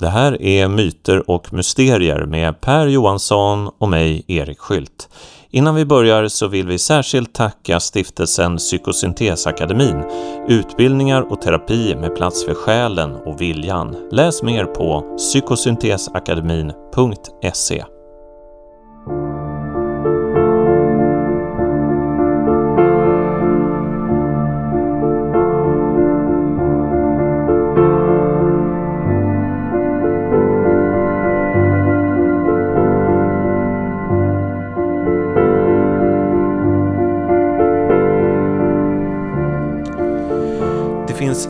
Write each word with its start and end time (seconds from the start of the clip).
Det 0.00 0.08
här 0.08 0.42
är 0.42 0.68
Myter 0.68 1.30
och 1.30 1.52
mysterier 1.52 2.26
med 2.26 2.60
Per 2.60 2.86
Johansson 2.86 3.70
och 3.78 3.88
mig, 3.88 4.24
Erik 4.26 4.58
Skylt. 4.58 5.08
Innan 5.50 5.74
vi 5.74 5.84
börjar 5.84 6.28
så 6.28 6.48
vill 6.48 6.66
vi 6.66 6.78
särskilt 6.78 7.34
tacka 7.34 7.80
stiftelsen 7.80 8.56
Psykosyntesakademin, 8.56 10.04
utbildningar 10.48 11.32
och 11.32 11.40
terapi 11.40 11.94
med 11.94 12.16
plats 12.16 12.44
för 12.44 12.54
själen 12.54 13.14
och 13.14 13.40
viljan. 13.40 13.96
Läs 14.10 14.42
mer 14.42 14.64
på 14.64 15.16
psykosyntesakademin.se. 15.16 17.84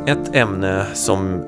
ett 0.09 0.35
ämne 0.35 0.87
som 0.95 1.45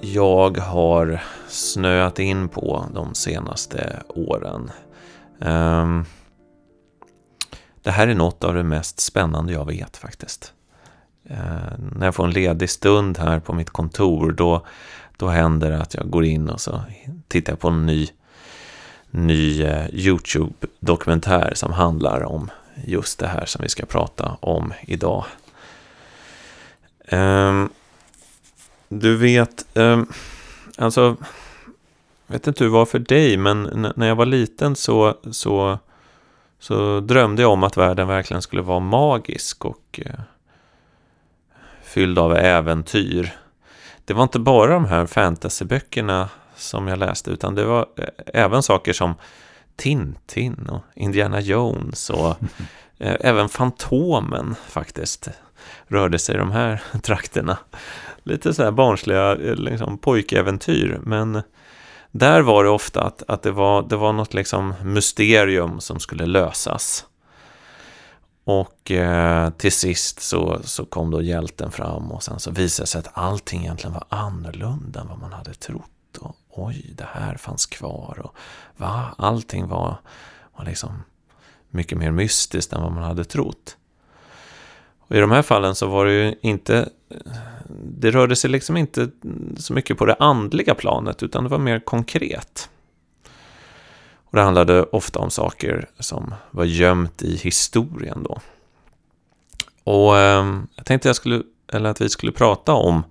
jag 0.00 0.58
har 0.58 1.22
snöat 1.48 2.18
in 2.18 2.48
på 2.48 2.86
de 2.94 3.14
senaste 3.14 4.02
åren. 4.08 4.70
Ehm, 5.40 6.04
det 7.82 7.90
här 7.90 8.08
är 8.08 8.14
något 8.14 8.44
av 8.44 8.54
det 8.54 8.62
mest 8.62 9.00
spännande 9.00 9.52
jag 9.52 9.66
vet 9.66 9.96
faktiskt. 9.96 10.52
Ehm, 11.28 11.94
när 11.96 12.06
jag 12.06 12.14
får 12.14 12.24
en 12.24 12.30
ledig 12.30 12.70
stund 12.70 13.18
här 13.18 13.40
på 13.40 13.52
mitt 13.52 13.70
kontor 13.70 14.32
då, 14.32 14.66
då 15.16 15.28
händer 15.28 15.70
det 15.70 15.82
att 15.82 15.94
jag 15.94 16.10
går 16.10 16.24
in 16.24 16.48
och 16.48 16.60
så 16.60 16.82
tittar 17.28 17.52
jag 17.52 17.60
på 17.60 17.68
en 17.68 17.86
ny, 17.86 18.08
ny 19.10 19.62
eh, 19.62 19.86
YouTube-dokumentär 19.90 21.52
som 21.54 21.72
handlar 21.72 22.22
om 22.22 22.50
just 22.84 23.18
det 23.18 23.26
här 23.26 23.46
som 23.46 23.62
vi 23.62 23.68
ska 23.68 23.86
prata 23.86 24.36
om 24.40 24.72
idag. 24.82 25.24
Um, 27.12 27.70
du 28.88 29.16
vet, 29.16 29.66
um, 29.74 30.12
alltså, 30.78 31.16
jag 32.26 32.32
vet 32.32 32.46
inte 32.46 32.64
hur 32.64 32.70
det 32.70 32.74
var 32.74 32.86
för 32.86 32.98
dig, 32.98 33.36
men 33.36 33.86
när 33.96 34.08
jag 34.08 34.16
var 34.16 34.26
liten 34.26 34.76
så, 34.76 35.14
så, 35.30 35.78
så 36.58 37.00
drömde 37.00 37.42
jag 37.42 37.50
om 37.50 37.62
att 37.62 37.76
världen 37.76 38.08
verkligen 38.08 38.42
skulle 38.42 38.62
vara 38.62 38.80
magisk 38.80 39.64
och 39.64 40.00
uh, 40.06 40.20
fylld 41.82 42.18
av 42.18 42.36
äventyr. 42.36 43.36
Det 44.04 44.14
var 44.14 44.22
inte 44.22 44.38
bara 44.38 44.72
de 44.72 44.84
här 44.84 45.06
fantasyböckerna 45.06 46.28
som 46.56 46.88
jag 46.88 46.98
läste, 46.98 47.30
utan 47.30 47.54
det 47.54 47.64
var 47.64 47.80
uh, 47.80 48.04
även 48.26 48.62
saker 48.62 48.92
som 48.92 49.14
Tintin 49.76 50.68
och 50.70 50.82
Indiana 50.94 51.40
Jones 51.40 52.10
och 52.10 52.28
uh, 52.28 52.36
även 53.20 53.48
Fantomen 53.48 54.54
faktiskt 54.68 55.28
rörde 55.86 56.18
sig 56.18 56.34
i 56.34 56.38
de 56.38 56.50
här 56.50 56.82
trakterna. 57.02 57.58
Lite 58.22 58.54
så 58.54 58.62
här 58.62 58.70
barnsliga 58.70 59.32
eh, 59.32 59.54
liksom, 59.54 59.98
pojkäventyr, 59.98 61.00
men 61.02 61.42
där 62.10 62.40
var 62.40 62.64
det 62.64 62.70
ofta 62.70 63.02
att, 63.02 63.22
att 63.28 63.42
det, 63.42 63.50
var, 63.50 63.82
det 63.82 63.96
var 63.96 64.12
något 64.12 64.34
liksom 64.34 64.74
mysterium 64.82 65.80
som 65.80 66.00
skulle 66.00 66.26
lösas. 66.26 67.06
Och 68.44 68.90
eh, 68.90 69.50
till 69.50 69.72
sist 69.72 70.20
så, 70.20 70.60
så 70.64 70.84
kom 70.84 71.10
då 71.10 71.22
hjälten 71.22 71.70
fram 71.70 72.12
och 72.12 72.22
sen 72.22 72.40
så 72.40 72.50
visade 72.50 72.82
det 72.82 72.88
sig 72.88 72.98
att 72.98 73.10
allting 73.12 73.60
egentligen 73.60 73.94
var 73.94 74.04
annorlunda 74.08 75.00
än 75.00 75.08
vad 75.08 75.18
man 75.18 75.32
hade 75.32 75.54
trott. 75.54 76.16
Och, 76.20 76.36
oj, 76.50 76.94
det 76.96 77.08
här 77.12 77.36
fanns 77.36 77.66
kvar. 77.66 78.20
Och 78.24 78.34
va, 78.76 79.14
allting 79.18 79.68
var, 79.68 79.96
var 80.56 80.64
liksom 80.64 81.02
mycket 81.70 81.98
mer 81.98 82.10
mystiskt 82.10 82.72
än 82.72 82.82
vad 82.82 82.92
man 82.92 83.04
hade 83.04 83.24
trott. 83.24 83.76
Och 85.10 85.16
I 85.16 85.20
de 85.20 85.30
här 85.30 85.42
fallen 85.42 85.74
så 85.74 85.86
var 85.86 86.06
det 86.06 86.12
ju 86.12 86.34
inte, 86.40 86.88
det 87.84 88.10
rörde 88.10 88.36
sig 88.36 88.50
liksom 88.50 88.76
inte 88.76 89.10
så 89.56 89.72
mycket 89.72 89.98
på 89.98 90.06
det 90.06 90.16
andliga 90.18 90.74
planet 90.74 91.22
utan 91.22 91.44
det 91.44 91.50
var 91.50 91.58
mer 91.58 91.78
konkret. 91.78 92.70
Och 94.14 94.36
det 94.36 94.42
handlade 94.42 94.82
ofta 94.82 95.18
om 95.18 95.30
saker 95.30 95.88
som 95.98 96.34
var 96.50 96.64
gömt 96.64 97.22
i 97.22 97.36
historien 97.36 98.22
då. 98.22 98.40
Och 99.84 100.18
eh, 100.18 100.60
jag 100.74 100.86
tänkte 100.86 101.08
jag 101.08 101.16
skulle, 101.16 101.42
eller 101.72 101.90
att 101.90 102.00
vi 102.00 102.08
skulle 102.08 102.32
prata 102.32 102.72
om 102.72 103.02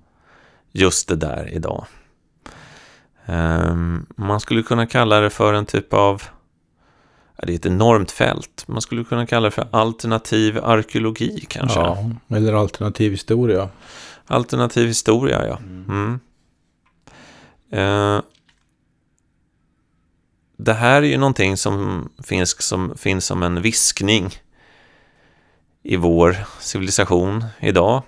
just 0.72 1.08
det 1.08 1.16
där 1.16 1.50
idag. 1.54 1.86
Eh, 3.26 3.76
man 4.16 4.40
skulle 4.40 4.64
kunna 4.64 4.88
kalla 4.88 5.20
det 5.20 5.30
för 5.30 5.54
en 5.54 5.66
typ 5.66 5.94
av 5.94 6.24
det 7.44 7.54
är 7.54 7.56
ett 7.56 7.66
enormt 7.66 8.12
fält. 8.12 8.64
Man 8.68 8.82
skulle 8.82 9.04
kunna 9.04 9.26
kalla 9.26 9.46
det 9.46 9.52
för 9.52 9.68
alternativ 9.72 10.58
arkeologi 10.64 11.46
kanske. 11.48 11.80
Ja, 11.80 12.10
eller 12.30 12.54
alternativ 12.54 13.12
historia. 13.12 13.70
Alternativ 14.28 14.88
historia, 14.88 15.48
ja. 15.48 15.58
Mm. 15.58 16.20
Eh, 17.72 18.22
det 20.58 20.74
här 20.74 21.02
är 21.02 21.08
ju 21.08 21.18
någonting 21.18 21.58
som 21.58 22.10
finns, 22.24 22.62
som 22.62 22.98
finns 22.98 23.26
som 23.26 23.44
en 23.44 23.62
viskning 23.62 24.30
i 25.84 25.96
vår 25.96 26.38
civilisation 26.60 27.46
idag. 27.60 28.02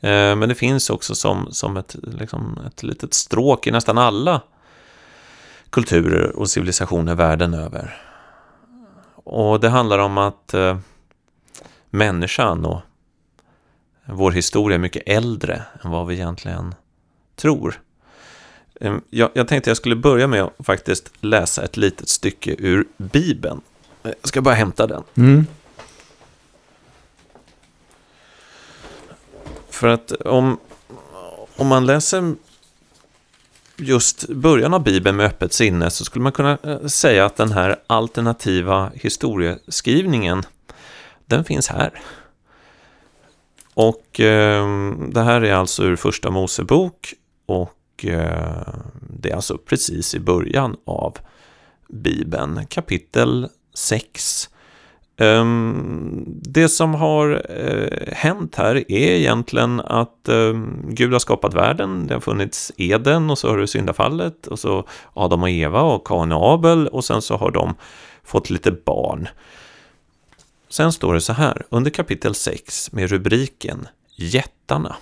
Eh, 0.00 0.36
men 0.36 0.48
det 0.48 0.54
finns 0.54 0.90
också 0.90 1.14
som, 1.14 1.48
som 1.50 1.76
ett, 1.76 1.96
liksom 2.02 2.58
ett 2.66 2.82
litet 2.82 3.14
stråk 3.14 3.66
i 3.66 3.70
nästan 3.70 3.98
alla 3.98 4.40
kulturer 5.70 6.36
och 6.36 6.50
civilisationer 6.50 7.14
världen 7.14 7.54
över. 7.54 8.11
Och 9.34 9.60
det 9.60 9.68
handlar 9.68 9.98
om 9.98 10.18
att 10.18 10.54
eh, 10.54 10.78
människan 11.90 12.64
och 12.64 12.80
vår 14.04 14.30
historia 14.30 14.74
är 14.74 14.78
mycket 14.78 15.02
äldre 15.06 15.62
än 15.82 15.90
vad 15.90 16.06
vi 16.06 16.14
egentligen 16.14 16.74
tror. 17.36 17.80
Ehm, 18.80 19.00
jag, 19.10 19.30
jag 19.34 19.48
tänkte 19.48 19.70
jag 19.70 19.76
skulle 19.76 19.96
börja 19.96 20.26
med 20.26 20.42
att 20.42 20.66
faktiskt 20.66 21.12
läsa 21.20 21.64
ett 21.64 21.76
litet 21.76 22.08
stycke 22.08 22.54
ur 22.58 22.86
Bibeln. 22.96 23.60
Jag 24.02 24.14
ska 24.22 24.40
bara 24.42 24.54
hämta 24.54 24.86
den. 24.86 25.02
Mm. 25.14 25.46
För 29.70 29.88
att 29.88 30.12
om, 30.12 30.58
om 31.56 31.66
man 31.66 31.86
läser 31.86 32.34
just 33.82 34.28
början 34.28 34.74
av 34.74 34.82
Bibeln 34.82 35.16
med 35.16 35.26
öppet 35.26 35.52
sinne 35.52 35.90
så 35.90 36.04
skulle 36.04 36.22
man 36.22 36.32
kunna 36.32 36.58
eh, 36.62 36.86
säga 36.86 37.26
att 37.26 37.36
den 37.36 37.52
här 37.52 37.76
alternativa 37.86 38.90
historieskrivningen, 38.94 40.42
den 41.26 41.44
finns 41.44 41.68
här. 41.68 42.00
Och 43.74 44.20
eh, 44.20 44.92
det 45.08 45.22
här 45.22 45.44
är 45.44 45.54
alltså 45.54 45.84
ur 45.84 45.96
första 45.96 46.30
Mosebok 46.30 47.14
och 47.46 48.04
eh, 48.04 48.74
det 49.00 49.30
är 49.30 49.34
alltså 49.34 49.58
precis 49.58 50.14
i 50.14 50.20
början 50.20 50.76
av 50.86 51.18
Bibeln, 51.88 52.66
kapitel 52.66 53.48
6 53.74 54.48
Ehm, 55.16 56.24
det 56.26 56.68
som 56.68 56.94
har 56.94 57.42
eh, 57.48 58.14
hänt 58.14 58.54
här 58.54 58.74
är 58.76 59.10
egentligen 59.10 59.80
att 59.80 60.28
ehm, 60.28 60.84
Gud 60.88 61.12
har 61.12 61.18
skapat 61.18 61.54
världen, 61.54 62.06
det 62.06 62.14
har 62.14 62.20
funnits 62.20 62.72
Eden 62.76 63.30
och 63.30 63.38
så 63.38 63.48
har 63.48 63.58
det 63.58 63.66
syndafallet 63.66 64.46
och 64.46 64.58
så 64.58 64.86
Adam 65.14 65.42
och 65.42 65.50
Eva 65.50 65.80
och 65.82 66.06
Kain 66.06 66.32
och 66.32 66.52
Abel 66.52 66.88
och 66.88 67.04
sen 67.04 67.22
så 67.22 67.36
har 67.36 67.50
de 67.50 67.74
fått 68.24 68.50
lite 68.50 68.72
barn. 68.72 69.28
Sen 70.68 70.92
står 70.92 71.14
det 71.14 71.20
så 71.20 71.32
här, 71.32 71.62
under 71.68 71.90
kapitel 71.90 72.34
6 72.34 72.92
med 72.92 73.10
rubriken 73.10 73.88
Jättarna. 74.16 74.96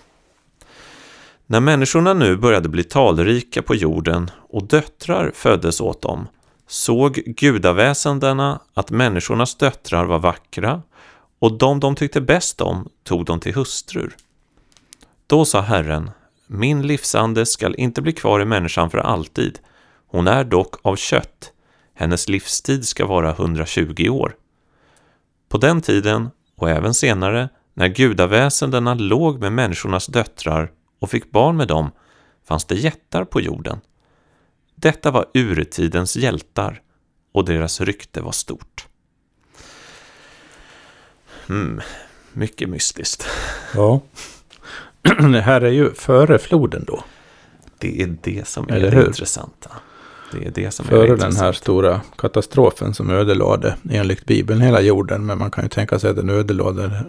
När 1.46 1.60
människorna 1.60 2.14
nu 2.14 2.36
började 2.36 2.68
bli 2.68 2.84
talrika 2.84 3.62
på 3.62 3.74
jorden 3.74 4.30
och 4.48 4.66
döttrar 4.66 5.32
föddes 5.34 5.80
åt 5.80 6.02
dem 6.02 6.26
såg 6.70 7.14
gudaväsendena 7.14 8.60
att 8.74 8.90
människornas 8.90 9.54
döttrar 9.54 10.04
var 10.04 10.18
vackra 10.18 10.82
och 11.38 11.58
de 11.58 11.80
de 11.80 11.94
tyckte 11.94 12.20
bäst 12.20 12.60
om 12.60 12.88
tog 13.04 13.24
de 13.24 13.40
till 13.40 13.54
hustrur. 13.54 14.16
Då 15.26 15.44
sa 15.44 15.60
Herren, 15.60 16.10
min 16.46 16.82
livsande 16.82 17.46
skall 17.46 17.74
inte 17.78 18.02
bli 18.02 18.12
kvar 18.12 18.40
i 18.40 18.44
människan 18.44 18.90
för 18.90 18.98
alltid. 18.98 19.58
Hon 20.06 20.26
är 20.26 20.44
dock 20.44 20.74
av 20.82 20.96
kött. 20.96 21.52
Hennes 21.94 22.28
livstid 22.28 22.84
ska 22.84 23.06
vara 23.06 23.30
120 23.30 24.08
år. 24.08 24.34
På 25.48 25.58
den 25.58 25.80
tiden, 25.80 26.30
och 26.56 26.70
även 26.70 26.94
senare, 26.94 27.48
när 27.74 27.88
gudaväsendena 27.88 28.94
låg 28.94 29.40
med 29.40 29.52
människornas 29.52 30.06
döttrar 30.06 30.70
och 31.00 31.10
fick 31.10 31.30
barn 31.30 31.56
med 31.56 31.68
dem, 31.68 31.90
fanns 32.48 32.64
det 32.64 32.74
jättar 32.74 33.24
på 33.24 33.40
jorden. 33.40 33.80
Detta 34.82 35.10
var 35.10 35.26
urtidens 35.34 36.16
hjältar 36.16 36.80
och 37.32 37.44
deras 37.44 37.80
rykte 37.80 38.20
var 38.20 38.32
stort. 38.32 38.86
Mm, 41.48 41.80
mycket 42.32 42.68
mystiskt. 42.68 43.26
Ja. 43.74 44.00
Det 45.32 45.40
här 45.40 45.60
är 45.60 45.70
ju 45.70 45.94
före 45.94 46.38
floden 46.38 46.84
då. 46.86 47.04
Det 47.78 48.02
är 48.02 48.16
det 48.22 48.48
som 48.48 48.68
är 48.68 48.72
Eller 48.72 48.90
det 48.90 48.96
hur? 48.96 49.06
intressanta. 49.06 49.70
Det 50.32 50.46
är 50.46 50.50
det 50.50 50.70
som 50.70 50.86
är 50.86 50.90
Före 50.90 51.00
det 51.00 51.06
den 51.06 51.12
intressanta. 51.14 51.44
här 51.44 51.52
stora 51.52 52.00
katastrofen 52.18 52.94
som 52.94 53.10
ödelade 53.10 53.76
enligt 53.90 54.24
Bibeln 54.26 54.60
hela 54.60 54.80
jorden. 54.80 55.26
Men 55.26 55.38
man 55.38 55.50
kan 55.50 55.64
ju 55.64 55.68
tänka 55.68 55.98
sig 55.98 56.10
att 56.10 56.16
den 56.16 56.30
ödelade 56.30 57.04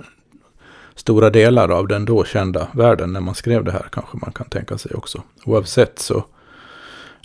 stora 0.96 1.30
delar 1.30 1.70
av 1.70 1.88
den 1.88 2.06
då 2.06 2.24
kända 2.26 2.68
världen 2.74 3.14
när 3.14 3.22
man 3.22 3.36
skrev 3.36 3.64
det 3.64 3.72
här. 3.72 3.86
Kanske 3.92 4.18
man 4.18 4.32
kan 4.32 4.50
tänka 4.50 4.78
sig 4.78 4.92
också. 4.94 5.24
Oavsett 5.46 6.00
så 6.00 6.26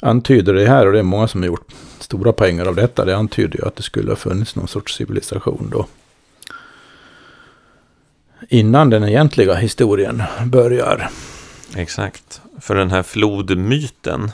antyder 0.03 0.55
det 0.55 0.67
här, 0.69 0.87
och 0.87 0.93
det 0.93 0.99
är 0.99 1.03
många 1.03 1.29
som 1.29 1.41
har 1.43 1.47
gjort 1.47 1.73
stora 1.99 2.33
pengar 2.33 2.67
av 2.67 2.75
detta. 2.77 3.05
Det 3.05 3.17
antyder 3.17 3.59
ju 3.59 3.67
att 3.67 3.77
det 3.77 3.83
skulle 3.83 4.11
ha 4.11 4.17
funnits 4.17 4.57
någon 4.57 4.69
sorts 4.69 4.95
civilisation 4.97 5.69
då. 5.73 5.87
Innan 8.49 8.91
den 8.91 9.05
egentliga 9.05 9.55
historien 9.55 10.23
börjar. 10.47 11.09
Exakt. 11.77 12.41
För 12.61 12.75
den 12.75 12.91
här 12.91 13.03
flodmyten, 13.03 14.31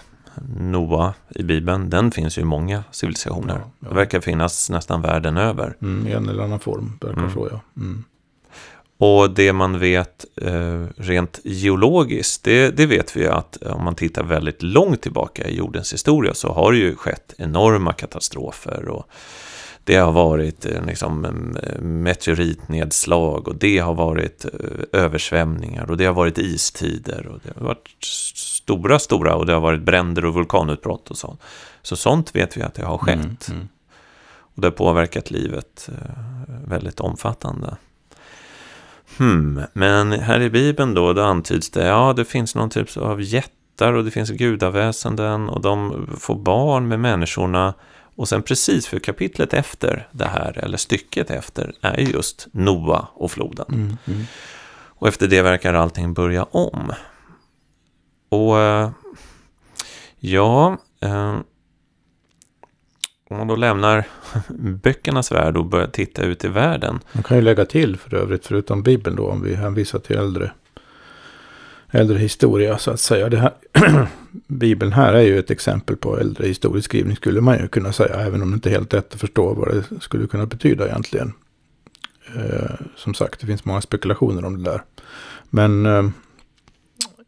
Noa 0.59 1.15
i 1.31 1.43
Bibeln, 1.43 1.91
den 1.91 2.11
finns 2.11 2.39
ju 2.39 2.43
i 2.43 2.45
många 2.45 2.85
civilisationer. 2.91 3.55
Ja, 3.55 3.71
ja. 3.81 3.89
Det 3.89 3.95
verkar 3.95 4.21
finnas 4.21 4.71
nästan 4.71 5.03
världen 5.03 5.37
över. 5.37 5.77
Mm, 5.83 6.07
I 6.07 6.13
en 6.13 6.29
eller 6.29 6.43
annan 6.43 6.61
form, 6.61 6.99
verkar 7.01 7.21
Mm. 7.21 7.33
så 7.35 7.49
ja. 7.51 7.61
Mm. 7.77 8.05
Och 9.05 9.31
det 9.31 9.53
man 9.53 9.79
vet 9.79 10.25
eh, 10.37 10.85
rent 10.97 11.41
geologiskt, 11.45 12.45
det, 12.45 12.71
det 12.71 12.87
vet 12.87 13.17
vi 13.17 13.27
att 13.27 13.57
om 13.63 13.85
man 13.85 13.95
tittar 13.95 14.23
väldigt 14.23 14.63
långt 14.63 15.03
tillbaka 15.03 15.49
i 15.49 15.57
jordens 15.57 15.93
historia 15.93 16.35
så 16.35 16.53
har 16.53 16.73
det 16.73 16.79
ju 16.79 16.97
skett 16.97 17.35
enorma 17.39 17.93
katastrofer. 17.93 18.89
Och 18.89 19.07
det 19.85 19.97
har 19.97 20.13
varit 20.13 20.67
eh, 20.67 20.87
liksom, 20.87 21.27
meteoritnedslag 21.81 23.49
och 23.49 23.57
det 23.57 23.79
har 23.79 23.95
varit 23.95 24.45
eh, 24.45 25.01
översvämningar 25.01 25.91
och 25.91 25.97
det 25.97 26.05
har 26.05 26.15
varit 26.15 26.39
istider. 26.39 27.27
Och 27.27 27.41
det 27.43 27.53
har 27.57 27.67
varit 27.67 28.05
stora, 28.35 28.99
stora 28.99 29.35
och 29.35 29.47
det 29.47 29.53
har 29.53 29.61
varit 29.61 29.83
bränder 29.83 30.25
och 30.25 30.35
vulkanutbrott 30.35 31.11
och 31.11 31.19
så. 31.19 31.37
Så 31.83 31.97
sånt 31.97 32.35
vet 32.35 32.57
vi 32.57 32.63
att 32.63 32.75
det 32.75 32.85
har 32.85 32.99
skett. 32.99 33.15
Mm, 33.15 33.37
mm. 33.51 33.69
Och 34.39 34.63
det 34.63 34.67
har 34.67 34.73
påverkat 34.73 35.31
livet 35.31 35.89
väldigt 36.67 37.01
omfattande. 37.01 37.77
Hmm, 39.19 39.63
men 39.73 40.13
här 40.13 40.41
i 40.41 40.51
Bibeln 40.51 40.95
då, 40.95 41.13
då 41.13 41.23
antyds 41.23 41.71
det, 41.71 41.87
ja 41.87 42.13
det 42.13 42.25
finns 42.25 42.55
någon 42.55 42.71
typ 42.71 42.97
av 42.97 43.23
jättar 43.23 43.93
och 43.93 44.05
det 44.05 44.11
finns 44.11 44.31
gudaväsenden 44.31 45.49
och 45.49 45.61
de 45.61 46.07
får 46.21 46.35
barn 46.35 46.89
med 46.89 47.01
människorna. 47.01 47.75
Och 48.17 48.29
sen 48.29 48.43
precis 48.43 48.87
för 48.87 48.99
kapitlet 48.99 49.55
efter 49.55 50.09
det 50.13 50.29
här, 50.29 50.59
eller 50.59 50.77
stycket 50.77 51.31
efter, 51.31 51.73
är 51.81 51.99
just 51.99 52.47
Noa 52.53 53.09
och 53.15 53.31
floden. 53.31 53.67
Mm, 53.69 53.97
mm. 54.07 54.25
Och 55.03 55.09
efter 55.09 55.29
det 55.29 55.43
verkar 55.43 55.75
allting 55.75 56.15
börja 56.15 56.45
om. 56.45 56.93
Och 58.29 58.59
eh, 58.59 58.91
ja, 60.19 60.77
eh, 61.01 61.39
om 63.33 63.39
man 63.39 63.49
då 63.49 63.57
lämnar 63.57 64.05
böckernas 64.83 65.33
värld 65.33 65.57
och 65.57 65.67
börjar 65.67 65.87
titta 65.87 66.23
ut 66.23 66.45
i 66.45 66.49
världen. 66.49 67.01
Man 67.13 67.23
kan 67.23 67.37
ju 67.37 67.43
lägga 67.43 67.65
till 67.65 67.97
för 67.97 68.15
övrigt, 68.15 68.47
förutom 68.47 68.83
Bibeln 68.83 69.17
då, 69.17 69.27
om 69.27 69.43
vi 69.43 69.55
hänvisar 69.55 69.99
till 69.99 70.17
äldre, 70.17 70.53
äldre 71.91 72.19
historia 72.19 72.79
så 72.79 72.91
att 72.91 73.01
säga. 73.01 73.29
Det 73.29 73.37
här, 73.37 73.53
Bibeln 74.47 74.93
här 74.93 75.13
är 75.13 75.23
ju 75.23 75.39
ett 75.39 75.51
exempel 75.51 75.97
på 75.97 76.19
äldre 76.19 76.47
historieskrivning 76.47 77.17
skulle 77.17 77.41
man 77.41 77.59
ju 77.59 77.69
kunna 77.69 77.93
säga, 77.93 78.15
även 78.15 78.43
om 78.43 78.51
det 78.51 78.55
inte 78.55 78.69
är 78.71 78.75
helt 78.75 78.93
lätt 78.93 79.15
att 79.15 79.21
förstå 79.21 79.55
vad 79.55 79.69
det 79.75 80.01
skulle 80.01 80.27
kunna 80.27 80.47
betyda 80.47 80.87
egentligen. 80.87 81.33
Eh, 82.37 82.75
som 82.97 83.15
sagt, 83.15 83.41
det 83.41 83.47
finns 83.47 83.65
många 83.65 83.81
spekulationer 83.81 84.45
om 84.45 84.63
det 84.63 84.71
där. 84.71 84.83
Men 85.51 85.87
eh, 85.87 86.09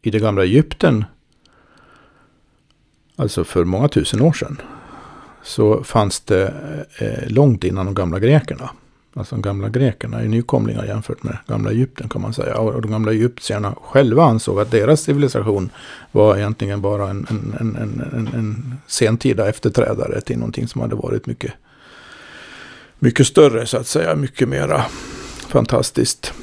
i 0.01 0.11
det 0.11 0.19
gamla 0.19 0.43
Egypten, 0.43 1.05
alltså 3.15 3.43
för 3.43 3.63
många 3.63 3.87
tusen 3.87 4.21
år 4.21 4.33
sedan, 4.33 4.61
så 5.45 5.83
fanns 5.83 6.19
det 6.19 6.53
eh, 6.97 7.07
eh, 7.07 7.27
långt 7.27 7.63
innan 7.63 7.85
de 7.85 7.95
gamla 7.95 8.19
grekerna. 8.19 8.69
Alltså 9.17 9.35
de 9.35 9.41
gamla 9.41 9.69
grekerna 9.69 10.21
är 10.21 10.27
nykomlingar 10.27 10.85
jämfört 10.85 11.23
med 11.23 11.37
gamla 11.47 11.71
Egypten 11.71 12.09
kan 12.09 12.21
man 12.21 12.33
säga. 12.33 12.57
Och 12.57 12.81
de 12.81 12.91
gamla 12.91 13.11
egyptierna 13.11 13.75
själva 13.81 14.23
ansåg 14.23 14.59
att 14.59 14.71
deras 14.71 15.01
civilisation 15.01 15.69
var 16.11 16.37
egentligen 16.37 16.81
bara 16.81 17.09
en, 17.09 17.27
en, 17.29 17.55
en, 17.59 17.75
en, 17.75 18.01
en, 18.13 18.27
en 18.27 18.75
sentida 18.87 19.49
efterträdare 19.49 20.21
till 20.21 20.37
någonting 20.37 20.67
som 20.67 20.81
hade 20.81 20.95
varit 20.95 21.25
mycket, 21.25 21.53
mycket 22.99 23.27
större 23.27 23.65
så 23.65 23.77
att 23.77 23.87
säga. 23.87 24.15
Mycket 24.15 24.49
mera 24.49 24.85
fantastiskt. 25.47 26.33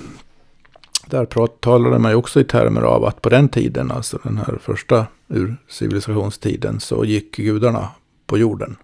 Där 1.07 1.47
talade 1.61 1.99
man 1.99 2.11
ju 2.11 2.17
också 2.17 2.41
i 2.41 2.45
termer 2.45 2.83
av 2.83 3.05
att 3.05 3.23
på 3.23 3.29
den 3.29 3.49
tiden, 3.49 3.91
alltså 3.91 4.19
den 4.23 4.39
här 4.39 4.59
första 4.63 5.07
ur 5.29 5.57
civilisationstiden, 5.69 6.81
så 6.81 7.05
gick 7.05 7.37
gudarna 7.37 7.89
på 8.27 8.39
jorden. 8.39 8.77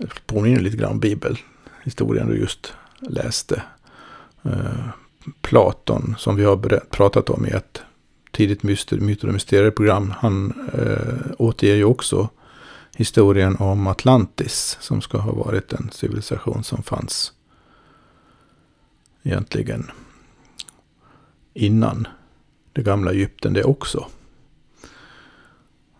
Det 0.00 0.26
påminner 0.26 0.60
lite 0.60 0.76
grann 0.76 0.90
om 0.90 1.00
bibelhistorien 1.00 2.28
du 2.28 2.36
just 2.36 2.72
läste. 3.00 3.62
Eh, 4.42 4.88
Platon, 5.40 6.14
som 6.18 6.36
vi 6.36 6.44
har 6.44 6.80
pratat 6.90 7.30
om 7.30 7.46
i 7.46 7.50
ett 7.50 7.82
tidigt 8.30 8.62
myter 8.62 9.26
och 9.26 9.32
mysterieprogram, 9.32 10.14
han 10.18 10.52
eh, 10.72 11.32
återger 11.38 11.76
ju 11.76 11.84
också 11.84 12.28
historien 12.96 13.56
om 13.56 13.86
Atlantis, 13.86 14.78
som 14.80 15.00
ska 15.00 15.18
ha 15.18 15.32
varit 15.32 15.72
en 15.72 15.90
civilisation 15.92 16.64
som 16.64 16.82
fanns 16.82 17.32
egentligen 19.22 19.90
innan 21.54 22.08
det 22.72 22.82
gamla 22.82 23.10
Egypten 23.12 23.52
det 23.52 23.64
också. 23.64 24.06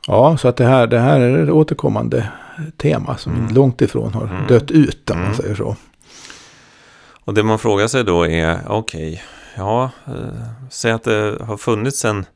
Ja, 0.07 0.37
så 0.37 0.49
att 0.49 0.57
det 0.57 0.65
här, 0.65 0.87
det 0.87 0.99
här 0.99 1.21
är 1.21 1.51
återkommande 1.51 2.31
tema 2.77 3.17
som 3.17 3.33
Mm. 3.35 3.55
långt 3.55 3.81
ifrån 3.81 4.15
har 4.15 4.27
Mm. 4.27 4.47
dött 4.47 4.71
ut, 4.71 5.11
om 5.11 5.17
man 5.17 5.25
Mm. 5.27 5.37
säger 5.37 5.55
så. 5.55 5.77
Och 7.25 7.35
det 7.35 7.43
man 7.43 7.59
frågar 7.59 7.89
sig 7.89 8.05
då 8.05 8.27
är, 8.27 8.61
okej, 8.69 9.23
ja, 9.57 9.91
eh, 10.07 10.43
säg 10.71 10.93
att 10.93 11.05
det 11.05 11.39
har 11.41 11.57
funnits 11.57 12.05
en, 12.05 12.27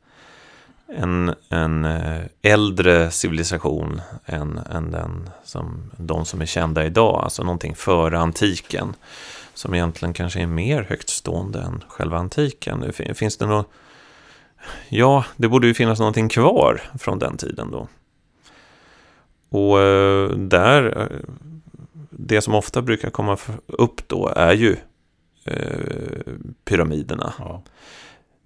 en, 0.87 1.33
en 1.49 1.85
eh, 1.85 2.21
äldre 2.41 3.11
civilisation 3.11 4.01
än, 4.25 4.57
än 4.57 4.91
den 4.91 5.29
som, 5.43 5.91
de 5.97 6.25
som 6.25 6.41
är 6.41 6.45
kända 6.45 6.85
idag, 6.85 7.21
alltså 7.23 7.43
någonting 7.43 7.75
före 7.75 8.19
antiken, 8.19 8.93
som 9.53 9.73
egentligen 9.73 10.13
kanske 10.13 10.41
är 10.41 10.47
mer 10.47 10.83
högtstående 10.89 11.59
än 11.61 11.83
själva 11.87 12.17
antiken. 12.17 12.93
Fin- 12.93 13.15
Finns 13.15 13.37
det 13.37 13.45
något, 13.45 13.69
ja, 14.89 15.25
det 15.37 15.47
borde 15.47 15.67
ju 15.67 15.73
finnas 15.73 15.99
någonting 15.99 16.29
kvar 16.29 16.81
från 16.99 17.19
den 17.19 17.37
tiden 17.37 17.71
då. 17.71 17.87
Och 19.49 19.79
eh, 19.81 20.29
där, 20.29 21.01
eh, 21.01 21.19
det 22.09 22.41
som 22.41 22.55
ofta 22.55 22.81
brukar 22.81 23.09
komma 23.09 23.37
upp 23.67 24.07
då 24.07 24.27
är 24.35 24.53
ju 24.53 24.75
eh, 25.45 26.33
pyramiderna 26.63 27.33
Ja. 27.39 27.61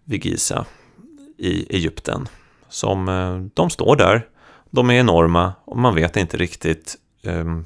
vid 0.03 0.25
Giza 0.25 0.65
i 1.38 1.75
Egypten. 1.75 2.27
Som, 2.70 3.50
de 3.53 3.70
står 3.70 3.96
där, 3.96 4.27
de 4.70 4.89
är 4.89 4.94
enorma 4.94 5.53
och 5.65 5.77
man 5.77 5.96
vet 5.96 6.18
inte 6.18 6.38
riktigt 6.38 6.96
eh, 7.24 7.60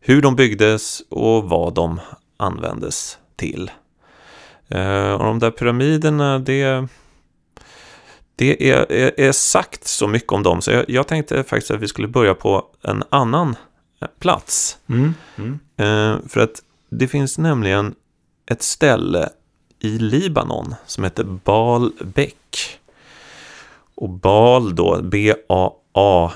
hur 0.00 0.22
de 0.22 0.36
byggdes 0.36 1.02
och 1.10 1.44
vad 1.48 1.74
de 1.74 2.00
användes 2.36 3.18
till. 3.36 3.70
Och 5.18 5.24
de 5.24 5.38
där 5.38 5.50
pyramiderna, 5.50 6.38
det, 6.38 6.88
det 8.42 8.70
är, 8.70 8.92
är, 8.92 9.20
är 9.20 9.32
sagt 9.32 9.86
så 9.86 10.08
mycket 10.08 10.32
om 10.32 10.42
dem 10.42 10.62
så 10.62 10.70
jag, 10.70 10.84
jag 10.88 11.06
tänkte 11.06 11.42
faktiskt 11.44 11.70
att 11.70 11.80
vi 11.80 11.88
skulle 11.88 12.08
börja 12.08 12.34
på 12.34 12.64
en 12.82 13.02
annan 13.08 13.56
eh, 14.02 14.08
plats. 14.20 14.78
Mm. 14.88 15.14
Mm. 15.38 15.58
Eh, 15.76 16.20
för 16.28 16.40
att 16.40 16.62
det 16.90 17.08
finns 17.08 17.38
nämligen 17.38 17.94
ett 18.50 18.62
ställe 18.62 19.28
i 19.80 19.88
Libanon 19.98 20.74
som 20.86 21.04
heter 21.04 21.24
Baalbek. 21.24 22.78
Och 23.94 24.08
Baal 24.10 24.74
då, 24.74 25.00
B-A-A, 25.02 26.32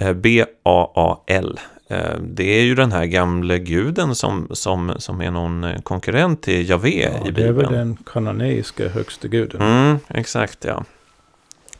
eh, 0.00 0.12
B-A-A-L. 0.12 1.60
Eh, 1.90 2.18
Det 2.20 2.44
är 2.58 2.62
ju 2.62 2.74
den 2.74 2.92
här 2.92 3.04
gamle 3.06 3.58
guden 3.58 4.14
som, 4.14 4.48
som, 4.50 4.92
som 4.98 5.20
är 5.20 5.30
någon 5.30 5.66
konkurrent 5.82 6.42
till 6.42 6.68
Javé 6.68 7.02
Ja, 7.20 7.28
i 7.28 7.30
det 7.30 7.42
är 7.42 7.46
väl 7.46 7.54
Bibeln. 7.54 7.72
den 7.72 7.96
kananeiska 8.12 8.88
högste 8.88 9.28
guden. 9.28 9.60
Mm, 9.62 9.98
exakt, 10.08 10.64
ja. 10.64 10.84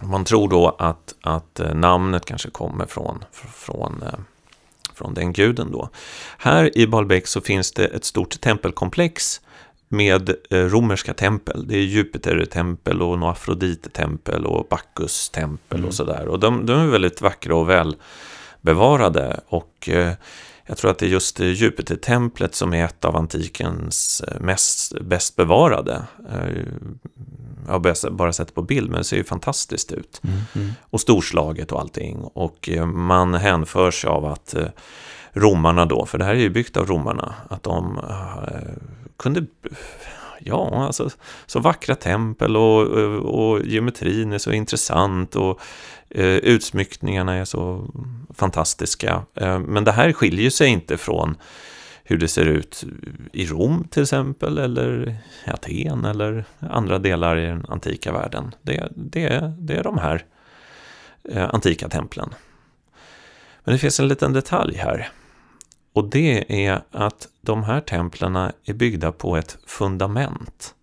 Man 0.00 0.24
tror 0.24 0.48
då 0.48 0.76
att, 0.78 1.14
att 1.22 1.60
eh, 1.60 1.74
namnet 1.74 2.24
kanske 2.24 2.50
kommer 2.50 2.86
från, 2.86 3.24
fr- 3.32 3.52
från, 3.52 4.02
eh, 4.02 4.18
från 4.94 5.14
den 5.14 5.32
guden 5.32 5.72
då. 5.72 5.88
Här 6.38 6.78
i 6.78 6.86
Baalbek 6.86 7.26
så 7.26 7.40
finns 7.40 7.72
det 7.72 7.84
ett 7.86 8.04
stort 8.04 8.40
tempelkomplex 8.40 9.40
med 9.88 10.30
eh, 10.50 10.58
romerska 10.58 11.14
tempel. 11.14 11.68
Det 11.68 11.76
är 11.76 11.82
Jupiter-tempel 11.82 13.02
och 13.02 13.30
Afrodite-tempel 13.30 14.46
och 14.46 14.66
Bacchus-tempel 14.70 15.78
Mm. 15.78 15.88
och 15.88 15.94
sådär. 15.94 16.28
Och 16.28 16.38
de, 16.40 16.66
de 16.66 16.78
är 16.80 16.86
väldigt 16.86 17.20
vackra 17.20 17.56
och 17.56 17.68
väl 17.68 17.96
bevarade. 18.60 19.40
Och 19.48 19.88
jag 20.68 20.78
tror 20.78 20.90
att 20.90 20.98
det 20.98 21.06
är 21.06 21.10
just 21.10 21.40
Jupitertemplet 21.40 22.54
som 22.54 22.74
är 22.74 22.84
ett 22.84 23.04
av 23.04 23.16
antikens 23.16 24.20
eh, 24.28 24.40
mest 24.40 25.00
bäst 25.00 25.36
bevarade. 25.36 26.02
Eh, 26.32 26.62
jag 27.66 27.72
har 27.72 28.10
bara 28.10 28.32
sett 28.32 28.54
på 28.54 28.62
bild, 28.62 28.90
men 28.90 28.98
det 28.98 29.04
ser 29.04 29.16
ju 29.16 29.24
fantastiskt 29.24 29.92
ut. 29.92 30.20
Mm, 30.24 30.38
mm. 30.54 30.72
Och 30.90 31.00
storslaget 31.00 31.72
och 31.72 31.80
allting. 31.80 32.16
Och 32.18 32.68
eh, 32.68 32.86
man 32.86 33.34
hänförs 33.34 34.04
av 34.04 34.24
att 34.24 34.54
romarna 35.32 35.86
då, 35.86 36.06
för 36.06 36.18
det 36.18 36.24
här 36.24 36.34
är 36.34 36.40
ju 36.40 36.50
byggt 36.50 36.76
av 36.76 36.86
romarna, 36.86 37.34
att 37.48 37.62
de 37.62 38.00
kunde 39.16 39.46
ja, 40.40 40.86
alltså 40.86 41.10
så 41.46 41.60
vackra 41.60 41.94
tempel 41.94 42.56
och, 42.56 42.82
och 43.24 43.62
geometrin 43.64 44.32
är 44.32 44.38
så 44.38 44.52
intressant 44.52 45.36
och 45.36 45.50
eh, 45.50 45.56
Eh, 46.10 46.26
utsmyckningarna 46.26 47.34
är 47.34 47.44
så 47.44 47.90
fantastiska. 48.34 49.22
Eh, 49.34 49.58
men 49.58 49.84
det 49.84 49.92
här 49.92 50.12
skiljer 50.12 50.50
sig 50.50 50.68
inte 50.68 50.96
från 50.96 51.36
hur 52.04 52.18
det 52.18 52.28
ser 52.28 52.46
ut 52.46 52.84
i 53.32 53.46
Rom 53.46 53.88
till 53.90 54.02
exempel, 54.02 54.58
eller 54.58 55.08
i 55.46 55.50
Aten 55.50 56.04
eller 56.04 56.44
andra 56.58 56.98
delar 56.98 57.36
i 57.36 57.46
den 57.46 57.64
antika 57.68 58.12
världen. 58.12 58.54
Det, 58.62 58.88
det, 58.96 59.54
det 59.58 59.76
är 59.76 59.82
de 59.82 59.98
här 59.98 60.24
eh, 61.24 61.54
antika 61.54 61.88
templen. 61.88 62.34
Men 63.64 63.72
det 63.72 63.78
finns 63.78 64.00
en 64.00 64.08
liten 64.08 64.32
detalj 64.32 64.76
här. 64.76 65.08
Och 65.92 66.10
det 66.10 66.66
är 66.66 66.82
att 66.90 67.28
de 67.40 67.64
här 67.64 67.80
templen 67.80 68.36
är 68.36 68.74
byggda 68.74 69.12
på 69.12 69.36
ett 69.36 69.58
fundament 69.66 70.74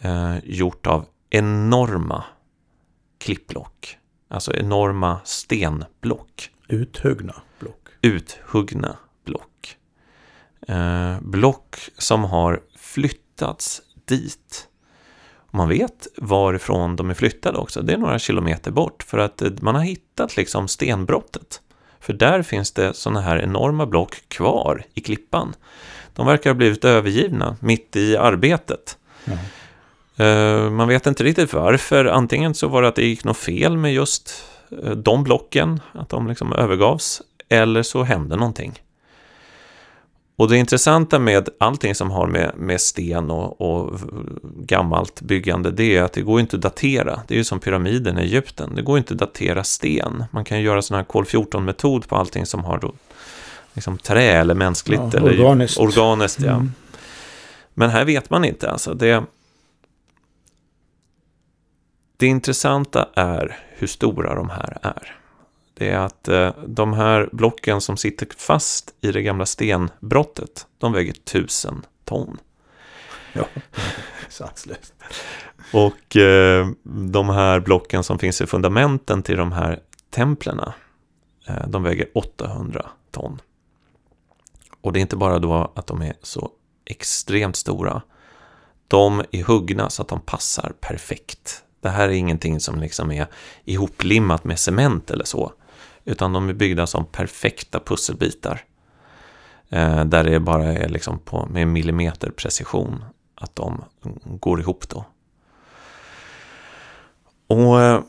eh, 0.00 0.36
gjort 0.44 0.86
av 0.86 1.06
enorma 1.30 2.24
klippblock. 3.18 3.98
Alltså 4.28 4.54
enorma 4.54 5.20
stenblock. 5.24 6.50
Uthuggna 6.68 7.34
block. 7.58 7.88
Uthuggna 8.02 8.96
block. 9.24 9.76
Eh, 10.68 11.20
block 11.20 11.76
som 11.98 12.24
har 12.24 12.60
flyttats 12.76 13.82
dit. 14.04 14.68
Och 15.36 15.54
man 15.54 15.68
vet 15.68 16.06
varifrån 16.16 16.96
de 16.96 17.10
är 17.10 17.14
flyttade 17.14 17.58
också. 17.58 17.82
Det 17.82 17.92
är 17.92 17.98
några 17.98 18.18
kilometer 18.18 18.70
bort. 18.70 19.02
För 19.02 19.18
att 19.18 19.42
man 19.60 19.74
har 19.74 19.82
hittat 19.82 20.36
liksom 20.36 20.68
stenbrottet. 20.68 21.60
För 22.00 22.12
där 22.12 22.42
finns 22.42 22.72
det 22.72 22.94
sådana 22.94 23.20
här 23.20 23.38
enorma 23.38 23.86
block 23.86 24.28
kvar 24.28 24.84
i 24.94 25.00
klippan. 25.00 25.54
De 26.14 26.26
verkar 26.26 26.50
ha 26.50 26.54
blivit 26.54 26.84
övergivna 26.84 27.56
mitt 27.60 27.96
i 27.96 28.16
arbetet. 28.16 28.98
Mm. 29.24 29.38
Man 30.70 30.88
vet 30.88 31.06
inte 31.06 31.24
riktigt 31.24 31.52
varför. 31.52 32.04
Antingen 32.04 32.54
så 32.54 32.68
var 32.68 32.82
det 32.82 32.88
att 32.88 32.96
det 32.96 33.04
gick 33.04 33.24
något 33.24 33.36
fel 33.36 33.76
med 33.76 33.94
just 33.94 34.44
eh, 34.82 34.90
de 34.90 35.24
blocken, 35.24 35.80
att 35.92 36.08
de 36.08 36.28
liksom 36.28 36.52
övergavs. 36.52 37.22
Eller 37.48 37.82
så 37.82 38.02
hände 38.02 38.36
någonting. 38.36 38.80
Och 40.36 40.48
det 40.48 40.56
intressanta 40.56 41.18
med 41.18 41.48
allting 41.58 41.94
som 41.94 42.10
har 42.10 42.26
med, 42.26 42.52
med 42.56 42.80
sten 42.80 43.30
och, 43.30 43.60
och, 43.60 44.00
gammalt 44.56 45.20
byggande, 45.20 45.70
det 45.70 45.96
är 45.96 46.02
att 46.02 46.12
det 46.12 46.22
går 46.22 46.40
inte 46.40 46.56
att 46.56 46.62
datera. 46.62 47.20
Det 47.28 47.34
är 47.34 47.38
ju 47.38 47.44
som 47.44 47.60
pyramiden 47.60 48.18
i 48.18 48.22
Egypten. 48.22 48.74
Det 48.74 48.82
går 48.82 48.98
inte 48.98 49.14
att 49.14 49.20
datera 49.20 49.64
sten. 49.64 50.24
Man 50.30 50.44
kan 50.44 50.60
göra 50.60 50.82
sån 50.82 50.96
här 50.96 51.04
kol-14-metod 51.04 52.08
på 52.08 52.16
allting 52.16 52.46
som 52.46 52.64
har 52.64 52.78
då, 52.78 52.92
liksom 53.74 53.98
trä 53.98 54.22
eller 54.22 54.54
mänskligt. 54.54 55.02
Ja, 55.12 55.18
eller 55.18 55.40
organiskt. 55.40 55.80
organiskt 55.80 56.40
ja. 56.40 56.52
Mm. 56.52 56.72
Men 57.74 57.90
här 57.90 58.04
vet 58.04 58.30
man 58.30 58.44
inte. 58.44 58.70
Alltså 58.70 58.94
det, 58.94 59.24
det 62.16 62.26
intressanta 62.26 63.08
är 63.14 63.58
hur 63.68 63.86
stora 63.86 64.34
de 64.34 64.50
här 64.50 64.78
är 64.82 65.20
det 65.74 65.90
är 65.90 65.98
att 65.98 66.28
eh, 66.28 66.54
de 66.66 66.92
här 66.92 67.28
blocken 67.32 67.80
som 67.80 67.96
sitter 67.96 68.28
fast 68.36 68.94
i 69.00 69.12
det 69.12 69.22
gamla 69.22 69.46
stenbrottet, 69.46 70.66
de 70.78 70.92
väger 70.92 71.12
tusen 71.12 71.86
ton. 72.04 72.38
Ja, 73.32 73.46
sanslöst. 74.28 74.94
Och 75.72 76.16
eh, 76.16 76.68
de 76.82 77.28
här 77.28 77.60
blocken 77.60 78.04
som 78.04 78.18
finns 78.18 78.40
i 78.40 78.46
fundamenten 78.46 79.22
till 79.22 79.36
de 79.36 79.52
här 79.52 79.80
templerna, 80.10 80.74
eh, 81.48 81.68
de 81.68 81.82
väger 81.82 82.08
800 82.14 82.90
ton. 83.10 83.40
Och 84.80 84.92
det 84.92 84.98
är 84.98 85.02
inte 85.02 85.16
bara 85.16 85.38
då 85.38 85.72
att 85.74 85.86
de 85.86 86.02
är 86.02 86.14
så 86.22 86.50
extremt 86.84 87.56
stora. 87.56 88.02
De 88.88 89.24
är 89.30 89.42
huggna 89.42 89.90
så 89.90 90.02
att 90.02 90.08
de 90.08 90.20
passar 90.20 90.72
perfekt. 90.80 91.63
Det 91.84 91.90
här 91.90 92.08
är 92.08 92.12
ingenting 92.12 92.60
som 92.60 92.80
liksom 92.80 93.10
är 93.10 93.26
ihoplimmat 93.64 94.44
med 94.44 94.58
cement 94.58 95.10
eller 95.10 95.24
så. 95.24 95.52
Utan 96.04 96.32
de 96.32 96.48
är 96.48 96.52
byggda 96.52 96.86
som 96.86 97.04
perfekta 97.04 97.80
pusselbitar. 97.80 98.64
Eh, 99.68 100.04
där 100.04 100.24
det 100.24 100.40
bara 100.40 100.64
är 100.64 100.88
liksom 100.88 101.18
på, 101.18 101.46
med 101.46 101.68
millimeter 101.68 102.30
precision 102.30 103.04
att 103.34 103.56
de 103.56 103.84
går 104.24 104.60
ihop 104.60 104.88
då. 104.88 105.04
Och 107.46 107.80
eh, 107.80 108.00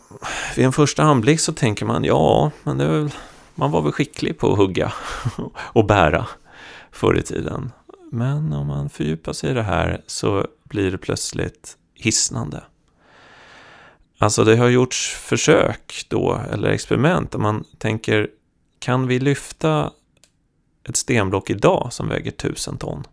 vid 0.56 0.66
en 0.66 0.74
första 0.74 1.04
anblick 1.04 1.40
så 1.40 1.54
tänker 1.54 1.86
man, 1.86 2.04
ja, 2.04 2.52
men 2.64 2.78
det 2.78 2.88
väl, 2.88 3.10
man 3.56 3.72
var 3.72 3.82
väl 3.82 3.92
skicklig 3.92 4.38
på 4.38 4.52
att 4.52 4.58
hugga 4.58 4.94
och 5.58 5.86
bära 5.86 6.28
förr 6.92 7.18
i 7.18 7.22
tiden. 7.22 7.72
Men 8.12 8.54
om 8.54 8.68
man 8.68 8.90
fördjupar 8.90 9.34
sig 9.34 9.52
i 9.52 9.54
det 9.54 9.64
här 9.64 10.02
så 10.08 10.48
blir 10.64 10.92
det 10.92 10.98
plötsligt 10.98 11.78
hisnande. 11.94 12.64
Alltså 14.18 14.44
det 14.44 14.56
har 14.56 14.70
gjorts 14.70 15.14
försök 15.14 16.06
då, 16.08 16.42
eller 16.52 16.70
experiment, 16.70 17.32
där 17.32 17.40
man 17.40 17.64
tänker, 17.78 18.30
kan 18.80 19.08
vi 19.08 19.20
lyfta 19.20 19.92
ett 20.90 20.96
stenblock 20.96 21.50
idag 21.50 21.88
som 21.92 22.10
väger 22.10 22.32
tusen 22.32 22.78
ton? 22.78 23.04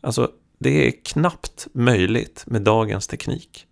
Alltså, 0.00 0.30
det 0.58 0.86
är 0.88 0.92
knappt 1.04 1.66
möjligt 1.72 2.44
med 2.46 2.62
dagens 2.62 3.06
teknik. 3.06 3.66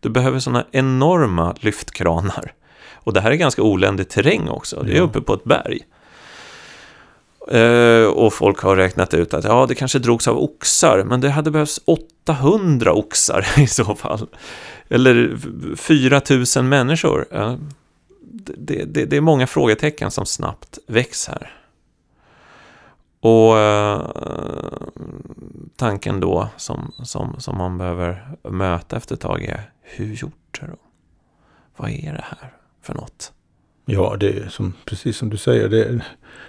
Du 0.00 0.08
behöver 0.08 0.38
sådana 0.38 0.66
enorma 0.70 1.56
lyftkranar. 1.60 2.54
Och 2.92 3.12
det 3.12 3.20
här 3.20 3.30
är 3.30 3.34
ganska 3.34 3.62
oländig 3.62 4.08
terräng 4.08 4.48
också. 4.48 4.82
Det 4.82 4.96
är 4.96 5.00
uppe 5.00 5.20
på 5.20 5.34
ett 5.34 5.44
berg. 5.44 5.80
Eh, 7.46 8.06
och 8.06 8.32
folk 8.32 8.58
har 8.58 8.76
räknat 8.76 9.14
ut 9.14 9.34
att 9.34 9.44
ja, 9.44 9.66
det 9.66 9.74
kanske 9.74 9.98
drogs 9.98 10.28
av 10.28 10.38
oxar, 10.38 11.04
men 11.04 11.20
det 11.20 11.30
hade 11.30 11.50
behövts 11.50 11.80
800 11.84 12.92
oxar 12.92 13.46
i 13.60 13.66
så 13.66 13.94
fall. 13.94 14.28
Eller 14.88 15.36
4 15.76 16.20
000 16.56 16.64
människor. 16.64 17.26
Det, 18.56 18.84
det, 18.84 19.04
det, 19.04 19.16
är 19.16 19.20
många 19.20 19.46
frågetecken 19.46 20.10
som 20.10 20.26
snabbt 20.26 20.78
väcks 20.86 21.28
här. 21.28 21.52
Och 23.20 23.58
eh, 23.58 24.06
tanken 25.76 26.20
då 26.20 26.48
som, 26.56 26.92
som, 27.02 27.40
som 27.40 27.58
man 27.58 27.78
behöver 27.78 28.28
möta 28.42 28.96
efter 28.96 29.14
ett 29.14 29.20
tag 29.20 29.44
är, 29.44 29.70
hur 29.82 30.14
gjorde 30.14 30.34
de? 30.52 30.76
Vad 31.76 31.90
är 31.90 32.12
det 32.12 32.24
här 32.28 32.52
för 32.82 32.94
något? 32.94 33.32
Ja, 33.88 34.16
det 34.20 34.28
är 34.28 34.48
som, 34.48 34.72
precis 34.84 35.16
som 35.16 35.30
du 35.30 35.36
säger. 35.36 35.68
Det, 35.68 36.00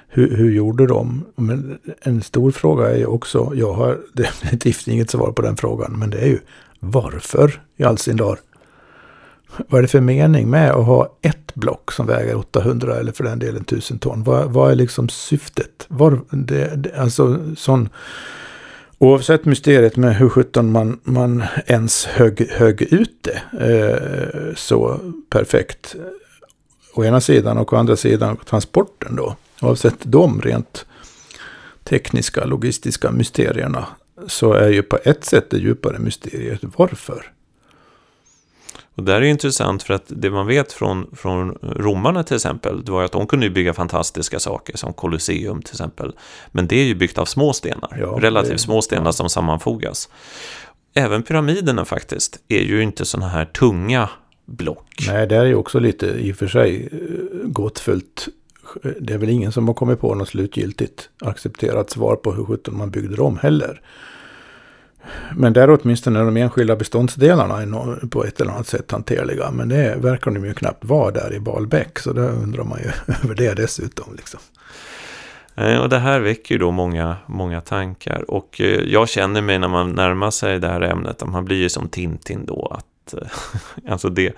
hur, 0.08 0.38
hur 0.38 0.52
gjorde 0.52 0.88
de? 0.88 1.26
Men 1.36 1.80
en 2.02 2.22
stor 2.22 2.52
fråga 2.52 2.90
är 2.90 2.98
ju 2.98 3.06
också, 3.06 3.52
jag 3.56 3.74
har 3.74 4.00
definitivt 4.14 4.88
inget 4.88 5.10
svar 5.10 5.32
på 5.32 5.42
den 5.42 5.58
frågan, 5.58 6.00
men 6.00 6.10
det 6.10 6.18
är 6.18 6.28
ju 6.28 6.40
varför 6.80 7.62
i 7.78 7.84
all 7.84 7.98
sin 7.98 8.18
dar? 8.18 8.40
Vad 9.68 9.78
är 9.78 9.82
det 9.82 9.88
för 9.88 10.02
mening 10.02 10.50
med 10.50 10.72
att 10.72 10.86
ha 10.86 11.18
ett 11.22 11.56
block 11.56 11.92
som 11.92 12.06
väger 12.06 12.36
800 12.36 12.96
eller 12.96 13.12
för 13.12 13.24
den 13.24 13.40
delen 13.40 13.62
1000 13.62 14.00
ton? 14.00 14.24
Vad, 14.24 14.52
vad 14.52 14.72
är 14.72 14.76
liksom 14.76 15.10
syftet? 15.10 15.86
Var, 15.88 16.20
det, 16.30 16.76
det, 16.76 16.96
alltså 16.96 17.40
sån... 17.56 17.90
Oavsett 19.00 19.46
mysteriet 19.46 19.96
med 19.96 20.16
hur 20.16 20.30
sjutton 20.30 20.72
man, 20.72 21.00
man 21.04 21.44
ens 21.66 22.06
högg, 22.06 22.50
högg 22.52 22.82
ut 22.82 23.12
det 23.22 23.42
eh, 23.66 24.56
så 24.56 25.00
perfekt 25.30 25.96
å 27.00 27.06
ena 27.06 27.22
sidan 27.22 27.58
och 27.58 27.74
å 27.74 27.76
andra 27.76 27.96
sidan 27.96 28.38
transporten 28.38 29.16
då. 29.16 29.36
Oavsett 29.62 29.98
de 30.00 30.42
rent 30.42 30.86
tekniska, 31.84 32.46
logistiska 32.46 33.12
mysterierna 33.12 33.86
så 34.28 34.54
är 34.54 34.70
ju 34.70 34.84
på 34.84 34.98
ett 35.04 35.26
sätt 35.26 35.50
det 35.50 35.58
djupare 35.58 36.00
mysteriet 36.00 36.62
varför. 36.78 37.32
Och 38.96 39.04
det 39.04 39.12
här 39.12 39.22
är 39.22 39.26
intressant 39.26 39.84
för 39.84 39.94
att 39.94 40.04
det 40.08 40.30
man 40.30 40.48
vet 40.48 40.74
från, 40.74 41.16
från 41.16 41.58
romarna 41.62 42.24
till 42.24 42.36
exempel, 42.36 42.86
det 42.86 42.92
var 42.92 43.04
att 43.04 43.12
de 43.12 43.28
kunde 43.28 43.50
bygga 43.50 43.74
fantastiska 43.74 44.40
saker 44.40 44.78
som 44.78 44.94
Colosseum 44.94 45.62
till 45.62 45.74
exempel. 45.74 46.16
Men 46.52 46.68
det 46.68 46.76
är 46.76 46.84
ju 46.84 46.96
byggt 46.96 47.18
av 47.18 47.26
små 47.26 47.54
stenar, 47.54 47.98
ja, 48.00 48.18
relativt 48.22 48.52
det, 48.52 48.58
små 48.58 48.82
stenar 48.82 49.06
ja. 49.06 49.14
som 49.14 49.30
sammanfogas. 49.30 50.10
Även 50.94 51.24
pyramiderna 51.24 51.86
faktiskt 51.86 52.40
är 52.48 52.62
ju 52.62 52.84
inte 52.84 53.06
sådana 53.06 53.30
här 53.30 53.46
tunga 53.46 54.10
block. 54.48 55.06
Nej, 55.08 55.28
det 55.28 55.36
är 55.36 55.46
ju 55.46 55.56
också 55.56 55.80
lite 55.80 56.06
i 56.08 56.32
och 56.32 56.36
för 56.36 56.48
sig 56.48 56.90
eh, 56.92 57.48
gåtfullt. 57.48 58.28
Det 59.00 59.14
är 59.14 59.18
väl 59.18 59.30
ingen 59.30 59.52
som 59.52 59.68
har 59.68 59.76
kommit 59.76 60.00
på 60.00 60.16
något 60.16 60.30
slutgiltigt 60.30 61.10
accepterat 61.22 61.90
svar 61.90 62.16
på 62.16 62.32
hur 62.34 62.46
sjutton 62.46 62.78
man 62.78 62.90
byggde 62.90 63.16
dem 63.16 63.38
heller. 63.38 63.82
Men 65.36 65.54
där 65.54 65.70
åtminstone 65.70 66.20
de 66.20 66.38
enskilda 66.38 66.76
beståndsdelarna 66.76 67.62
är 67.62 68.08
på 68.08 68.26
ett 68.26 68.42
eller 68.42 68.52
annat 68.52 68.68
sätt 68.68 68.92
hanterliga. 68.92 69.52
Men 69.52 69.70
det 69.70 69.96
verkar 69.96 70.32
de 70.32 70.46
ju 70.46 70.54
knappt 70.54 70.86
vara 70.86 71.12
där 71.12 71.34
i 71.34 71.40
Balbäck. 71.40 72.00
Så 72.00 72.14
då 72.14 72.22
undrar 72.22 72.64
man 72.64 72.80
ju 72.80 73.14
över 73.24 73.36
det 73.36 73.54
dessutom. 73.54 74.16
Liksom. 74.16 74.40
Eh, 75.56 75.78
och 75.78 75.90
det 75.90 76.00
här 76.00 76.20
väcker 76.20 76.56
ju 76.56 76.60
då 76.60 76.72
många, 76.72 77.16
många 77.26 77.62
tankar. 77.62 78.32
Och 78.32 78.62
eh, 78.62 78.66
jag 78.66 79.10
känner 79.10 79.42
mig 79.42 79.60
när 79.60 79.68
man 79.68 79.92
närmar 79.92 80.32
sig 80.32 80.60
det 80.60 80.68
här 80.68 80.82
ämnet, 80.82 81.22
att 81.22 81.30
man 81.30 81.46
blir 81.46 81.58
ju 81.58 81.70
som 81.70 81.90
Tintin 81.90 82.46
då. 82.46 82.68
Att, 82.78 82.86
Eh, 83.14 83.28
alltså 83.92 84.10
det, 84.10 84.34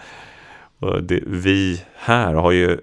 det, 1.01 1.23
vi 1.25 1.81
här 1.95 2.33
har 2.33 2.51
ju... 2.51 2.71
Eh, 2.71 2.77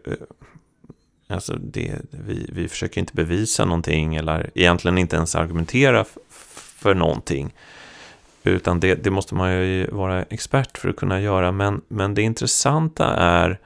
alltså 1.28 1.56
det, 1.56 1.94
vi, 2.10 2.50
vi 2.52 2.68
försöker 2.68 3.00
inte 3.00 3.14
bevisa 3.14 3.64
någonting 3.64 4.16
eller 4.16 4.50
egentligen 4.54 4.98
inte 4.98 5.16
ens 5.16 5.34
argumentera 5.34 6.04
för 6.78 6.94
någonting. 6.94 7.54
Utan 8.42 8.80
det, 8.80 8.94
det 8.94 9.10
måste 9.10 9.34
man 9.34 9.52
ju 9.52 9.86
vara 9.86 10.22
expert 10.22 10.78
för 10.78 10.88
att 10.88 10.96
kunna 10.96 11.20
göra. 11.20 11.52
Men, 11.52 11.82
men 11.88 12.14
det 12.14 12.22
intressanta 12.22 13.06
är 13.16 13.58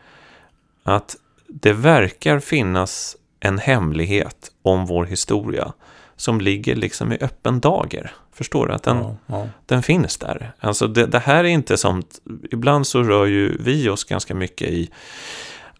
att 0.82 1.16
det 1.48 1.72
verkar 1.72 2.38
finnas 2.38 3.16
en 3.40 3.58
hemlighet 3.58 4.52
om 4.62 4.86
vår 4.86 5.04
historia 5.04 5.72
som 6.16 6.40
ligger 6.40 6.76
liksom 6.76 7.12
i 7.12 7.18
öppen 7.20 7.60
dager. 7.60 8.12
Förstår 8.40 8.66
du? 8.66 8.74
Att 8.74 8.82
den, 8.82 8.96
ja, 8.96 9.16
ja. 9.26 9.48
den 9.66 9.82
finns 9.82 10.16
där. 10.16 10.52
Alltså 10.60 10.86
det, 10.86 11.06
det, 11.06 11.18
här 11.18 11.44
är 11.44 11.48
inte 11.48 11.76
som... 11.76 12.02
Ibland 12.50 12.86
så 12.86 13.02
rör 13.02 13.26
ju 13.26 13.56
vi 13.62 13.88
oss 13.88 14.04
ganska 14.04 14.34
mycket 14.34 14.68
i 14.68 14.90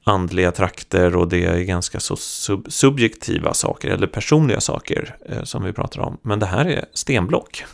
andliga 0.04 0.52
trakter 0.52 1.16
och 1.16 1.28
det 1.28 1.44
är 1.44 1.60
ganska 1.60 2.00
så 2.00 2.16
sub, 2.16 2.72
subjektiva 2.72 3.54
saker 3.54 3.88
eller 3.88 4.06
personliga 4.06 4.60
saker 4.60 5.16
eh, 5.26 5.42
som 5.42 5.64
vi 5.64 5.72
pratar 5.72 6.00
om. 6.00 6.18
Men 6.22 6.38
det 6.38 6.46
här 6.46 6.66
är 6.66 6.84
stenblock. 6.92 7.64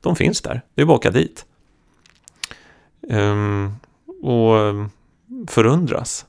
De 0.00 0.16
finns 0.16 0.40
där. 0.40 0.62
Det 0.74 0.82
är 0.82 0.86
bara 0.86 0.94
att 0.94 1.00
åka 1.00 1.10
dit. 1.10 1.46
Um, 3.08 3.76
och 4.22 4.90
förundras. 5.50 6.26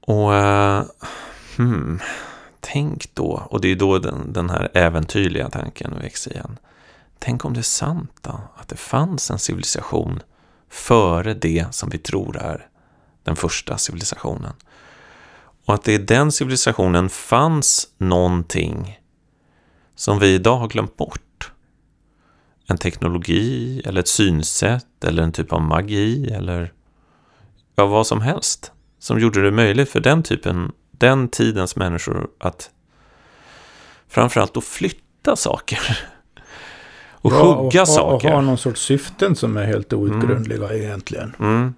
Och 0.00 0.30
uh, 0.30 0.82
hmm, 1.56 2.00
tänk 2.72 3.14
då, 3.14 3.46
och 3.50 3.60
det 3.60 3.68
är 3.68 3.76
då 3.76 3.98
den, 3.98 4.32
den 4.32 4.50
här 4.50 4.70
äventyrliga 4.74 5.50
tanken 5.50 5.94
växer 6.00 6.32
igen. 6.32 6.58
Tänk 7.18 7.44
om 7.44 7.54
det 7.54 7.60
är 7.60 7.62
sant 7.62 8.12
då, 8.20 8.40
att 8.56 8.68
det 8.68 8.76
fanns 8.76 9.30
en 9.30 9.38
civilisation 9.38 10.20
före 10.70 11.34
det 11.34 11.74
som 11.74 11.90
vi 11.90 11.98
tror 11.98 12.36
är 12.36 12.68
den 13.24 13.36
första 13.36 13.78
civilisationen. 13.78 14.52
Och 15.64 15.74
att 15.74 15.84
det 15.84 15.92
i 15.92 15.98
den 15.98 16.32
civilisationen 16.32 17.08
fanns 17.08 17.88
någonting 17.98 19.00
som 19.94 20.18
vi 20.18 20.34
idag 20.34 20.56
har 20.56 20.68
glömt 20.68 20.96
bort. 20.96 21.52
En 22.66 22.78
teknologi, 22.78 23.82
eller 23.84 24.00
ett 24.00 24.08
synsätt, 24.08 25.04
eller 25.04 25.22
en 25.22 25.32
typ 25.32 25.52
av 25.52 25.62
magi, 25.62 26.32
eller 26.32 26.72
ja, 27.74 27.86
vad 27.86 28.06
som 28.06 28.20
helst 28.20 28.72
som 28.98 29.20
gjorde 29.20 29.42
det 29.42 29.50
möjligt 29.50 29.88
för 29.88 30.00
den 30.00 30.22
typen, 30.22 30.72
den 31.02 31.28
tidens 31.28 31.76
människor 31.76 32.28
att 32.38 32.70
framförallt 34.08 34.56
att 34.56 34.64
flytta 34.64 35.36
saker. 35.36 35.98
Och 37.10 37.32
ja, 37.32 37.54
hugga 37.54 37.82
och, 37.82 37.88
saker. 37.88 38.28
Och 38.28 38.34
ha 38.34 38.40
någon 38.40 38.58
sorts 38.58 38.80
syften 38.80 39.36
som 39.36 39.56
är 39.56 39.64
helt 39.64 39.92
outgrundliga 39.92 40.64
mm. 40.64 40.82
egentligen. 40.82 41.36
Mm. 41.38 41.74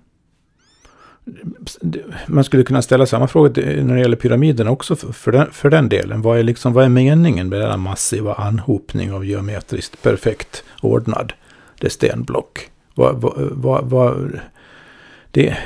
Man 2.26 2.45
skulle 2.45 2.62
kunna 2.62 2.83
ställa 2.83 3.07
samma 3.07 3.28
fråga 3.28 3.62
när 3.83 3.95
det 3.95 4.00
gäller 4.00 4.16
pyramiden 4.16 4.69
också 4.69 4.97
för 4.97 5.33
den, 5.33 5.50
för 5.52 5.71
den 5.71 5.88
delen. 5.88 6.23
Vad 6.23 6.38
är, 6.38 6.43
liksom, 6.43 6.73
vad 6.73 6.85
är 6.85 6.88
meningen 6.88 7.49
med 7.49 7.61
denna 7.61 7.76
massiva 7.76 8.35
anhopning 8.35 9.12
av 9.12 9.25
geometriskt 9.25 10.02
perfekt 10.02 10.64
ordnad 10.83 11.33
det 11.81 11.90
stenblock? 11.90 12.71
Vad, 12.95 13.21
vad, 13.21 13.35
vad, 13.37 13.85
vad, 13.85 14.40
det, 15.31 15.57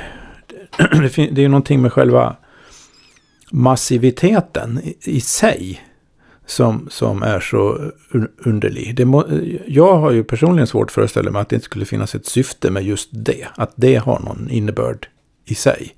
det 1.15 1.17
är 1.17 1.39
ju 1.39 1.47
någonting 1.47 1.81
med 1.81 1.93
själva 1.93 2.35
massiviteten 3.51 4.81
i, 5.03 5.21
sig 5.21 5.81
som, 6.45 6.87
som 6.91 7.23
är 7.23 7.39
så 7.39 7.91
underlig. 8.37 8.95
Det 8.95 9.05
må, 9.05 9.25
jag 9.67 9.97
har 9.97 10.11
ju 10.11 10.23
personligen 10.23 10.67
svårt 10.67 10.87
att 10.87 10.93
föreställa 10.93 11.31
mig 11.31 11.41
att 11.41 11.49
det 11.49 11.55
inte 11.55 11.65
skulle 11.65 11.85
finnas 11.85 12.15
ett 12.15 12.25
syfte 12.25 12.71
med 12.71 12.83
just 12.83 13.09
det. 13.11 13.47
Att 13.55 13.73
det 13.75 13.95
har 13.95 14.19
någon 14.19 14.49
innebörd 14.49 15.07
i 15.45 15.55
sig. 15.55 15.95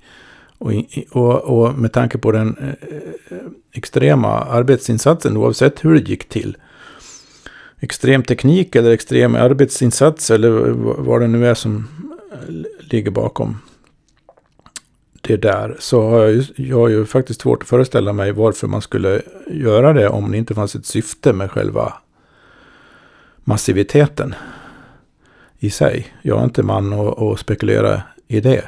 Och, 0.58 0.72
och, 1.10 1.40
och 1.40 1.78
med 1.78 1.92
tanke 1.92 2.18
på 2.18 2.32
den 2.32 2.56
eh, 2.58 3.36
extrema 3.72 4.28
arbetsinsatsen, 4.28 5.36
oavsett 5.36 5.84
hur 5.84 5.94
det 5.94 6.10
gick 6.10 6.28
till. 6.28 6.56
Extrem 7.80 8.22
teknik 8.22 8.76
eller 8.76 8.90
extrem 8.90 9.34
arbetsinsats 9.34 10.30
eller 10.30 10.50
vad 11.02 11.20
det 11.20 11.26
nu 11.26 11.46
är 11.46 11.54
som 11.54 11.88
eh, 12.32 12.54
ligger 12.90 13.10
bakom 13.10 13.58
det 15.22 15.36
där 15.36 15.76
så 15.78 16.08
har 16.10 16.18
jag, 16.18 16.32
ju, 16.32 16.44
jag 16.56 16.78
har 16.78 16.88
ju 16.88 17.06
faktiskt 17.06 17.40
svårt 17.40 17.62
att 17.62 17.68
föreställa 17.68 18.12
mig 18.12 18.32
varför 18.32 18.68
man 18.68 18.82
skulle 18.82 19.22
göra 19.50 19.92
det 19.92 20.08
om 20.08 20.32
det 20.32 20.38
inte 20.38 20.54
fanns 20.54 20.74
ett 20.74 20.86
syfte 20.86 21.32
med 21.32 21.50
själva 21.50 21.94
massiviteten 23.44 24.34
i 25.58 25.70
sig. 25.70 26.06
Jag 26.22 26.40
är 26.40 26.44
inte 26.44 26.62
man 26.62 26.92
att 26.92 27.40
spekulera 27.40 28.02
i 28.28 28.40
det. 28.40 28.64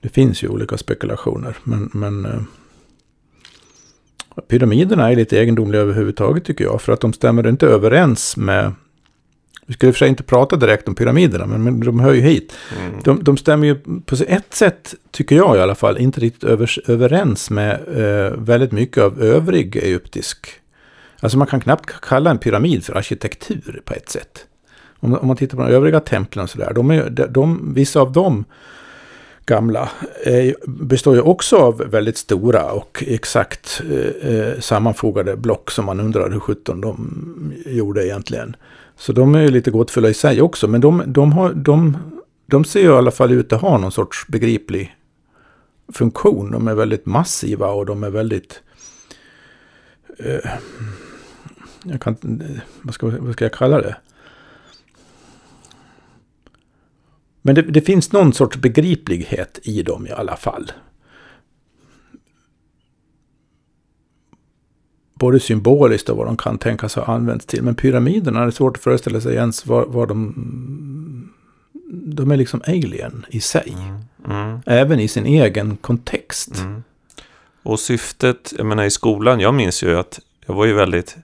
Det 0.00 0.08
finns 0.08 0.42
ju 0.42 0.48
olika 0.48 0.76
spekulationer, 0.76 1.56
men, 1.64 1.90
men 1.92 2.26
eh, 2.26 2.40
pyramiderna 4.48 5.10
är 5.12 5.16
lite 5.16 5.38
egendomliga 5.38 5.80
överhuvudtaget 5.80 6.44
tycker 6.44 6.64
jag, 6.64 6.82
för 6.82 6.92
att 6.92 7.00
de 7.00 7.12
stämmer 7.12 7.48
inte 7.48 7.66
överens 7.66 8.36
med 8.36 8.72
vi 9.68 9.74
skulle 9.74 9.88
i 9.88 9.92
och 9.92 9.94
för 9.94 9.98
sig 9.98 10.08
inte 10.08 10.22
prata 10.22 10.56
direkt 10.56 10.88
om 10.88 10.94
pyramiderna, 10.94 11.46
men, 11.46 11.62
men 11.62 11.80
de 11.80 12.00
hör 12.00 12.12
ju 12.12 12.20
hit. 12.20 12.52
Mm. 12.78 13.00
De, 13.04 13.24
de, 13.24 13.36
stämmer 13.36 13.66
ju 13.66 13.74
på 14.04 14.16
ett 14.28 14.54
sätt, 14.54 14.94
tycker 15.10 15.36
jag 15.36 15.56
i 15.56 15.60
alla 15.60 15.74
fall, 15.74 15.98
inte 15.98 16.20
riktigt 16.20 16.44
över, 16.44 16.90
överens 16.90 17.50
med 17.50 17.72
eh, 17.74 18.32
väldigt 18.32 18.72
mycket 18.72 19.02
av 19.02 19.22
övrig 19.22 19.76
egyptisk. 19.76 20.46
Alltså 21.20 21.38
man 21.38 21.46
kan 21.46 21.60
knappt 21.60 22.00
kalla 22.00 22.30
en 22.30 22.38
pyramid 22.38 22.84
för 22.84 22.96
arkitektur 22.96 23.80
på 23.84 23.94
ett 23.94 24.08
sätt. 24.08 24.46
Om, 25.00 25.14
om 25.14 25.26
man 25.26 25.36
tittar 25.36 25.56
på 25.56 25.62
de 25.62 25.72
övriga 25.72 26.00
templen 26.00 26.42
och 26.42 26.50
sådär, 26.50 26.72
de 26.74 26.90
är, 26.90 27.10
de, 27.10 27.26
de, 27.26 27.74
vissa 27.74 28.00
av 28.00 28.12
dem 28.12 28.44
gamla 29.46 29.88
eh, 30.24 30.52
består 30.66 31.14
ju 31.14 31.20
också 31.20 31.56
av 31.56 31.78
väldigt 31.78 32.16
stora 32.16 32.72
och 32.72 33.04
exakt 33.06 33.82
eh, 33.90 34.32
eh 34.32 34.60
sammanfogade 34.60 35.36
block 35.36 35.70
som 35.70 35.84
man 35.84 36.00
undrar 36.00 36.30
hur 36.30 36.40
sjutton 36.40 36.80
de 36.80 37.52
gjorde 37.66 38.06
egentligen. 38.06 38.56
Så 38.98 39.12
de 39.12 39.34
är 39.34 39.40
ju 39.40 39.48
lite 39.48 39.70
gåtfulla 39.70 40.08
i 40.08 40.14
sig 40.14 40.42
också. 40.42 40.68
Men 40.68 40.80
de, 40.80 41.02
de, 41.06 41.32
har, 41.32 41.54
de, 41.54 41.96
de 42.46 42.64
ser 42.64 42.80
ju 42.80 42.86
i 42.86 42.92
alla 42.92 43.10
fall 43.10 43.32
ut 43.32 43.52
att 43.52 43.60
ha 43.60 43.78
någon 43.78 43.92
sorts 43.92 44.26
begriplig 44.28 44.96
funktion. 45.92 46.50
De 46.50 46.68
är 46.68 46.74
väldigt 46.74 47.06
massiva 47.06 47.66
och 47.66 47.86
de 47.86 48.04
är 48.04 48.10
väldigt... 48.10 48.62
Eh, 50.18 50.50
jag 51.82 52.00
kan, 52.00 52.42
vad, 52.82 52.94
ska, 52.94 53.06
vad 53.06 53.32
ska 53.32 53.44
jag 53.44 53.52
kalla 53.52 53.80
det? 53.80 53.96
Men 57.42 57.54
det, 57.54 57.62
det, 57.62 57.80
finns 57.80 58.12
någon 58.12 58.32
sorts 58.32 58.56
begriplighet 58.56 59.58
i 59.62 59.82
dem 59.82 60.06
i 60.06 60.10
alla 60.10 60.36
fall. 60.36 60.72
Både 65.18 65.40
symboliskt 65.40 66.08
och 66.08 66.16
vad 66.16 66.26
de 66.26 66.36
kan 66.36 66.58
tänkas 66.58 66.94
ha 66.94 67.04
använts 67.04 67.46
till. 67.46 67.62
Men 67.62 67.74
pyramiderna 67.74 68.42
är 68.42 68.46
det 68.46 68.52
svårt 68.52 68.76
att 68.76 68.82
föreställa 68.82 69.20
sig 69.20 69.34
ens 69.34 69.66
vad, 69.66 69.88
vad 69.88 70.08
de... 70.08 71.30
De 71.90 72.30
är 72.30 72.36
liksom 72.36 72.62
alien 72.66 73.26
i 73.28 73.40
sig. 73.40 73.76
Mm. 73.78 74.40
Mm. 74.40 74.60
Även 74.66 75.00
i 75.00 75.08
sin 75.08 75.26
egen 75.26 75.76
kontext. 75.76 76.58
Mm. 76.60 76.82
Och 77.62 77.80
syftet, 77.80 78.54
jag 78.56 78.66
menar 78.66 78.84
i 78.84 78.90
skolan, 78.90 79.40
jag 79.40 79.54
minns 79.54 79.82
ju 79.82 79.98
att 79.98 80.20
jag 80.46 80.54
var 80.54 80.64
ju 80.64 80.72
väldigt, 80.72 81.16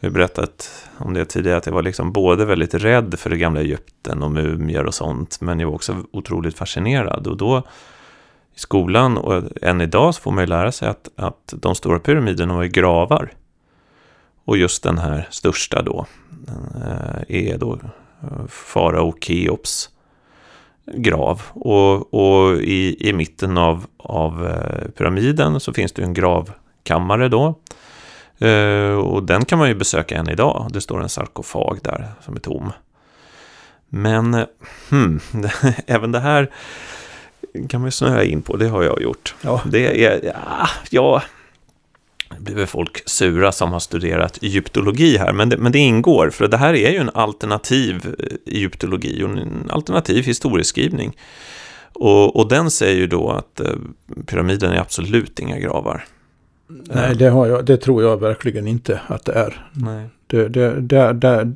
jag 0.00 0.10
har 0.10 0.14
berättat 0.14 0.70
om 0.96 1.14
det 1.14 1.24
tidigare, 1.24 1.56
att 1.56 1.66
jag 1.66 1.72
var 1.72 1.82
liksom 1.82 2.12
både 2.12 2.44
väldigt 2.44 2.74
rädd 2.74 3.14
för 3.18 3.30
det 3.30 3.36
gamla 3.36 3.60
Egypten 3.60 4.22
och 4.22 4.30
mumier 4.30 4.86
och 4.86 4.94
sånt, 4.94 5.40
men 5.40 5.60
jag 5.60 5.66
var 5.66 5.74
också 5.74 5.96
otroligt 6.10 6.58
fascinerad. 6.58 7.26
Och 7.26 7.36
då 7.36 7.62
skolan 8.60 9.16
och 9.16 9.42
än 9.62 9.80
idag 9.80 10.14
så 10.14 10.20
får 10.20 10.30
man 10.30 10.42
ju 10.42 10.46
lära 10.46 10.72
sig 10.72 10.88
att, 10.88 11.08
att 11.16 11.54
de 11.56 11.74
stora 11.74 11.98
pyramiderna 11.98 12.54
var 12.54 12.62
ju 12.62 12.68
gravar. 12.68 13.32
Och 14.44 14.56
just 14.56 14.82
den 14.82 14.98
här 14.98 15.28
största 15.30 15.82
då 15.82 16.06
eh, 16.74 17.52
är 17.52 17.58
då 17.58 17.78
eh, 18.22 18.46
farao 18.48 19.14
Keops 19.20 19.90
grav. 20.94 21.42
Och, 21.52 22.14
och 22.14 22.56
i, 22.56 23.08
i 23.08 23.12
mitten 23.12 23.58
av, 23.58 23.86
av 23.96 24.46
eh, 24.46 24.90
pyramiden 24.90 25.60
så 25.60 25.72
finns 25.72 25.92
det 25.92 26.02
en 26.02 26.14
gravkammare 26.14 27.28
då. 27.28 27.54
Och 29.04 29.22
den 29.22 29.44
kan 29.44 29.58
man 29.58 29.68
ju 29.68 29.74
besöka 29.74 30.16
än 30.16 30.28
idag. 30.28 30.68
Det 30.72 30.80
står 30.80 31.02
en 31.02 31.08
sarkofag 31.08 31.78
där 31.82 32.08
som 32.24 32.36
är 32.36 32.40
tom. 32.40 32.72
Men 33.88 34.46
hmm, 34.90 35.20
även 35.86 36.12
det 36.12 36.20
här 36.20 36.50
kan 37.68 37.80
man 37.80 37.92
snöa 37.92 38.24
in 38.24 38.42
på, 38.42 38.56
det 38.56 38.68
har 38.68 38.82
jag 38.82 39.02
gjort. 39.02 39.34
Ja. 39.42 39.62
Det 39.64 40.04
är, 40.04 40.24
ja, 40.24 40.68
ja, 40.90 41.22
blir 42.38 42.54
väl 42.54 42.66
folk 42.66 43.02
sura 43.08 43.52
som 43.52 43.72
har 43.72 43.80
studerat 43.80 44.38
egyptologi 44.42 45.16
här, 45.16 45.32
men 45.32 45.48
det, 45.48 45.56
men 45.56 45.72
det 45.72 45.78
ingår, 45.78 46.30
för 46.30 46.48
det 46.48 46.56
här 46.56 46.74
är 46.74 46.90
ju 46.90 46.98
en 46.98 47.10
alternativ 47.14 48.14
eh, 48.18 48.54
egyptologi 48.54 49.22
och 49.22 49.30
en 49.30 49.70
alternativ 49.70 50.24
historieskrivning. 50.24 51.16
Och, 51.92 52.36
och 52.36 52.48
den 52.48 52.70
säger 52.70 52.96
ju 52.96 53.06
då 53.06 53.30
att 53.30 53.60
eh, 53.60 53.72
pyramiden 54.26 54.72
är 54.72 54.80
absolut 54.80 55.38
inga 55.38 55.58
gravar. 55.58 56.04
Nej, 56.70 57.16
det, 57.16 57.28
har 57.28 57.46
jag, 57.46 57.64
det 57.64 57.76
tror 57.76 58.02
jag 58.02 58.20
verkligen 58.20 58.66
inte 58.66 59.00
att 59.06 59.24
det 59.24 59.32
är. 59.32 59.66
Nej. 59.72 60.08
Det, 60.26 60.48
det, 60.48 60.80
det, 60.80 61.12
det, 61.12 61.52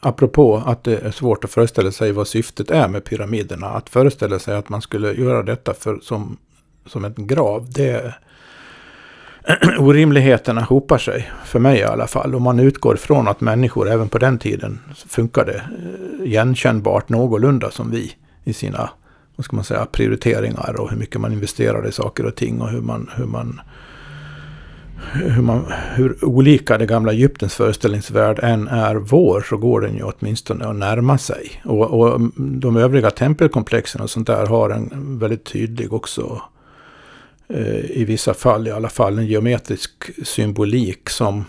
apropå 0.00 0.62
att 0.66 0.84
det 0.84 0.96
är 0.98 1.10
svårt 1.10 1.44
att 1.44 1.50
föreställa 1.50 1.90
sig 1.90 2.12
vad 2.12 2.28
syftet 2.28 2.70
är 2.70 2.88
med 2.88 3.04
pyramiderna. 3.04 3.66
Att 3.66 3.88
föreställa 3.88 4.38
sig 4.38 4.56
att 4.56 4.68
man 4.68 4.82
skulle 4.82 5.12
göra 5.12 5.42
detta 5.42 5.74
för, 5.74 5.98
som, 6.02 6.36
som 6.86 7.04
en 7.04 7.14
grav. 7.16 7.70
Det, 7.70 8.14
orimligheterna 9.78 10.60
hopar 10.60 10.98
sig, 10.98 11.30
för 11.44 11.58
mig 11.58 11.78
i 11.78 11.84
alla 11.84 12.06
fall. 12.06 12.34
Om 12.34 12.42
man 12.42 12.60
utgår 12.60 12.96
från 12.96 13.28
att 13.28 13.40
människor 13.40 13.90
även 13.90 14.08
på 14.08 14.18
den 14.18 14.38
tiden 14.38 14.80
funkade 15.08 15.54
eh, 15.54 16.26
igenkännbart 16.26 17.08
någorlunda 17.08 17.70
som 17.70 17.90
vi 17.90 18.12
i 18.44 18.52
sina 18.52 18.90
vad 19.38 19.44
ska 19.44 19.56
man 19.56 19.64
säga, 19.64 19.86
prioriteringar 19.86 20.80
och 20.80 20.90
hur 20.90 20.96
mycket 20.96 21.20
man 21.20 21.32
investerar 21.32 21.88
i 21.88 21.92
saker 21.92 22.26
och 22.26 22.34
ting 22.34 22.60
och 22.60 22.68
hur 22.68 22.80
man, 22.80 23.10
hur 23.16 23.24
man 23.24 23.60
hur, 25.12 25.42
man, 25.42 25.72
hur 25.94 26.24
olika 26.24 26.78
det 26.78 26.86
gamla 26.86 27.12
Egyptens 27.12 27.54
föreställningsvärld 27.54 28.38
än 28.42 28.68
är 28.68 28.94
vår 28.94 29.40
så 29.40 29.56
går 29.56 29.80
den 29.80 29.96
ju 29.96 30.02
åtminstone 30.02 30.66
att 30.66 30.76
närma 30.76 31.18
sig. 31.18 31.62
Och, 31.64 32.00
och 32.00 32.14
mm, 32.14 32.32
de 32.36 32.76
övriga 32.76 33.10
tempelkomplexen 33.10 34.00
och 34.00 34.10
sånt 34.10 34.26
där 34.26 34.46
har 34.46 34.70
en 34.70 35.18
väldigt 35.18 35.44
tydlig 35.44 35.92
också 35.92 36.42
eh, 37.48 37.90
i 37.90 38.04
vissa 38.04 38.34
fall 38.34 38.68
i 38.68 38.70
alla 38.70 38.88
fall 38.88 39.18
en 39.18 39.26
geometrisk 39.26 40.10
symbolik 40.24 41.10
som, 41.10 41.44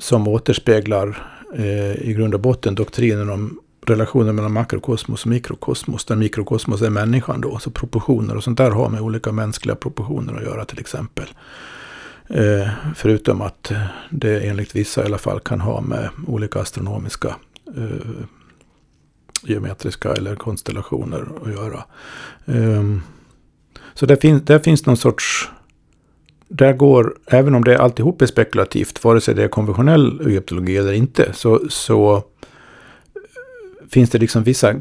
som 0.00 0.28
återspeglar 0.28 1.22
eh, 1.54 2.08
i 2.08 2.14
grund 2.16 2.34
och 2.34 2.40
botten 2.40 2.74
doktrinen 2.74 3.30
om 3.30 3.60
relationen 3.86 4.36
mellan 4.36 4.52
makrokosmos 4.52 5.24
och 5.24 5.30
mikrokosmos. 5.30 6.04
Där 6.04 6.16
mikrokosmos 6.16 6.82
är 6.82 6.90
människan 6.90 7.40
då. 7.40 7.58
Så 7.58 7.70
proportioner 7.70 8.36
och 8.36 8.44
sånt 8.44 8.58
där 8.58 8.70
har 8.70 8.88
med 8.88 9.00
olika 9.00 9.32
mänskliga 9.32 9.76
proportioner 9.76 10.34
att 10.34 10.42
göra 10.42 10.64
till 10.64 10.78
exempel. 10.78 11.26
Eh, 12.30 12.68
förutom 12.94 13.42
att 13.42 13.72
det 14.10 14.40
enligt 14.40 14.76
vissa 14.76 15.02
i 15.02 15.04
alla 15.04 15.18
fall 15.18 15.40
kan 15.40 15.60
ha 15.60 15.80
med 15.80 16.08
olika 16.26 16.60
astronomiska 16.60 17.36
eh, 17.76 18.24
geometriska 19.42 20.12
eller 20.12 20.36
konstellationer 20.36 21.28
att 21.44 21.52
göra. 21.52 21.84
Ehm, 22.46 23.02
så 23.94 24.06
där 24.06 24.16
finns, 24.16 24.42
där 24.42 24.58
finns 24.58 24.86
någon 24.86 24.96
sorts... 24.96 25.50
Där 26.50 26.72
går, 26.72 27.14
även 27.26 27.54
om 27.54 27.64
det 27.64 27.78
alltihop 27.78 28.22
är 28.22 28.26
spekulativt, 28.26 29.04
vare 29.04 29.20
sig 29.20 29.34
det 29.34 29.44
är 29.44 29.48
konventionell 29.48 30.26
egyptologi 30.26 30.76
eller 30.76 30.92
inte, 30.92 31.32
så, 31.32 31.60
så 31.68 32.16
eh, 32.16 32.22
finns 33.90 34.10
det 34.10 34.18
liksom 34.18 34.42
vissa 34.42 34.74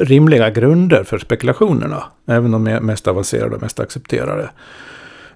rimliga 0.00 0.50
grunder 0.50 1.04
för 1.04 1.18
spekulationerna. 1.18 2.04
Även 2.26 2.50
de 2.50 2.62
mest 2.62 3.08
avancerade 3.08 3.54
och 3.54 3.62
mest 3.62 3.80
accepterade. 3.80 4.50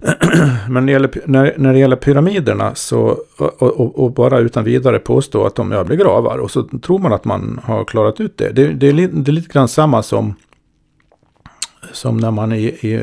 Men 0.68 0.86
när 0.86 0.86
det, 0.86 0.92
gäller, 0.92 1.10
när, 1.26 1.54
när 1.58 1.72
det 1.72 1.78
gäller 1.78 1.96
pyramiderna 1.96 2.74
så, 2.74 3.18
och, 3.38 3.62
och, 3.62 3.98
och, 3.98 4.12
bara 4.12 4.38
utan 4.38 4.64
vidare 4.64 4.98
påstå 4.98 5.46
att 5.46 5.54
de 5.54 5.72
är 5.72 5.84
gravar 5.84 6.38
och 6.38 6.50
så 6.50 6.62
tror 6.62 6.98
man 6.98 7.12
att 7.12 7.24
man 7.24 7.60
har 7.64 7.84
klarat 7.84 8.20
ut 8.20 8.38
det. 8.38 8.52
Det, 8.52 8.68
det, 8.68 8.88
är, 8.88 8.92
det 8.92 9.30
är 9.30 9.32
lite 9.32 9.52
grann 9.52 9.68
samma 9.68 10.02
som, 10.02 10.34
som 11.92 12.16
när 12.16 12.30
man 12.30 12.52
i, 12.52 12.64
i, 12.64 13.02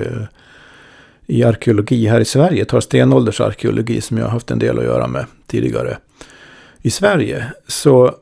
i 1.26 1.44
arkeologi 1.44 2.08
här 2.08 2.20
i 2.20 2.26
Sverige 2.26 2.66
tar 2.66 2.80
stenåldersarkeologi 2.80 4.02
som 4.02 4.18
jag 4.18 4.26
har 4.26 4.32
haft 4.32 4.52
en 4.52 4.60
del 4.60 4.80
att 4.80 4.86
göra 4.86 5.08
med 5.08 5.26
tidigare. 5.48 5.98
I 6.82 6.90
Sverige 6.90 7.46
så 7.68 8.16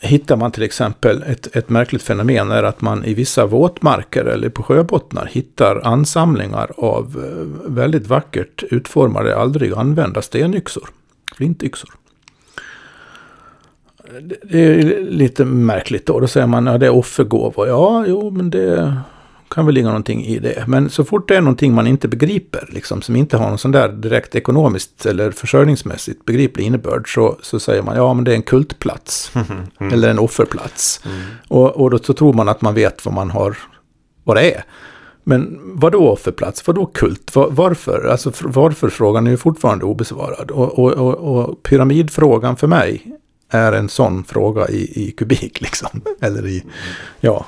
hittar 0.00 0.36
man 0.36 0.50
till 0.50 0.62
exempel 0.62 1.22
ett, 1.22 1.56
ett 1.56 1.68
märkligt 1.68 2.02
fenomen 2.02 2.50
är 2.50 2.62
att 2.62 2.80
man 2.80 3.04
i 3.04 3.14
vissa 3.14 3.46
våtmarker 3.46 4.24
eller 4.24 4.48
på 4.48 4.62
sjöbottnar 4.62 5.26
hittar 5.26 5.86
ansamlingar 5.86 6.70
av 6.76 7.04
eh, 7.04 7.70
väldigt 7.72 8.06
vackert 8.06 8.62
utformade, 8.70 9.36
aldrig 9.36 9.72
använda 9.72 10.22
stenyxor, 10.22 10.88
flintyxor. 11.36 11.90
Det 14.42 14.58
är 14.58 15.02
lite 15.02 15.44
märkligt 15.44 16.06
då. 16.06 16.20
Då 16.20 16.26
säger 16.26 16.46
man 16.46 16.68
att 16.68 16.74
ja, 16.74 16.78
det 16.78 16.86
är 16.86 16.90
offergåvor. 16.90 17.68
Ja, 17.68 18.04
jo, 18.06 18.30
men 18.30 18.50
det 18.50 18.96
kan 19.48 19.66
väl 19.66 19.74
ligga 19.74 19.86
någonting 19.86 20.24
i 20.24 20.38
det. 20.38 20.64
Men 20.66 20.90
så 20.90 21.04
fort 21.04 21.28
det 21.28 21.36
är 21.36 21.40
någonting 21.40 21.74
man 21.74 21.86
inte 21.86 22.08
begriper, 22.08 22.68
liksom, 22.72 23.02
som 23.02 23.16
inte 23.16 23.36
har 23.36 23.48
någon 23.48 23.58
sån 23.58 23.72
där 23.72 23.88
direkt 23.88 24.34
ekonomiskt 24.34 25.06
eller 25.06 25.30
försörjningsmässigt 25.30 26.24
begriplig 26.24 26.64
innebörd, 26.64 27.14
så, 27.14 27.38
så 27.42 27.60
säger 27.60 27.82
man 27.82 27.96
ja 27.96 28.14
men 28.14 28.24
det 28.24 28.30
är 28.32 28.36
en 28.36 28.42
kultplats. 28.42 29.32
Mm. 29.80 29.92
Eller 29.92 30.10
en 30.10 30.18
offerplats. 30.18 31.00
Mm. 31.04 31.20
Och, 31.48 31.76
och 31.76 31.90
då 31.90 31.98
så 31.98 32.12
tror 32.12 32.32
man 32.32 32.48
att 32.48 32.62
man 32.62 32.74
vet 32.74 33.04
vad 33.04 33.14
man 33.14 33.30
har, 33.30 33.56
vad 34.24 34.36
det 34.36 34.54
är. 34.54 34.64
Men 35.24 35.60
vad 35.62 35.92
då 35.92 36.08
offerplats? 36.08 36.66
Vad 36.66 36.76
då 36.76 36.86
kult? 36.86 37.34
Var, 37.34 37.50
varför? 37.50 38.08
Alltså 38.10 38.32
varför 38.42 38.88
frågan 38.88 39.26
är 39.26 39.30
ju 39.30 39.36
fortfarande 39.36 39.84
obesvarad. 39.84 40.50
Och, 40.50 40.78
och, 40.78 40.92
och, 40.92 41.14
och 41.14 41.62
pyramidfrågan 41.62 42.56
för 42.56 42.66
mig 42.66 43.18
är 43.50 43.72
en 43.72 43.88
sån 43.88 44.24
fråga 44.24 44.68
i, 44.68 45.06
i 45.06 45.10
kubik 45.10 45.60
liksom. 45.60 46.00
Eller 46.20 46.46
i, 46.46 46.64
ja. 47.20 47.46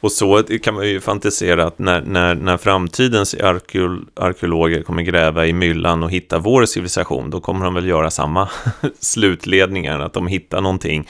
Och 0.00 0.12
så 0.12 0.42
kan 0.62 0.74
man 0.74 0.88
ju 0.88 1.00
fantisera 1.00 1.66
att 1.66 1.78
när, 1.78 2.00
när, 2.00 2.34
när 2.34 2.56
framtidens 2.56 3.34
arkeol 3.34 4.06
arkeologer 4.14 4.82
kommer 4.82 5.02
gräva 5.02 5.46
i 5.46 5.52
myllan 5.52 6.02
och 6.02 6.10
hitta 6.10 6.38
vår 6.38 6.66
civilisation, 6.66 7.30
då 7.30 7.40
kommer 7.40 7.64
de 7.64 7.74
väl 7.74 7.86
göra 7.86 8.10
samma 8.10 8.48
slutledningar, 9.00 10.00
att 10.00 10.12
de 10.12 10.26
hittar 10.26 10.60
någonting 10.60 11.08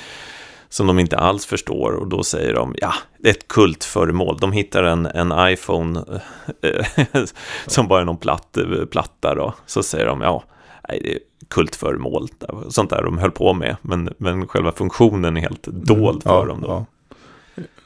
som 0.69 0.87
de 0.87 0.99
inte 0.99 1.19
alls 1.19 1.47
förstår 1.47 1.93
och 1.93 2.07
då 2.07 2.23
säger 2.23 2.55
de, 2.55 2.75
ja, 2.79 2.95
det 3.19 3.29
är 3.29 3.33
ett 3.33 3.49
kultföremål. 3.49 4.39
De 4.41 4.53
hittar 4.53 4.83
en, 4.83 5.07
en 5.07 5.33
iPhone 5.53 6.05
som 7.67 7.89
bara 7.89 8.01
är 8.01 8.05
någon 8.05 8.17
platt, 8.17 8.59
platta 8.91 9.35
då, 9.35 9.55
så 9.67 9.83
säger 9.83 10.07
de, 10.07 10.21
ja, 10.21 10.45
det 10.89 11.13
är 11.13 11.19
kultföremål, 11.49 12.29
sånt 12.69 12.91
där 12.91 13.03
de 13.03 13.19
höll 13.19 13.31
på 13.31 13.55
med, 13.55 13.77
men, 13.83 14.15
men 14.19 14.49
själva 14.49 14.73
funktionen 14.73 15.37
är 15.37 15.41
helt 15.41 15.63
dold 15.67 16.23
för 16.23 16.31
ja, 16.31 16.45
dem 16.45 16.61
då. 16.61 16.69
Ja. 16.69 16.87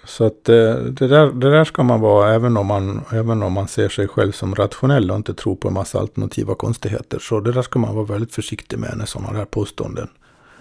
Så 0.05 0.27
att 0.27 0.49
eh, 0.49 0.75
det, 0.75 1.09
där, 1.09 1.33
det 1.33 1.51
där 1.51 1.65
ska 1.65 1.83
man 1.83 2.01
vara 2.01 2.35
även 2.35 2.57
om 2.57 2.67
man, 2.67 3.01
även 3.13 3.43
om 3.43 3.53
man 3.53 3.69
ser 3.69 3.89
sig 3.89 4.09
själv 4.09 4.33
som 4.33 4.55
rationell 4.55 5.11
och 5.11 5.17
inte 5.17 5.35
tror 5.35 5.57
på 5.57 5.69
en 5.69 5.75
massa 5.75 6.01
alternativa 6.01 6.55
konstigheter. 6.55 7.19
Så 7.19 7.41
det 7.41 7.53
där 7.53 7.63
ska 7.63 7.79
man 7.79 7.95
vara 7.95 8.05
väldigt 8.05 8.35
försiktig 8.35 8.79
med 8.79 8.95
när 8.97 9.07
sådana 9.07 9.39
här 9.39 9.45
påståenden, 9.45 10.09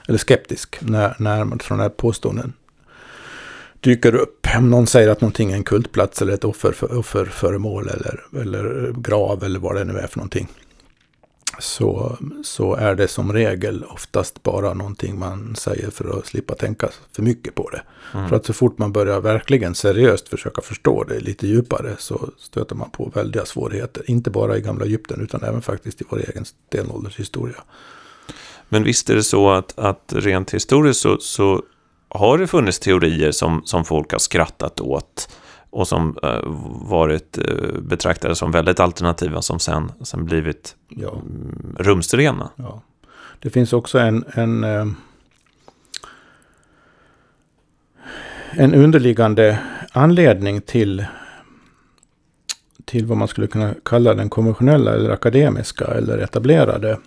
eller 0.07 0.17
skeptisk 0.17 0.77
när, 0.81 1.15
när 1.19 1.63
sådana 1.63 1.83
här 1.83 1.89
påståenden 1.89 2.53
dyker 3.79 4.15
upp. 4.15 4.47
Om 4.57 4.69
någon 4.69 4.87
säger 4.87 5.09
att 5.09 5.21
någonting 5.21 5.51
är 5.51 5.55
en 5.55 5.63
kultplats 5.63 6.21
eller 6.21 6.33
ett 6.33 6.43
offer, 6.43 6.97
offerföremål 6.97 7.87
eller, 7.87 8.41
eller 8.41 8.93
grav 8.97 9.43
eller 9.43 9.59
vad 9.59 9.75
det 9.75 9.83
nu 9.83 9.97
är 9.97 10.07
för 10.07 10.17
någonting 10.17 10.47
så, 11.59 12.17
så 12.43 12.75
är 12.75 12.95
det 12.95 13.07
som 13.07 13.33
regel 13.33 13.83
oftast 13.83 14.43
bara 14.43 14.73
någonting 14.73 15.19
man 15.19 15.55
säger 15.55 15.89
för 15.89 16.19
att 16.19 16.25
slippa 16.25 16.55
tänka 16.55 16.89
för 17.11 17.23
mycket 17.23 17.55
på 17.55 17.69
det. 17.69 17.81
Mm. 18.13 18.29
För 18.29 18.35
att 18.35 18.45
så 18.45 18.53
fort 18.53 18.77
man 18.77 18.91
börjar 18.91 19.21
verkligen 19.21 19.75
seriöst 19.75 20.29
försöka 20.29 20.61
förstå 20.61 21.03
det 21.03 21.19
lite 21.19 21.47
djupare 21.47 21.95
så 21.99 22.29
stöter 22.37 22.75
man 22.75 22.89
på 22.89 23.11
väldiga 23.15 23.45
svårigheter. 23.45 24.03
Inte 24.07 24.29
bara 24.29 24.57
i 24.57 24.61
gamla 24.61 24.85
Egypten 24.85 25.21
utan 25.21 25.43
även 25.43 25.61
faktiskt 25.61 26.01
i 26.01 26.05
vår 26.09 26.19
egen 26.29 26.45
stenåldershistoria. 26.45 27.63
Men 28.69 28.83
visst 28.83 29.09
är 29.09 29.15
det 29.15 29.23
så 29.23 29.49
att, 29.49 29.79
att 29.79 30.13
rent 30.15 30.53
historiskt 30.53 30.99
så, 30.99 31.17
så 31.17 31.63
har 32.09 32.37
det 32.37 32.47
funnits 32.47 32.79
teorier 32.79 33.31
som, 33.31 33.61
som 33.65 33.85
folk 33.85 34.11
har 34.11 34.19
skrattat 34.19 34.81
åt 34.81 35.29
och 35.71 35.87
som 35.87 36.17
eh, 36.23 36.39
varit 36.89 37.37
eh, 37.37 37.81
betraktade 37.81 38.35
som 38.35 38.51
väldigt 38.51 38.79
alternativa 38.79 39.41
som 39.41 39.59
sen, 39.59 39.91
sen 40.01 40.25
blivit 40.25 40.75
ja. 40.87 41.11
Mm, 41.11 41.75
rumsrena. 41.79 42.49
Ja. 42.55 42.81
Det 43.39 43.49
finns 43.49 43.73
också 43.73 43.99
en, 43.99 44.23
en, 44.33 44.63
eh, 44.63 44.85
en 48.51 48.73
underliggande 48.73 49.59
anledning 49.91 50.61
till, 50.61 51.05
till 52.85 53.05
vad 53.05 53.17
man 53.17 53.27
skulle 53.27 53.47
kunna 53.47 53.73
kalla 53.85 54.13
den 54.13 54.29
konventionella 54.29 54.93
eller 54.93 55.09
akademiska 55.09 55.85
eller 55.85 56.17
etablerade 56.17 56.97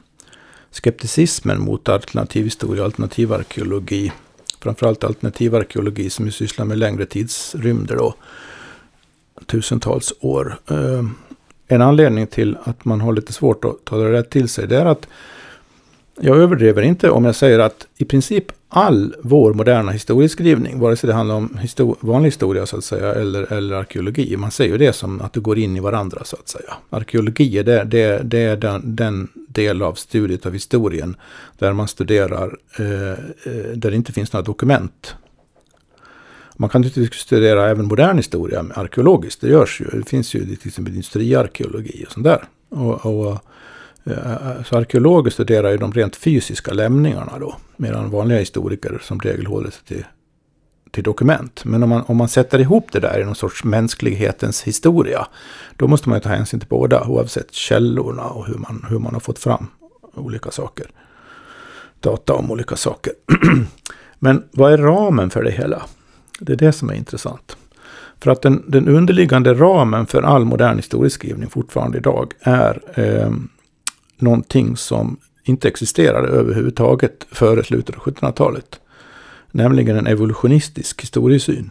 skepticismen 0.70 1.61
mot 1.61 1.88
alternativ 1.88 2.44
historia 2.44 2.83
och 2.83 2.87
alternativ 2.87 3.33
arkeologi. 3.33 4.12
Framförallt 4.61 5.05
alternativ 5.05 5.55
arkeologi 5.55 6.11
som 6.11 6.31
sysslar 6.31 6.64
med 6.64 6.79
längre 6.79 7.07
tidsrymder 7.07 7.96
då 7.96 8.14
tusentals 9.47 10.12
år. 10.20 10.59
Eh, 10.70 11.05
en 11.66 11.83
anledning 11.83 12.27
till 12.27 12.57
att 12.64 12.85
man 12.85 13.01
har 13.01 13.12
lite 13.12 13.33
svårt 13.33 13.64
att 13.64 13.85
ta 13.85 13.97
det 13.97 14.12
rätt 14.12 14.31
till 14.31 14.49
sig, 14.49 14.66
det 14.66 14.77
är 14.77 14.87
att 14.87 15.09
jag 16.20 16.37
överdriver 16.37 16.83
inte 16.83 17.11
om 17.11 17.25
jag 17.25 17.35
säger 17.35 17.59
att 17.59 17.87
i 17.97 18.05
princip 18.05 18.44
all 18.68 19.14
vår 19.23 19.55
moderna 19.55 19.92
historieskrivning, 19.92 20.79
vare 20.79 20.97
sig 20.97 21.09
det 21.09 21.14
handlar 21.14 21.35
om 21.35 21.59
histor 21.59 21.97
vanlig 22.01 22.27
historia 22.27 22.66
så 22.66 22.77
att 22.77 22.85
säga, 22.85 23.14
eller, 23.14 23.53
eller 23.53 23.77
arkeologi, 23.77 24.37
man 24.37 24.51
säger 24.51 24.73
ju 24.73 24.79
det 24.79 24.92
som 24.92 25.20
att 25.20 25.33
det 25.33 25.40
går 25.40 25.59
in 25.59 25.77
i 25.77 25.81
varandra 25.81 26.25
så 26.25 26.37
att 26.37 26.49
säga. 26.49 26.75
Arkeologi 26.90 27.59
är, 27.59 27.64
det, 27.64 27.85
det, 27.85 28.20
det 28.25 28.38
är 28.38 28.57
den, 28.57 28.97
den, 28.97 29.29
del 29.35 29.83
av 29.83 29.94
studiet 29.94 30.47
av 30.47 30.53
historien 30.53 31.16
där 31.59 31.73
man 31.73 31.88
studerar, 31.88 32.57
eh, 32.79 33.11
eh 33.11 33.16
där 33.75 33.90
det 33.90 33.97
inte 33.97 34.12
finns 34.12 34.33
några 34.33 34.44
dokument 34.44 35.14
man 36.57 36.71
kan 36.71 36.83
naturligtvis 36.83 37.21
studera 37.21 37.71
även 37.71 37.87
modern 37.87 38.17
historia 38.17 38.64
arkeologiskt. 38.75 39.40
Det 39.40 39.49
görs 39.49 39.81
ju. 39.81 39.99
Det 39.99 40.09
finns 40.09 40.35
ju 40.35 40.57
till 40.57 40.69
exempel 40.69 40.95
industriarkeologi 40.95 42.05
och 42.07 42.12
sånt 42.12 42.25
där. 42.25 42.45
Och, 42.69 43.07
och, 43.07 43.38
eh, 44.05 44.33
eh, 44.33 44.62
så 44.64 44.77
arkeologer 44.77 45.31
studerar 45.31 45.71
ju 45.71 45.77
de 45.77 45.93
rent 45.93 46.17
fysiska 46.17 46.73
lämningarna 46.73 47.38
då. 47.38 47.57
Medan 47.77 48.11
vanliga 48.11 48.38
historiker 48.38 49.01
som 49.03 49.21
regel 49.21 49.47
håller 49.47 49.71
sig 49.71 49.83
till, 49.87 50.05
till 50.90 51.05
dokument. 51.05 51.64
Men 51.64 51.83
om 51.83 51.88
man, 51.88 52.03
om 52.07 52.17
man 52.17 52.29
sätter 52.29 52.59
ihop 52.59 52.93
det 52.93 53.01
där 53.01 53.21
i 53.21 53.25
någon 53.25 53.35
sorts 53.35 53.64
mänsklighetens 53.64 54.62
historia. 54.62 55.27
Då 55.77 55.88
måste 55.88 56.09
man 56.09 56.19
ju 56.19 56.23
ta 56.23 56.29
hänsyn 56.29 56.61
till 56.61 56.69
båda 56.69 57.05
oavsett 57.05 57.53
källorna 57.53 58.25
och 58.25 58.47
hur 58.47 58.55
man, 58.55 58.87
hur 58.88 58.99
man 58.99 59.12
har 59.12 59.21
fått 59.21 59.38
fram 59.38 59.67
olika 60.14 60.51
saker. 60.51 60.87
Data 62.01 62.35
om 62.35 62.51
olika 62.51 62.77
saker. 62.77 63.12
Men 64.19 64.45
vad 64.53 64.73
är 64.73 64.79
ramen 64.79 65.31
för 65.31 65.43
det 65.43 65.51
hela? 65.51 65.83
Det 66.40 66.53
är 66.53 66.57
det 66.57 66.73
som 66.73 66.90
är 66.90 66.94
intressant. 66.94 67.57
För 68.20 68.31
att 68.31 68.42
den, 68.42 68.64
den 68.68 68.88
underliggande 68.88 69.55
ramen 69.55 70.07
för 70.07 70.23
all 70.23 70.44
modern 70.44 70.77
historieskrivning 70.77 71.51
fortfarande 71.51 71.99
idag 71.99 72.33
är 72.40 72.81
eh, 72.94 73.33
någonting 74.18 74.77
som 74.77 75.16
inte 75.44 75.68
existerade 75.68 76.29
överhuvudtaget 76.29 77.27
före 77.31 77.64
slutet 77.64 77.97
av 77.97 78.03
1700-talet. 78.03 78.81
Nämligen 79.51 79.97
en 79.97 80.07
evolutionistisk 80.07 81.03
historiesyn. 81.03 81.70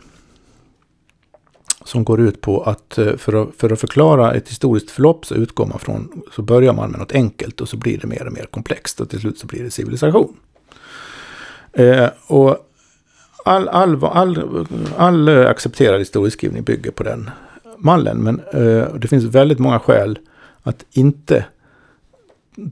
Som 1.86 2.04
går 2.04 2.22
ut 2.22 2.42
på 2.42 2.62
att 2.62 2.98
eh, 2.98 3.16
för, 3.18 3.44
att 3.44 3.50
för 3.58 3.74
att 3.74 3.80
förklara 3.80 4.34
ett 4.34 4.50
historiskt 4.50 4.92
förlopp 4.92 5.26
så 5.26 5.36
utgår 5.36 5.66
man 5.66 5.80
från, 5.80 6.22
så 6.32 6.42
börjar 6.42 6.74
man 6.74 6.92
med 6.92 7.00
något 7.00 7.12
enkelt 7.12 7.62
och 7.62 7.70
så 7.70 7.78
blir 7.78 7.98
det 7.98 8.08
mer 8.08 8.28
och 8.28 8.34
mer 8.34 8.46
komplext 8.52 9.02
och 9.02 9.10
till 9.10 9.20
slut 9.20 9.40
så 9.40 9.48
blir 9.48 9.64
det 9.64 9.72
civilisation. 9.72 10.38
Eh, 11.74 12.10
och 12.28 12.58
all, 13.44 13.70
all, 13.70 14.06
all, 14.06 14.66
all 14.98 15.30
accepterad 15.30 16.00
historieskrivning 16.00 16.64
bygger 16.64 16.92
på 16.92 17.04
den 17.04 17.30
mallen. 17.78 18.18
Men 18.18 18.40
eh, 18.40 18.94
det 18.94 19.08
finns 19.08 19.24
väldigt 19.24 19.60
många 19.60 19.80
skäl 19.80 20.20
att 20.64 20.86
inte 20.92 21.46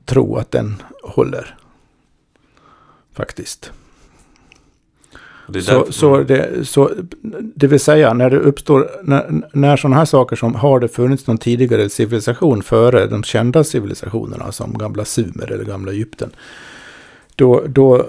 tro 0.04 0.36
att 0.36 0.50
den 0.50 0.82
håller. 1.02 1.56
Faktiskt. 3.12 3.72
Det 5.46 5.62
så, 5.62 5.92
så, 5.92 6.22
det, 6.22 6.68
så 6.68 6.90
det 7.54 7.66
vill 7.66 7.80
säga 7.80 8.14
när 8.14 8.30
det 8.30 8.38
uppstår, 8.38 8.90
när, 9.02 9.42
när 9.52 9.76
sådana 9.76 9.96
här 9.96 10.04
saker 10.04 10.36
som 10.36 10.54
har 10.54 10.80
det 10.80 10.88
funnits 10.88 11.26
någon 11.26 11.38
tidigare 11.38 11.88
civilisation 11.88 12.62
före 12.62 13.06
de 13.06 13.22
kända 13.22 13.64
civilisationerna 13.64 14.52
som 14.52 14.78
gamla 14.78 15.04
Sumer 15.04 15.52
eller 15.52 15.64
gamla 15.64 15.92
Egypten. 15.92 16.30
Då, 17.34 17.64
då 17.68 18.06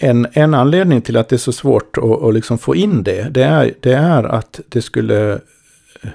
en, 0.00 0.26
en 0.32 0.54
anledning 0.54 1.02
till 1.02 1.16
att 1.16 1.28
det 1.28 1.36
är 1.36 1.38
så 1.38 1.52
svårt 1.52 1.98
att, 1.98 2.22
att 2.22 2.34
liksom 2.34 2.58
få 2.58 2.74
in 2.74 3.02
det, 3.02 3.28
det 3.30 3.42
är, 3.42 3.74
det 3.80 3.92
är 3.92 4.24
att 4.24 4.60
det 4.68 4.82
skulle 4.82 5.32
eh, 6.02 6.10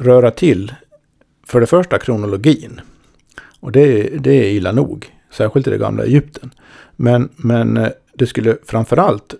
röra 0.00 0.30
till, 0.30 0.74
för 1.46 1.60
det 1.60 1.66
första 1.66 1.98
kronologin. 1.98 2.80
Och 3.60 3.72
det, 3.72 4.02
det 4.02 4.32
är 4.32 4.50
illa 4.50 4.72
nog, 4.72 5.10
särskilt 5.30 5.66
i 5.66 5.70
det 5.70 5.78
gamla 5.78 6.04
Egypten. 6.04 6.54
Men, 6.96 7.28
men 7.36 7.76
eh, 7.76 7.88
det 8.14 8.26
skulle 8.26 8.56
framförallt 8.64 9.34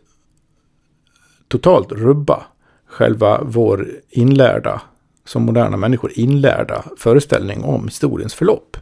totalt 1.48 1.92
rubba 1.92 2.42
själva 2.86 3.40
vår 3.42 3.88
inlärda, 4.10 4.82
som 5.24 5.42
moderna 5.42 5.76
människor 5.76 6.12
inlärda 6.14 6.84
föreställning 6.98 7.64
om 7.64 7.84
historiens 7.84 8.34
förlopp. 8.34 8.76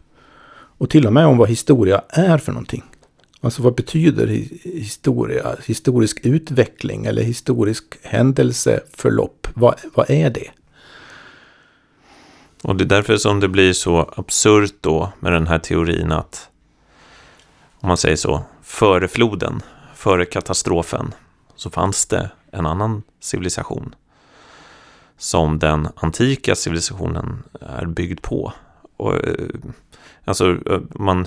Och 0.53 0.91
till 0.91 1.07
och 1.07 1.13
med 1.13 1.27
om 1.27 1.39
vad 1.39 1.49
historia 1.49 2.03
är 2.09 2.39
för 2.39 2.53
någonting. 2.53 2.85
Alltså 3.43 3.63
vad 3.63 3.75
betyder 3.75 4.27
historia, 4.65 5.57
historisk 5.67 6.21
utveckling 6.27 7.07
eller 7.07 7.23
historisk 7.23 7.85
händelseförlopp? 8.03 9.49
Vad, 9.55 9.75
vad 9.95 10.11
är 10.11 10.31
det? 10.31 10.51
Och 12.63 12.77
det 12.77 12.85
är 12.85 12.89
därför 12.89 13.17
som 13.17 13.41
det 13.41 13.49
blir 13.49 13.73
så 13.73 14.13
absurt 14.17 14.75
då 14.81 15.13
med 15.21 15.33
den 15.33 15.47
här 15.47 15.59
teorin 15.59 16.13
att, 16.13 16.49
om 17.81 17.89
man 17.89 17.97
säger 17.97 18.17
så, 18.17 18.43
före 18.63 19.09
floden, 19.09 19.63
före 19.95 20.25
katastrofen, 20.25 21.15
så 21.57 21.71
fanns 21.71 22.07
det 22.07 22.31
en 22.53 22.67
annan 22.67 23.03
civilisation 23.21 23.95
som 25.19 25.59
den 25.59 25.89
antika 25.97 26.55
civilisationen 26.55 27.43
är 27.61 27.87
byggd 27.87 28.23
på. 28.23 28.53
Och 28.97 29.15
eh, 29.15 29.47
Alltså 30.25 30.57
man 30.95 31.27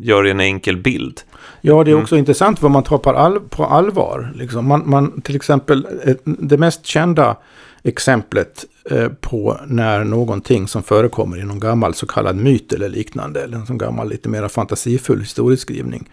gör 0.00 0.24
en 0.24 0.40
enkel 0.40 0.76
bild. 0.76 1.20
Ja, 1.60 1.84
det 1.84 1.90
är 1.90 1.92
mm. 1.92 2.02
också 2.02 2.14
mm. 2.14 2.18
intressant 2.18 2.62
vad 2.62 2.70
man 2.70 2.82
tar 2.82 2.98
på, 2.98 3.10
all, 3.10 3.40
på 3.40 3.64
allvar. 3.64 4.32
Liksom 4.34 4.66
man, 4.66 4.82
man, 4.90 5.20
till 5.20 5.36
exempel, 5.36 5.86
det 6.24 6.58
mest 6.58 6.86
kända 6.86 7.36
exemplet 7.82 8.64
eh, 8.90 9.08
på 9.08 9.60
när 9.66 10.04
någonting 10.04 10.68
som 10.68 10.82
förekommer 10.82 11.38
i 11.38 11.44
någon 11.44 11.60
gammal 11.60 11.94
så 11.94 12.06
kallad 12.06 12.36
myt 12.36 12.72
eller 12.72 12.88
liknande, 12.88 13.44
eller 13.44 13.56
en 13.56 13.66
sån 13.66 13.78
gammal 13.78 14.08
lite 14.08 14.28
mer 14.28 14.48
fantasifull 14.48 15.20
historieskrivning, 15.20 16.10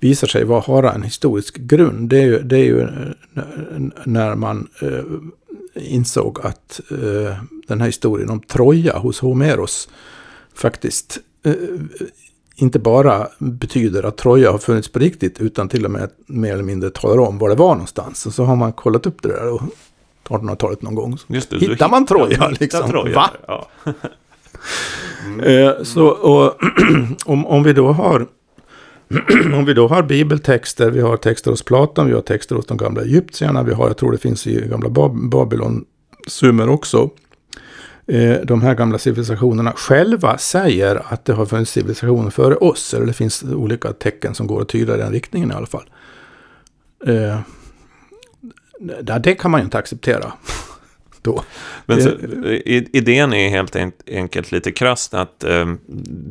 visar 0.00 0.26
sig 0.26 0.44
vara, 0.44 0.60
ha 0.60 0.92
en 0.92 1.02
historisk 1.02 1.56
grund. 1.56 2.08
Det 2.08 2.18
är 2.18 2.24
ju, 2.24 2.38
det 2.38 2.56
är 2.58 2.64
ju 2.64 2.88
när 4.04 4.34
man 4.34 4.68
eh, 4.82 5.04
insåg 5.74 6.38
att 6.42 6.80
eh, 6.90 7.36
den 7.68 7.80
här 7.80 7.86
historien 7.86 8.30
om 8.30 8.40
Troja 8.40 8.98
hos 8.98 9.20
Homeros 9.20 9.88
faktiskt 10.54 11.18
eh, 11.44 11.54
inte 12.56 12.78
bara 12.78 13.28
betyder 13.38 14.02
att 14.02 14.16
Troja 14.16 14.50
har 14.50 14.58
funnits 14.58 14.88
på 14.88 14.98
riktigt 14.98 15.40
utan 15.40 15.68
till 15.68 15.84
och 15.84 15.90
med 15.90 16.10
mer 16.26 16.52
eller 16.52 16.62
mindre 16.62 16.90
talar 16.90 17.18
om 17.18 17.38
var 17.38 17.48
det 17.48 17.54
var 17.54 17.74
någonstans. 17.74 18.26
Och 18.26 18.34
så 18.34 18.44
har 18.44 18.56
man 18.56 18.72
kollat 18.72 19.06
upp 19.06 19.22
det 19.22 19.28
där 19.28 19.52
och 19.52 19.62
1800-talet 20.28 20.82
någon 20.82 20.94
gång. 20.94 21.18
Så 21.18 21.24
det, 21.28 21.58
hittar 21.58 21.88
man 21.88 22.06
Troja 22.06 22.48
liksom. 22.60 22.90
Troja, 22.90 23.14
Va? 23.14 23.30
Ja. 23.46 23.68
mm. 25.24 25.40
eh, 25.40 25.82
så 25.82 26.06
och, 26.06 26.58
om, 27.24 27.46
om 27.46 27.62
vi 27.62 27.72
då 27.72 27.92
har 27.92 28.26
om 29.54 29.64
vi 29.64 29.74
då 29.74 29.88
har 29.88 30.02
bibeltexter, 30.02 30.90
vi 30.90 31.00
har 31.00 31.16
texter 31.16 31.50
hos 31.50 31.62
Platon, 31.62 32.06
vi 32.06 32.12
har 32.12 32.20
texter 32.20 32.54
hos 32.54 32.66
de 32.66 32.76
gamla 32.76 33.02
egyptierna, 33.02 33.62
vi 33.62 33.74
har, 33.74 33.86
jag 33.86 33.96
tror 33.96 34.12
det 34.12 34.18
finns 34.18 34.46
i 34.46 34.68
gamla 34.68 34.88
Babylon, 35.30 35.84
Sumer 36.26 36.68
också. 36.68 37.10
Eh, 38.06 38.36
de 38.44 38.62
här 38.62 38.74
gamla 38.74 38.98
civilisationerna 38.98 39.72
själva 39.72 40.38
säger 40.38 41.12
att 41.12 41.24
det 41.24 41.32
har 41.32 41.46
funnits 41.46 41.70
civilisationer 41.70 42.30
före 42.30 42.54
oss. 42.54 42.94
Eller 42.94 43.06
det 43.06 43.12
finns 43.12 43.42
olika 43.42 43.92
tecken 43.92 44.34
som 44.34 44.46
går 44.46 44.62
att 44.62 44.68
tyda 44.68 44.94
i 44.94 44.98
den 44.98 45.12
riktningen 45.12 45.50
i 45.50 45.54
alla 45.54 45.66
fall. 45.66 45.90
Eh, 47.06 47.40
det 49.20 49.34
kan 49.34 49.50
man 49.50 49.60
ju 49.60 49.64
inte 49.64 49.78
acceptera. 49.78 50.32
Då. 51.22 51.44
Men 51.86 52.02
så, 52.02 52.10
idén 52.92 53.32
är 53.32 53.48
helt 53.48 53.76
enkelt 54.06 54.52
lite 54.52 54.72
krasst 54.72 55.14
att 55.14 55.44
eh, 55.44 55.74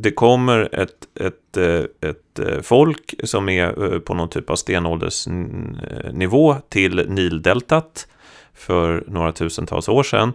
det 0.01 0.11
kommer 0.11 0.75
ett, 0.75 1.07
ett, 1.19 1.57
eh, 1.57 1.83
ett 2.09 2.39
folk 2.61 3.13
som 3.23 3.49
är 3.49 3.99
på 3.99 4.13
någon 4.13 4.29
typ 4.29 4.49
av 4.49 4.55
stenåldersnivå 4.55 6.55
till 6.69 7.05
Nildeltat 7.09 8.07
för 8.53 9.03
några 9.07 9.31
tusentals 9.31 9.89
år 9.89 10.03
sedan 10.03 10.33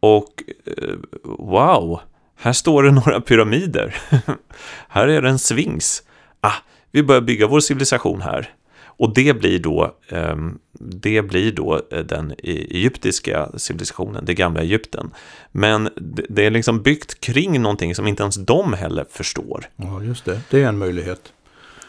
och 0.00 0.42
eh, 0.66 0.94
wow, 1.22 2.00
här 2.36 2.52
står 2.52 2.82
det 2.82 2.90
några 3.06 3.20
pyramider. 3.20 3.96
här 4.88 5.08
är 5.08 5.22
det 5.22 5.28
en 5.28 5.38
svings. 5.38 6.02
Ah, 6.40 6.54
vi 6.92 7.02
börjar 7.02 7.22
bygga 7.22 7.46
vår 7.46 7.60
civilisation 7.60 8.20
här. 8.20 8.52
Och 8.98 9.14
det 9.14 9.38
blir 9.38 9.58
då, 9.58 9.94
ehm, 10.08 10.58
det 10.80 11.22
blir 11.22 11.52
då 11.52 11.82
eh, 11.90 11.98
den 11.98 12.32
e-, 12.32 12.66
egyptiska 12.70 13.48
civilisationen, 13.56 14.24
det 14.24 14.34
gamla 14.34 14.60
Egypten. 14.60 15.10
Men 15.52 15.88
det 16.28 16.46
är 16.46 16.50
liksom 16.50 16.82
byggt 16.82 17.20
kring 17.20 17.62
någonting 17.62 17.94
som 17.94 18.06
inte 18.06 18.22
ens 18.22 18.36
de 18.36 18.72
heller 18.72 19.06
förstår. 19.10 19.64
Ja, 19.76 20.02
just 20.02 20.24
det. 20.24 20.40
Det 20.50 20.62
är 20.62 20.68
en 20.68 20.78
möjlighet. 20.78 21.32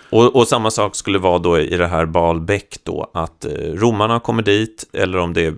Och, 0.10 0.36
och, 0.36 0.48
samma 0.48 0.72
sak 0.72 0.96
skulle 0.96 1.20
vara 1.20 1.40
då 1.40 1.60
i 1.60 1.78
det 1.78 1.88
här 1.88 2.06
Baalbäck 2.06 2.78
då, 2.84 3.12
att 3.14 3.46
eh, 3.46 3.52
romarna 3.52 4.20
kommer 4.20 4.44
dit, 4.44 4.86
eller 4.94 5.18
om 5.18 5.34
det 5.34 5.46
är 5.46 5.56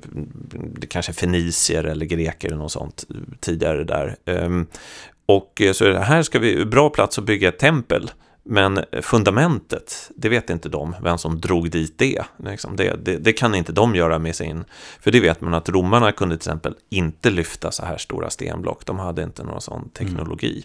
det 0.51 0.87
kanske 0.87 1.13
fenicier 1.13 1.83
eller 1.83 2.05
greker 2.05 2.47
eller 2.47 2.57
något 2.57 2.71
sånt 2.71 3.05
eh, 3.09 3.15
tidigare 3.39 3.83
där. 3.83 4.15
Ehm, 4.25 4.67
och 5.25 5.61
eh, 5.61 5.73
så 5.73 5.85
är 5.85 5.89
det, 5.89 5.99
här 5.99 6.23
ska 6.23 6.39
vi, 6.39 6.65
bra 6.65 6.89
plats 6.89 7.17
att 7.17 7.23
bygga 7.23 7.49
ett 7.49 7.59
tempel. 7.59 8.11
Men 8.43 8.85
fundamentet, 9.01 10.11
det 10.15 10.29
vet 10.29 10.49
inte 10.49 10.69
de, 10.69 10.95
vem 11.01 11.17
som 11.17 11.41
drog 11.41 11.71
dit 11.71 11.97
det. 11.97 12.23
Liksom 12.45 12.75
det, 12.75 13.05
det. 13.05 13.17
det, 13.17 13.33
kan 13.33 13.55
inte 13.55 13.71
de 13.71 13.95
göra 13.95 14.19
med 14.19 14.35
sin... 14.35 14.65
För 14.99 15.11
det 15.11 15.19
vet 15.19 15.41
man 15.41 15.53
att 15.53 15.69
romarna 15.69 16.11
kunde 16.11 16.37
till 16.37 16.49
exempel 16.49 16.75
inte 16.89 17.29
lyfta 17.29 17.71
så 17.71 17.85
här 17.85 17.97
stora 17.97 18.29
stenblock. 18.29 18.85
De 18.85 18.99
hade 18.99 19.23
inte 19.23 19.43
någon 19.43 19.61
sån 19.61 19.89
teknologi. 19.89 20.51
Mm 20.51 20.63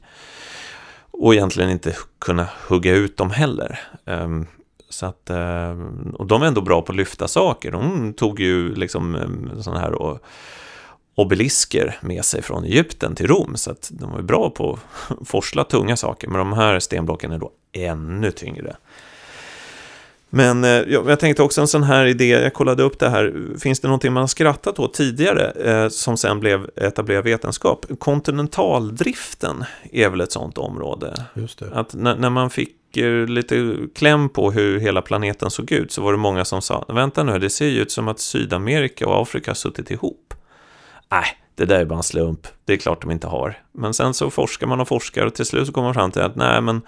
och 1.18 1.34
egentligen 1.34 1.70
inte 1.70 1.96
kunna 2.18 2.48
hugga 2.68 2.92
ut 2.92 3.16
dem 3.16 3.30
heller. 3.30 3.80
Ehm, 4.06 4.46
så 4.88 5.06
att, 5.06 5.30
ehm, 5.30 6.14
och 6.18 6.26
de 6.26 6.42
är 6.42 6.46
ändå 6.46 6.60
bra 6.60 6.82
på 6.82 6.92
att 6.92 6.96
lyfta 6.96 7.28
saker. 7.28 7.70
De 7.70 8.12
tog 8.14 8.40
ju 8.40 8.74
liksom 8.74 9.14
ehm, 9.14 9.62
sådana 9.62 9.80
här 9.80 10.18
obelisker 11.14 11.98
med 12.00 12.24
sig 12.24 12.42
från 12.42 12.64
Egypten 12.64 13.14
till 13.14 13.26
Rom. 13.26 13.56
Så 13.56 13.70
att 13.70 13.90
de 13.92 14.12
var 14.12 14.22
bra 14.22 14.50
på 14.50 14.78
att 15.08 15.28
forsla 15.28 15.64
tunga 15.64 15.96
saker. 15.96 16.28
Men 16.28 16.38
de 16.38 16.52
här 16.52 16.80
stenblocken 16.80 17.32
är 17.32 17.38
då 17.38 17.50
ännu 17.72 18.30
tyngre. 18.30 18.76
Men 20.34 20.64
eh, 20.64 20.70
jag, 20.70 21.20
tänkte 21.20 21.42
också 21.42 21.60
en 21.60 21.68
sån 21.68 21.82
här 21.82 22.06
idé, 22.06 22.28
jag 22.28 22.54
kollade 22.54 22.82
upp 22.82 22.98
det 22.98 23.08
här, 23.08 23.34
finns 23.58 23.80
det 23.80 23.88
någonting 23.88 24.12
man 24.12 24.20
har 24.20 24.28
skrattat 24.28 24.78
åt 24.78 24.94
tidigare 24.94 25.50
eh, 25.50 25.88
som 25.88 26.16
sen 26.16 26.40
blev 26.40 26.70
etablerad 26.76 27.24
vetenskap? 27.24 27.86
Kontinentaldriften 27.98 29.64
är 29.92 30.08
väl 30.08 30.20
ett 30.20 30.32
sånt 30.32 30.58
område? 30.58 31.24
Just 31.34 31.58
det. 31.58 31.66
Att 31.72 31.94
när, 31.94 32.16
när 32.16 32.30
man 32.30 32.50
fick 32.50 32.96
eh, 32.96 33.26
lite 33.26 33.76
kläm 33.94 34.28
på 34.28 34.50
hur 34.50 34.80
hela 34.80 35.02
planeten 35.02 35.50
såg 35.50 35.72
ut 35.72 35.92
så 35.92 36.02
var 36.02 36.12
det 36.12 36.18
många 36.18 36.44
som 36.44 36.62
sa, 36.62 36.84
vänta 36.88 37.22
nu, 37.22 37.38
det 37.38 37.50
ser 37.50 37.66
ju 37.66 37.82
ut 37.82 37.90
som 37.90 38.08
att 38.08 38.20
Sydamerika 38.20 39.08
och 39.08 39.22
Afrika 39.22 39.50
har 39.50 39.56
suttit 39.56 39.90
ihop. 39.90 40.34
Nej, 41.10 41.24
det 41.54 41.64
där 41.64 41.80
är 41.80 41.84
bara 41.84 41.96
en 41.96 42.02
slump, 42.02 42.46
det 42.64 42.72
är 42.72 42.76
klart 42.76 43.02
de 43.02 43.10
inte 43.10 43.26
har. 43.26 43.58
Men 43.72 43.94
sen 43.94 44.14
så 44.14 44.30
forskar 44.30 44.66
man 44.66 44.80
och 44.80 44.88
forskar 44.88 45.26
och 45.26 45.34
till 45.34 45.46
slut 45.46 45.66
så 45.66 45.72
kommer 45.72 45.86
man 45.86 45.94
fram 45.94 46.10
till 46.10 46.22
att 46.22 46.36
nej, 46.36 46.60
men 46.60 46.82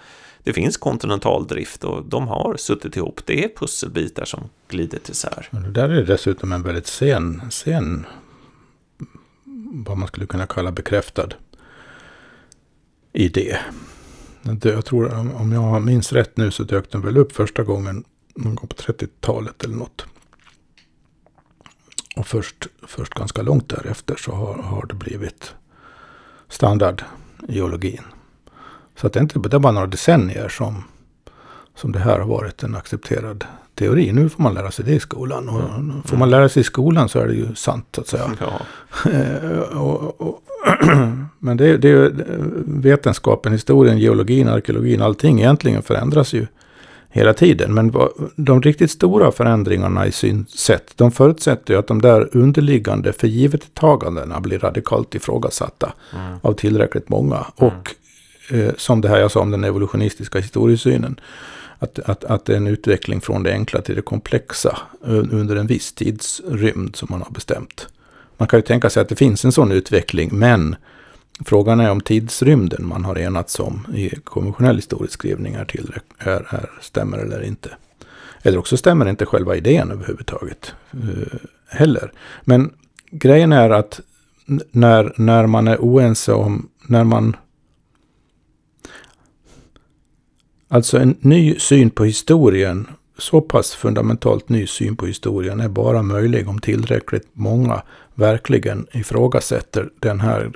det 0.47 0.53
finns 0.53 0.77
kontinentaldrift 0.77 1.83
och 1.83 2.05
de 2.05 2.27
har 2.27 2.57
suttit 2.57 2.95
ihop. 2.95 3.21
Det 3.25 3.43
är 3.43 3.49
pusselbitar 3.57 4.25
som 4.25 4.49
glider 4.67 4.99
isär. 5.09 5.47
Det 5.51 5.71
där 5.71 5.89
är 5.89 6.05
dessutom 6.05 6.51
en 6.51 6.63
väldigt 6.63 6.87
sen, 6.87 7.41
sen, 7.51 8.05
vad 9.85 9.97
man 9.97 10.07
skulle 10.07 10.25
kunna 10.25 10.47
kalla 10.47 10.71
bekräftad 10.71 11.29
idé. 13.13 13.57
Jag 14.61 14.85
tror, 14.85 15.13
om- 15.13 15.35
om 15.35 15.51
jag 15.51 15.81
minns 15.81 16.13
rätt 16.13 16.37
nu 16.37 16.51
så 16.51 16.63
dök 16.63 16.91
den 16.91 17.01
väl 17.01 17.17
upp 17.17 17.31
första 17.31 17.63
gången 17.63 18.03
någon 18.35 18.55
gång 18.55 18.67
på 18.67 18.75
30-talet 18.75 19.63
eller 19.63 19.75
något. 19.75 20.05
Och 22.15 22.27
först, 22.27 22.67
först 22.87 23.13
ganska 23.13 23.41
långt 23.41 23.69
därefter 23.69 24.15
så 24.15 24.31
har, 24.31 24.53
har 24.57 24.85
det 24.85 24.95
blivit 24.95 25.53
standard 26.49 27.03
i 27.47 27.53
geologin. 27.55 28.01
Så 29.01 29.07
att 29.07 29.13
det 29.13 29.19
är 29.19 29.21
inte 29.21 29.39
det 29.39 29.57
är 29.57 29.59
bara 29.59 29.73
några 29.73 29.87
decennier 29.87 30.49
som, 30.49 30.83
som 31.75 31.91
det 31.91 31.99
här 31.99 32.19
har 32.19 32.27
varit 32.27 32.63
en 32.63 32.75
accepterad 32.75 33.45
teori. 33.75 34.11
Nu 34.11 34.29
får 34.29 34.43
man 34.43 34.53
lära 34.53 34.71
sig 34.71 34.85
det 34.85 34.93
i 34.93 34.99
skolan. 34.99 35.49
Och 35.49 36.09
får 36.09 36.17
man 36.17 36.29
lära 36.29 36.49
sig 36.49 36.61
i 36.61 36.63
skolan 36.63 37.09
så 37.09 37.19
är 37.19 37.27
det 37.27 37.33
ju 37.33 37.55
sant 37.55 37.85
så 37.95 38.01
att 38.01 38.07
säga. 38.07 38.31
Ja, 38.39 38.59
Eh, 39.05 39.77
och, 39.77 40.21
och, 40.21 40.41
men 41.39 41.57
det, 41.57 41.77
det 41.77 41.87
är 41.87 41.91
ju 41.91 42.11
vetenskapen, 42.65 43.51
historien, 43.53 43.97
geologin, 43.97 44.47
arkeologin, 44.47 45.01
allting 45.01 45.39
egentligen 45.39 45.81
förändras 45.81 46.33
ju 46.33 46.47
hela 47.09 47.33
tiden. 47.33 47.73
Men 47.73 47.93
de 48.35 48.61
riktigt 48.61 48.91
stora 48.91 49.31
förändringarna 49.31 50.07
i 50.07 50.11
synsätt, 50.11 50.91
de 50.95 51.11
förutsätter 51.11 51.73
ju 51.73 51.79
att 51.79 51.87
de 51.87 52.01
där 52.01 52.37
underliggande 52.37 53.13
förgivettagandena 53.13 54.39
blir 54.39 54.59
radikalt 54.59 55.15
ifrågasatta 55.15 55.93
mm. 56.13 56.37
av 56.41 56.53
tillräckligt 56.53 57.09
många. 57.09 57.45
Och 57.55 57.95
eh, 58.49 58.71
som 58.77 59.01
det 59.01 59.09
här 59.09 59.17
jag 59.17 59.31
sa 59.31 59.39
om 59.39 59.51
den 59.51 59.63
evolutionistiska 59.63 60.39
historiesynen, 60.39 61.19
att, 61.79 61.99
att, 61.99 62.23
att 62.23 62.45
det 62.45 62.53
är 62.53 62.57
en 62.57 62.67
utveckling 62.67 63.21
från 63.21 63.43
det 63.43 63.51
enkla 63.51 63.81
till 63.81 63.95
det 63.95 64.01
komplexa 64.01 64.77
eh, 65.05 65.23
under 65.31 65.55
en 65.55 65.67
viss 65.67 65.93
tidsrymd 65.93 66.95
som 66.95 67.07
man 67.11 67.21
har 67.21 67.31
bestämt. 67.31 67.87
Man 68.37 68.47
kan 68.47 68.59
ju 68.59 68.63
tänka 68.63 68.89
sig 68.89 69.01
att 69.01 69.09
det 69.09 69.15
finns 69.15 69.45
en 69.45 69.51
sån 69.51 69.71
utveckling, 69.71 70.29
men 70.31 70.75
frågan 71.45 71.79
är 71.79 71.91
om 71.91 72.01
tidsrymden 72.01 72.87
man 72.87 73.05
har 73.05 73.17
enats 73.17 73.59
om 73.59 73.87
i 73.95 74.09
konventionell 74.23 74.75
historieskrivning 74.75 75.53
är, 75.53 75.67
är, 76.17 76.55
är, 76.55 76.69
stämmer 76.81 77.17
eller 77.17 77.43
inte. 77.43 77.69
Eller 78.41 78.57
också 78.57 78.77
stämmer 78.77 79.09
inte 79.09 79.25
själva 79.25 79.55
idén 79.55 79.91
överhuvudtaget 79.91 80.73
eh, 80.93 81.39
heller. 81.67 82.11
Men 82.43 82.73
grejen 83.11 83.51
är 83.51 83.69
att 83.69 83.99
när, 84.71 85.13
när 85.15 85.47
man 85.47 85.67
är 85.67 85.77
oense 85.77 86.33
om, 86.33 86.69
när 86.87 87.03
man 87.03 87.35
Alltså 90.67 90.97
en 90.97 91.17
ny 91.19 91.59
syn 91.59 91.89
på 91.89 92.03
historien, 92.03 92.87
så 93.17 93.41
pass 93.41 93.71
fundamentalt 93.75 94.49
ny 94.49 94.67
syn 94.67 94.95
på 94.95 95.05
historien 95.05 95.59
är 95.59 95.69
bara 95.69 96.01
möjlig 96.01 96.47
om 96.47 96.59
tillräckligt 96.59 97.27
många 97.33 97.81
verkligen 98.15 98.87
ifrågasätter 98.91 99.89
den 99.99 100.19
här 100.19 100.51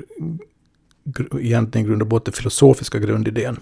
egentligen 1.40 1.88
grund 1.88 2.02
och 2.02 2.08
botten 2.08 2.34
filosofiska 2.34 3.00
grundidén. 3.00 3.60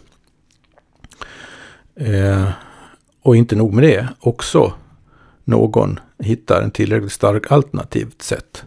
Eh, 1.95 2.49
och 3.21 3.35
inte 3.35 3.55
nog 3.55 3.73
med 3.73 3.83
det, 3.83 4.07
också 4.19 4.73
någon 5.43 5.99
hittar 6.19 6.61
en 6.61 6.71
tillräckligt 6.71 7.11
stark 7.11 7.51
alternativt 7.51 8.21
sätt 8.21 8.63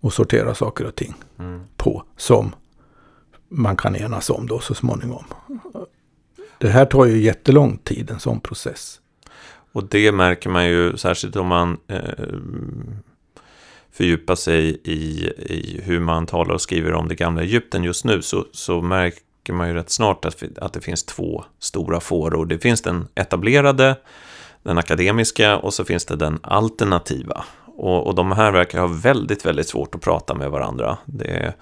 att 0.00 0.14
sortera 0.14 0.54
saker 0.54 0.86
och 0.86 0.94
ting 0.94 1.14
Mm. 1.38 1.60
på 1.76 2.04
som 2.16 2.54
man 3.48 3.76
kan 3.76 3.96
enas 3.96 4.30
om 4.30 4.46
då 4.46 4.58
så 4.60 4.74
småningom. 4.74 5.24
Det 6.62 6.68
här 6.68 6.84
tar 6.84 7.06
ju 7.06 7.22
jättelång 7.22 7.78
tid, 7.78 8.10
en 8.10 8.20
sån 8.20 8.40
process. 8.40 9.00
Och 9.72 9.88
det 9.88 10.12
märker 10.12 10.50
man 10.50 10.66
ju 10.66 10.96
särskilt 10.96 11.36
om 11.36 11.46
man 11.46 11.78
eh, 11.88 12.00
fördjupar 13.92 14.34
sig 14.34 14.80
i, 14.84 15.26
i 15.38 15.80
hur 15.84 16.00
man 16.00 16.26
talar 16.26 16.54
och 16.54 16.60
skriver 16.60 16.92
om 16.92 17.08
det 17.08 17.14
gamla 17.14 17.42
Egypten 17.42 17.84
just 17.84 18.04
nu 18.04 18.22
så, 18.22 18.46
så 18.52 18.80
märker 18.80 19.52
man 19.52 19.68
ju 19.68 19.74
rätt 19.74 19.90
snart 19.90 20.24
att, 20.24 20.42
att 20.58 20.72
det 20.72 20.80
finns 20.80 21.04
två 21.04 21.44
stora 21.58 22.00
fåror. 22.00 22.46
Det 22.46 22.58
finns 22.58 22.82
den 22.82 23.08
etablerade, 23.14 23.96
den 24.62 24.78
akademiska 24.78 25.56
och 25.56 25.74
så 25.74 25.84
finns 25.84 26.04
det 26.04 26.16
den 26.16 26.38
alternativa. 26.42 27.44
Och, 27.82 28.06
och 28.06 28.14
de 28.14 28.32
här 28.32 28.52
verkar 28.52 28.80
ha 28.80 28.86
väldigt, 28.86 29.46
väldigt 29.46 29.68
svårt 29.68 29.94
att 29.94 30.00
prata 30.00 30.34
med 30.34 30.50
varandra. 30.50 30.98
Det 31.04 31.30
är, 31.30 31.54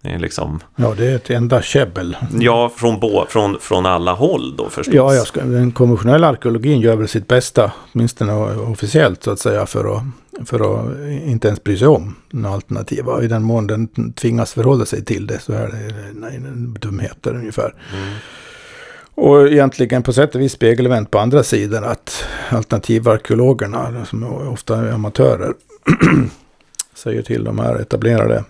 det 0.00 0.08
är 0.08 0.18
liksom, 0.18 0.60
Ja, 0.76 0.94
det 0.96 1.06
är 1.06 1.16
ett 1.16 1.30
enda 1.30 1.62
käbbel. 1.62 2.16
ja, 2.40 2.72
från, 2.76 3.00
bo, 3.00 3.26
från, 3.28 3.56
från 3.60 3.86
alla 3.86 4.12
håll 4.12 4.56
då 4.56 4.68
förstås. 4.70 4.94
Ja, 4.94 5.14
jag 5.14 5.26
ska, 5.26 5.44
den 5.44 5.72
konventionella 5.72 6.28
arkeologin 6.28 6.80
gör 6.80 6.96
väl 6.96 7.08
sitt 7.08 7.28
bästa, 7.28 7.72
åtminstone 7.92 8.56
officiellt 8.56 9.22
så 9.22 9.30
att 9.30 9.40
säga, 9.40 9.66
för 9.66 9.96
att, 9.96 10.02
för 10.48 10.60
att 10.80 11.08
inte 11.08 11.48
ens 11.48 11.64
bry 11.64 11.76
sig 11.76 11.88
om 11.88 12.16
den 12.30 12.46
alternativa. 12.46 13.22
I 13.22 13.26
den 13.26 13.42
mån 13.42 13.66
den 13.66 14.12
tvingas 14.12 14.52
förhålla 14.52 14.84
sig 14.84 15.04
till 15.04 15.26
det 15.26 15.38
så 15.38 15.52
är 15.52 15.66
det 15.68 15.94
nej, 16.14 16.40
dumheter 16.80 17.34
ungefär. 17.34 17.74
Mm. 17.94 18.14
Och 19.14 19.48
egentligen 19.48 20.02
på 20.02 20.12
sätt 20.12 20.34
och 20.34 20.40
vis 20.40 20.52
spegelvänt 20.52 21.10
på 21.10 21.18
andra 21.18 21.42
sidan 21.42 21.84
att 21.84 22.24
alternativarkeologerna, 22.50 24.04
som 24.04 24.24
ofta 24.24 24.78
är 24.78 24.92
amatörer, 24.92 25.52
säger 26.94 27.22
till 27.22 27.44
de 27.44 27.58
här 27.58 27.80
etablerade 27.80 28.44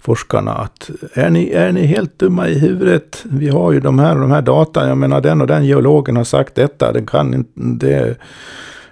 forskarna 0.00 0.52
att 0.52 0.90
är 1.12 1.30
ni, 1.30 1.50
är 1.50 1.72
ni 1.72 1.86
helt 1.86 2.18
dumma 2.18 2.48
i 2.48 2.58
huvudet? 2.58 3.24
Vi 3.24 3.48
har 3.48 3.72
ju 3.72 3.80
de 3.80 3.98
här 3.98 4.14
och 4.14 4.20
de 4.20 4.30
här 4.30 4.42
data. 4.42 4.88
Jag 4.88 4.98
menar 4.98 5.20
den 5.20 5.40
och 5.40 5.46
den 5.46 5.64
geologen 5.64 6.16
har 6.16 6.24
sagt 6.24 6.54
detta. 6.54 6.92
Den 6.92 7.06
kan 7.06 7.34
inte, 7.34 7.50
det 7.56 8.16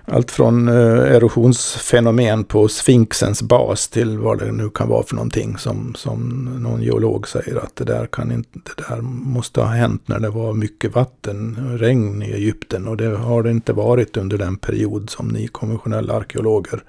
allt 0.04 0.30
från 0.30 0.68
eh, 0.68 1.14
erosionsfenomen 1.14 2.44
på 2.44 2.68
Sphinxens 2.68 3.42
bas 3.42 3.88
till 3.88 4.18
vad 4.18 4.38
det 4.38 4.52
nu 4.52 4.70
kan 4.70 4.88
vara 4.88 5.02
för 5.02 5.14
någonting 5.14 5.58
som, 5.58 5.94
som 5.94 6.44
någon 6.62 6.82
geolog 6.82 7.28
säger 7.28 7.56
att 7.56 7.76
det 7.76 7.84
där, 7.84 8.06
kan 8.06 8.32
inte, 8.32 8.58
det 8.76 8.88
där 8.88 9.00
måste 9.00 9.60
ha 9.60 9.68
hänt 9.68 10.08
när 10.08 10.20
det 10.20 10.30
var 10.30 10.52
mycket 10.52 10.94
vatten, 10.94 11.56
regn 11.78 12.22
i 12.22 12.32
Egypten 12.32 12.88
och 12.88 12.96
det 12.96 13.16
har 13.16 13.42
det 13.42 13.50
inte 13.50 13.72
varit 13.72 14.16
under 14.16 14.38
den 14.38 14.56
period 14.56 15.10
som 15.10 15.28
ni 15.28 15.48
konventionella 15.48 16.14
arkeologer 16.14 16.84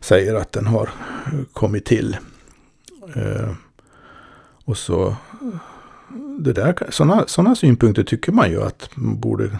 säger 0.00 0.34
att 0.34 0.52
den 0.52 0.66
har 0.66 0.90
eh, 1.26 1.38
kommit 1.52 1.84
till. 1.84 2.16
Eh, 3.14 3.50
och 4.64 4.78
så 4.78 5.16
det 6.40 6.52
där, 6.52 6.74
sådana 6.88 7.24
såna 7.26 7.54
synpunkter 7.54 8.02
tycker 8.02 8.32
man 8.32 8.50
ju 8.50 8.62
att 8.62 8.90
man 8.94 9.20
borde 9.20 9.50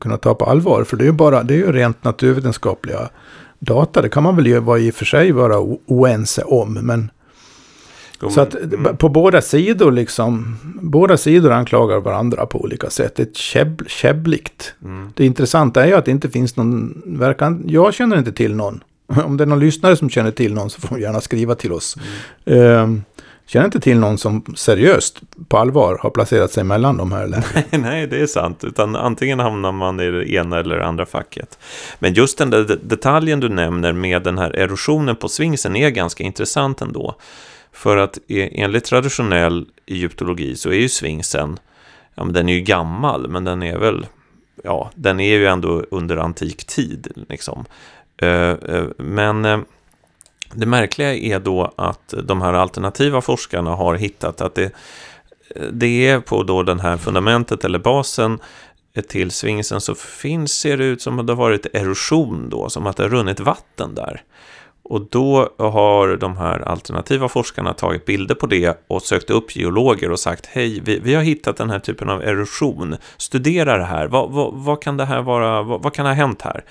kunna 0.00 0.16
ta 0.16 0.34
på 0.34 0.44
allvar. 0.44 0.84
För 0.84 0.96
det 0.96 1.04
är 1.04 1.06
ju 1.06 1.12
bara, 1.12 1.42
det 1.42 1.54
är 1.54 1.58
ju 1.58 1.72
rent 1.72 2.04
naturvetenskapliga 2.04 3.10
data. 3.58 4.02
Det 4.02 4.08
kan 4.08 4.22
man 4.22 4.36
väl 4.36 4.46
ju 4.46 4.60
vara 4.60 4.78
i 4.78 4.90
och 4.90 4.94
för 4.94 5.04
sig 5.04 5.32
vara 5.32 5.58
oense 5.86 6.42
om. 6.42 6.72
Men 6.74 7.10
så 8.28 8.40
att 8.40 8.54
mm. 8.54 8.96
på 8.96 9.08
båda 9.08 9.42
sidor 9.42 9.92
liksom, 9.92 10.56
båda 10.82 11.16
sidor 11.16 11.52
anklagar 11.52 12.00
varandra 12.00 12.46
på 12.46 12.60
olika 12.60 12.90
sätt. 12.90 13.16
Det 13.16 13.22
är 13.22 13.32
käbb, 13.34 13.82
käbbligt. 13.86 14.74
Mm. 14.84 15.12
Det 15.16 15.26
intressanta 15.26 15.84
är 15.84 15.88
ju 15.88 15.94
att 15.94 16.04
det 16.04 16.10
inte 16.10 16.30
finns 16.30 16.56
någon, 16.56 17.02
verkan, 17.06 17.62
jag 17.66 17.94
känner 17.94 18.18
inte 18.18 18.32
till 18.32 18.54
någon. 18.54 18.80
Om 19.24 19.36
det 19.36 19.44
är 19.44 19.46
någon 19.46 19.60
lyssnare 19.60 19.96
som 19.96 20.10
känner 20.10 20.30
till 20.30 20.54
någon 20.54 20.70
så 20.70 20.80
får 20.80 20.96
de 20.96 21.02
gärna 21.02 21.20
skriva 21.20 21.54
till 21.54 21.72
oss. 21.72 21.96
Ehm, 22.44 23.02
känner 23.50 23.64
inte 23.64 23.80
till 23.80 23.98
någon 23.98 24.18
som 24.18 24.44
seriöst, 24.56 25.20
på 25.48 25.58
allvar, 25.58 25.98
har 26.02 26.10
placerat 26.10 26.52
sig 26.52 26.64
mellan 26.64 26.96
de 26.96 27.12
här 27.12 27.26
länderna. 27.26 27.62
Nej, 27.88 28.06
det 28.06 28.20
är 28.20 28.26
sant. 28.26 28.64
Utan 28.64 28.96
antingen 28.96 29.40
hamnar 29.40 29.72
man 29.72 30.00
i 30.00 30.10
det 30.10 30.32
ena 30.32 30.58
eller 30.58 30.76
det 30.76 30.86
andra 30.86 31.06
facket. 31.06 31.58
Men 31.98 32.14
just 32.14 32.38
den 32.38 32.50
där 32.50 32.78
detaljen 32.82 33.40
du 33.40 33.48
nämner 33.48 33.92
med 33.92 34.22
den 34.22 34.38
här 34.38 34.50
erosionen 34.50 35.16
på 35.16 35.28
svingsen 35.28 35.76
är 35.76 35.90
ganska 35.90 36.24
intressant 36.24 36.80
ändå. 36.80 37.14
För 37.72 37.96
att 37.96 38.18
e-, 38.28 38.50
enligt 38.52 38.84
traditionell 38.84 39.66
egyptologi 39.86 40.56
så 40.56 40.70
är 40.70 40.78
ju 40.78 40.88
svingsen, 40.88 41.58
ja 42.14 42.24
men 42.24 42.32
den 42.32 42.48
är 42.48 42.54
ju 42.54 42.60
gammal, 42.60 43.28
men 43.28 43.44
den 43.44 43.62
är 43.62 43.78
väl, 43.78 44.06
ja, 44.64 44.90
den 44.94 45.20
är 45.20 45.36
ju 45.36 45.46
ändå 45.46 45.84
under 45.90 46.16
antik 46.16 46.64
tid 46.64 47.08
liksom. 47.28 47.64
Eh, 48.22 48.50
eh, 48.50 48.84
men 48.98 49.44
eh, 49.44 49.58
det 50.54 50.66
märkliga 50.66 51.14
är 51.14 51.40
då 51.40 51.72
att 51.76 52.14
de 52.24 52.42
här 52.42 52.52
alternativa 52.52 53.20
forskarna 53.20 53.70
har 53.70 53.94
hittat 53.94 54.40
att 54.40 54.54
det, 54.54 54.72
det 55.72 56.08
är 56.08 56.20
på 56.20 56.42
då 56.42 56.62
den 56.62 56.80
här 56.80 56.96
fundamentet 56.96 57.64
eller 57.64 57.78
basen 57.78 58.38
till 59.08 59.30
Svingsen 59.30 59.80
så 59.80 59.94
finns, 59.94 60.52
ser 60.52 60.76
det 60.76 60.84
ut 60.84 61.02
som 61.02 61.18
att 61.18 61.26
det 61.26 61.32
har 61.32 61.38
varit 61.38 61.66
erosion 61.72 62.48
då, 62.50 62.68
som 62.68 62.86
att 62.86 62.96
det 62.96 63.02
har 63.02 63.10
runnit 63.10 63.40
vatten 63.40 63.94
där. 63.94 64.22
Och 64.82 65.00
då 65.10 65.48
har 65.58 66.16
de 66.16 66.36
här 66.36 66.60
alternativa 66.60 67.28
forskarna 67.28 67.72
tagit 67.72 68.06
bilder 68.06 68.34
på 68.34 68.46
det 68.46 68.84
och 68.86 69.02
sökt 69.02 69.30
upp 69.30 69.56
geologer 69.56 70.10
och 70.10 70.18
sagt 70.18 70.46
hej, 70.46 70.80
vi, 70.84 70.98
vi 70.98 71.14
har 71.14 71.22
hittat 71.22 71.56
den 71.56 71.70
här 71.70 71.78
typen 71.78 72.08
av 72.08 72.22
erosion, 72.22 72.96
studera 73.16 73.78
det 73.78 73.84
här, 73.84 74.06
vad, 74.06 74.30
vad, 74.30 74.54
vad 74.54 74.82
kan 74.82 74.96
det 74.96 75.04
här 75.04 75.22
vara, 75.22 75.62
vad, 75.62 75.82
vad, 75.82 75.94
kan 75.94 76.06
ha 76.06 76.12
hänt 76.12 76.42
här? 76.42 76.64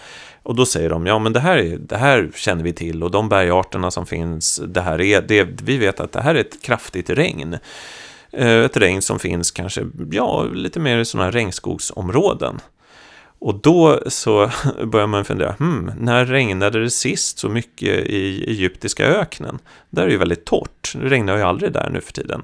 Och 0.43 0.55
då 0.55 0.65
säger 0.65 0.89
de, 0.89 1.05
ja 1.05 1.19
men 1.19 1.33
det 1.33 1.39
här, 1.39 1.57
är, 1.57 1.77
det 1.77 1.97
här 1.97 2.29
känner 2.35 2.63
vi 2.63 2.73
till 2.73 3.03
och 3.03 3.11
de 3.11 3.29
bergarterna 3.29 3.91
som 3.91 4.05
finns, 4.05 4.61
det 4.67 4.81
här 4.81 5.01
är, 5.01 5.21
det, 5.21 5.47
vi 5.63 5.77
vet 5.77 5.99
att 5.99 6.11
det 6.11 6.21
här 6.21 6.35
är 6.35 6.39
ett 6.39 6.61
kraftigt 6.61 7.09
regn. 7.09 7.57
Eh, 8.31 8.63
ett 8.63 8.77
regn 8.77 9.01
som 9.01 9.19
finns 9.19 9.51
kanske, 9.51 9.85
ja, 10.11 10.43
lite 10.43 10.79
mer 10.79 10.97
i 10.97 11.05
sådana 11.05 11.25
här 11.25 11.31
regnskogsområden. 11.31 12.59
Och 13.39 13.55
då 13.55 13.99
så 14.07 14.51
börjar 14.85 15.07
man 15.07 15.25
fundera, 15.25 15.55
hmm, 15.59 15.91
när 15.99 16.25
regnade 16.25 16.79
det 16.79 16.89
sist 16.89 17.39
så 17.39 17.49
mycket 17.49 18.05
i 18.05 18.43
egyptiska 18.47 19.05
öknen? 19.05 19.59
Där 19.89 20.01
är 20.01 20.05
det 20.05 20.11
ju 20.11 20.17
väldigt 20.17 20.45
torrt, 20.45 20.93
det 20.93 21.09
regnar 21.09 21.37
ju 21.37 21.43
aldrig 21.43 21.73
där 21.73 21.89
nu 21.89 22.01
för 22.01 22.13
tiden. 22.13 22.41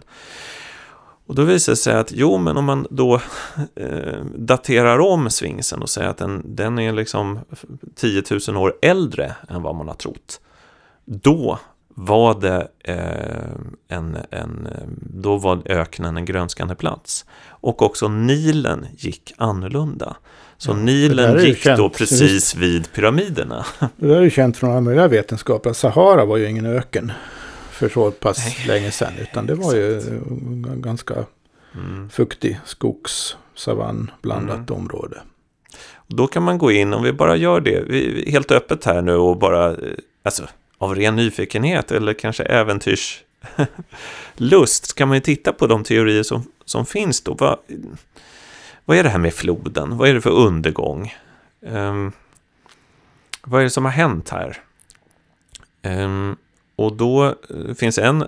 Och 1.27 1.35
då 1.35 1.43
visar 1.43 1.71
det 1.71 1.77
sig 1.77 1.95
att 1.95 2.11
jo, 2.11 2.37
men 2.37 2.57
om 2.57 2.65
man 2.65 2.87
då 2.89 3.15
eh, 3.75 4.25
daterar 4.35 4.99
om 4.99 5.29
svingsen 5.29 5.81
och 5.81 5.89
säger 5.89 6.09
att 6.09 6.17
den, 6.17 6.55
den 6.55 6.79
är 6.79 6.93
liksom 6.93 7.39
10 7.95 8.23
000 8.47 8.57
år 8.57 8.73
äldre 8.81 9.35
än 9.49 9.61
vad 9.61 9.75
man 9.75 9.87
har 9.87 9.95
trott. 9.95 10.41
Då 11.05 11.59
var 11.95 12.41
det 12.41 12.67
eh, 12.83 13.97
en, 13.97 14.17
en, 14.29 14.67
då 14.99 15.37
var 15.37 15.61
öknen 15.65 16.17
en 16.17 16.25
grönskande 16.25 16.75
plats. 16.75 17.25
Och 17.47 17.81
också 17.81 18.07
Nilen 18.07 18.87
gick 18.97 19.33
annorlunda. 19.37 20.15
Så 20.57 20.71
ja, 20.71 20.75
Nilen 20.75 21.45
gick 21.45 21.57
känt, 21.57 21.77
då 21.77 21.89
precis 21.89 22.55
vid 22.55 22.91
pyramiderna. 22.93 23.65
Det 23.95 24.07
där 24.07 24.15
är 24.15 24.21
ju 24.21 24.29
känt 24.29 24.57
från 24.57 24.71
alla 24.71 24.81
möjliga 24.81 25.07
vetenskaper. 25.07 25.73
Sahara 25.73 26.25
var 26.25 26.37
ju 26.37 26.49
ingen 26.49 26.65
öken 26.65 27.11
för 27.75 27.89
så 27.89 28.11
pass 28.11 28.45
Nej. 28.45 28.67
länge 28.67 28.91
sedan. 28.91 29.13
Utan 29.21 29.45
det 29.45 29.55
var 29.55 29.75
ju 29.75 30.01
ganska 30.75 31.25
mm. 31.75 32.09
fuktig 32.09 32.59
skogs, 32.65 33.37
savann, 33.55 34.11
blandat 34.21 34.69
mm. 34.69 34.81
område. 34.81 35.21
Då 36.07 36.27
kan 36.27 36.43
man 36.43 36.57
gå 36.57 36.71
in, 36.71 36.93
om 36.93 37.03
vi 37.03 37.13
bara 37.13 37.35
gör 37.35 37.61
det, 37.61 37.83
vi, 37.87 38.31
helt 38.31 38.51
öppet 38.51 38.85
här 38.85 39.01
nu 39.01 39.15
och 39.15 39.37
bara, 39.37 39.71
eh, 39.71 39.77
alltså 40.23 40.47
av 40.77 40.95
ren 40.95 41.15
nyfikenhet 41.15 41.91
eller 41.91 42.13
kanske 42.13 42.43
äventyrslust, 42.43 44.95
kan 44.97 45.07
man 45.07 45.17
ju 45.17 45.21
titta 45.21 45.53
på 45.53 45.67
de 45.67 45.83
teorier 45.83 46.23
som, 46.23 46.43
som 46.65 46.85
finns 46.85 47.21
då. 47.21 47.33
Vad, 47.33 47.57
vad 48.85 48.97
är 48.97 49.03
det 49.03 49.09
här 49.09 49.19
med 49.19 49.33
floden? 49.33 49.97
Vad 49.97 50.09
är 50.09 50.13
det 50.13 50.21
för 50.21 50.31
undergång? 50.31 51.13
Um, 51.61 52.11
vad 53.41 53.59
är 53.59 53.63
det 53.63 53.69
som 53.69 53.85
har 53.85 53.91
hänt 53.91 54.29
här? 54.29 54.61
Um, 55.83 56.37
och 56.75 56.93
då 56.93 57.25
uh, 57.25 57.73
finns 57.73 57.97
en 57.97 58.21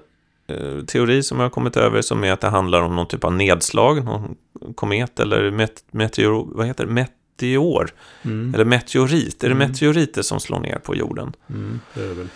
uh, 0.52 0.86
teori 0.86 1.24
som 1.24 1.38
jag 1.39 1.45
har 1.45 1.50
kommit 1.50 1.78
över 1.78 2.02
som 2.02 2.24
är 2.24 2.32
att 2.32 2.41
det 2.41 2.48
handlar 2.48 2.82
om 2.82 2.95
någon 2.95 3.08
typ 3.08 3.24
av 3.24 3.34
nedslag, 3.34 4.06
någon 4.06 4.36
komet 4.76 5.20
eller 5.20 5.52
met 5.52 5.84
meteor, 5.91 6.48
vad 6.52 6.68
heter 6.68 6.86
det? 6.86 6.91
meteor. 6.91 7.89
Mm. 8.22 8.54
Eller 8.54 8.66
meteorit. 8.66 9.43
Är 9.43 9.50
det 9.50 9.56
mm. 9.56 9.70
meteoriter 9.72 10.22
som 10.22 10.39
slår 10.39 10.60
ner 10.60 10.80
på 10.80 10.95
jorden? 10.95 11.34
Mm, 11.50 11.80
det 11.93 12.02
är 12.04 12.08
det 12.08 12.14
väl. 12.14 12.28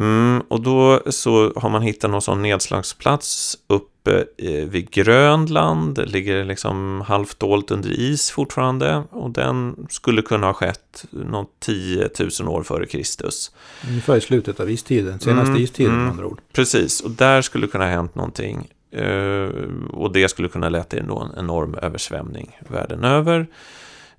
Mm, 0.00 0.42
och 0.48 0.60
då 0.60 1.02
så 1.06 1.52
har 1.56 1.70
man 1.70 1.82
hittat 1.82 2.10
någon 2.10 2.22
sån 2.22 2.42
nedslagsplats 2.42 3.58
uppe 3.66 4.24
vid 4.66 4.90
Grönland. 4.90 5.94
Det 5.94 6.06
ligger 6.06 6.44
liksom 6.44 7.00
halvt 7.06 7.40
dolt 7.40 7.70
under 7.70 8.00
is 8.00 8.30
fortfarande. 8.30 9.02
Och 9.10 9.30
den 9.30 9.86
skulle 9.90 10.22
kunna 10.22 10.46
ha 10.46 10.54
skett 10.54 11.04
något 11.10 11.50
10 11.60 12.08
000 12.40 12.48
år 12.48 12.62
före 12.62 12.86
Kristus. 12.86 13.50
Ungefär 13.88 14.16
i 14.16 14.20
slutet 14.20 14.60
av 14.60 14.70
istiden, 14.70 15.20
senaste 15.20 15.50
mm, 15.50 15.62
istiden 15.62 15.92
med 15.92 16.00
mm, 16.00 16.10
andra 16.10 16.26
ord. 16.26 16.40
Precis, 16.52 17.00
och 17.00 17.10
där 17.10 17.42
skulle 17.42 17.66
kunna 17.66 17.84
ha 17.84 17.90
hänt 17.90 18.14
någonting. 18.14 18.68
Uh, 18.98 19.48
och 19.90 20.12
det 20.12 20.28
skulle 20.28 20.48
kunna 20.48 20.68
leda 20.68 20.84
till 20.84 20.98
en 20.98 21.10
enorm 21.38 21.74
översvämning 21.74 22.58
världen 22.68 23.04
över. 23.04 23.46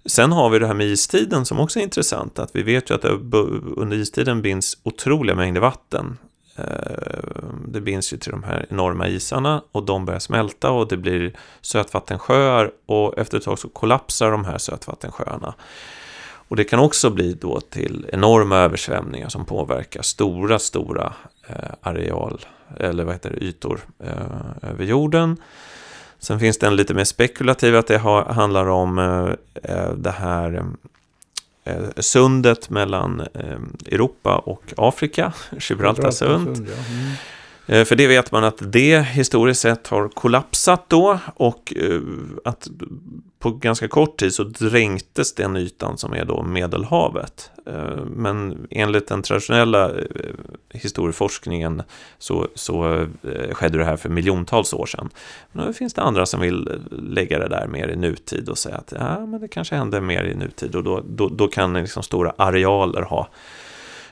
Sen 0.05 0.31
har 0.31 0.49
vi 0.49 0.59
det 0.59 0.67
här 0.67 0.73
med 0.73 0.87
istiden 0.87 1.45
som 1.45 1.59
också 1.59 1.79
är 1.79 1.83
intressant. 1.83 2.39
Att 2.39 2.55
vi 2.55 2.63
vet 2.63 2.89
ju 2.89 2.95
att 2.95 3.05
under 3.77 3.97
istiden 3.97 4.41
binds 4.41 4.77
otroliga 4.83 5.35
mängder 5.35 5.61
vatten. 5.61 6.17
Eh, 6.55 6.63
det 7.67 7.81
binds 7.81 8.13
ju 8.13 8.17
till 8.17 8.31
de 8.31 8.43
här 8.43 8.65
enorma 8.69 9.07
isarna 9.07 9.63
och 9.71 9.83
de 9.83 10.05
börjar 10.05 10.19
smälta 10.19 10.71
och 10.71 10.87
det 10.87 10.97
blir 10.97 11.33
sötvattensjöar 11.61 12.71
och 12.85 13.17
efter 13.17 13.37
ett 13.37 13.43
tag 13.43 13.59
så 13.59 13.69
kollapsar 13.69 14.31
de 14.31 14.45
här 14.45 14.57
sötvattensjöarna. 14.57 15.53
Och 16.47 16.55
det 16.55 16.63
kan 16.63 16.79
också 16.79 17.09
bli 17.09 17.33
då 17.33 17.59
till 17.59 18.09
enorma 18.13 18.57
översvämningar 18.57 19.29
som 19.29 19.45
påverkar 19.45 20.01
stora, 20.01 20.59
stora 20.59 21.13
eh, 21.47 21.55
areal 21.81 22.45
eller 22.77 23.03
vad 23.03 23.13
heter 23.13 23.29
det, 23.29 23.45
ytor 23.45 23.79
eh, 23.99 24.69
över 24.71 24.85
jorden. 24.85 25.37
Sen 26.25 26.39
finns 26.39 26.57
det 26.57 26.67
en 26.67 26.75
lite 26.75 26.93
mer 26.93 27.03
spekulativ 27.03 27.75
att 27.75 27.87
det 27.87 27.97
handlar 27.97 28.65
om 28.65 28.99
eh, 28.99 29.73
eh, 29.75 29.91
det 29.91 30.11
här 30.11 30.65
eh, 31.63 31.75
sundet 31.97 32.69
mellan 32.69 33.21
Europa 33.85 34.37
och 34.37 34.73
Afrika, 34.77 35.33
Gibraltarsund. 35.59 36.57
Gibraltar 36.57 36.73
ja. 36.89 36.95
mm. 36.95 37.11
Eh, 37.67 37.85
för 37.85 37.95
det 37.95 38.07
vet 38.07 38.31
man 38.31 38.43
att 38.43 38.57
det 38.59 39.01
historiskt 39.01 39.61
sett 39.61 39.87
har 39.87 40.09
kollapsat 40.09 40.85
då 40.87 41.19
och 41.35 41.73
eh, 41.75 42.01
att 42.43 42.67
på 43.39 43.51
ganska 43.51 43.87
kort 43.87 44.17
tid 44.17 44.33
så 44.33 44.43
dränktes 44.43 45.35
den 45.35 45.55
ytan 45.55 45.97
som 45.97 46.13
är 46.13 46.25
då 46.25 46.43
Medelhavet. 46.43 47.51
Eh, 47.65 48.05
men 48.05 48.67
enligt 48.69 49.07
den 49.07 49.21
traditionella 49.21 49.91
historieforskningen 50.73 51.81
så, 52.17 52.47
så 52.55 53.07
skedde 53.51 53.77
det 53.77 53.85
här 53.85 53.97
för 53.97 54.09
miljontals 54.09 54.73
år 54.73 54.85
sedan. 54.85 55.09
Men 55.51 55.67
nu 55.67 55.73
finns 55.73 55.93
det 55.93 56.01
andra 56.01 56.25
som 56.25 56.41
vill 56.41 56.69
lägga 56.91 57.39
det 57.39 57.47
där 57.47 57.67
mer 57.67 57.87
i 57.87 57.95
nutid 57.95 58.49
och 58.49 58.57
säga 58.57 58.75
att 58.75 58.93
ja, 58.99 59.25
men 59.25 59.41
det 59.41 59.47
kanske 59.47 59.75
hände 59.75 60.01
mer 60.01 60.23
i 60.23 60.35
nutid 60.35 60.75
och 60.75 60.83
då, 60.83 61.03
då, 61.07 61.29
då 61.29 61.47
kan 61.47 61.73
liksom 61.73 62.03
stora 62.03 62.33
arealer 62.37 63.01
ha 63.01 63.29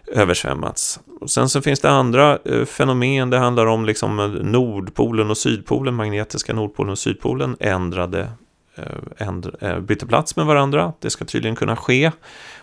översvämmats. 0.07 0.99
Och 1.21 1.31
sen 1.31 1.49
så 1.49 1.61
finns 1.61 1.79
det 1.79 1.89
andra 1.89 2.39
eh, 2.45 2.65
fenomen. 2.65 3.29
Det 3.29 3.37
handlar 3.37 3.65
om 3.65 3.85
liksom 3.85 4.19
eh, 4.19 4.27
Nordpolen 4.27 5.29
och 5.29 5.37
Sydpolen, 5.37 5.93
magnetiska 5.93 6.53
Nordpolen 6.53 6.91
och 6.91 6.99
Sydpolen 6.99 7.57
ändrade, 7.59 8.31
eh, 8.75 9.27
ändra, 9.27 9.51
eh, 9.59 9.79
bytte 9.79 10.05
plats 10.05 10.35
med 10.35 10.45
varandra. 10.45 10.93
Det 10.99 11.09
ska 11.09 11.25
tydligen 11.25 11.55
kunna 11.55 11.75
ske. 11.75 12.11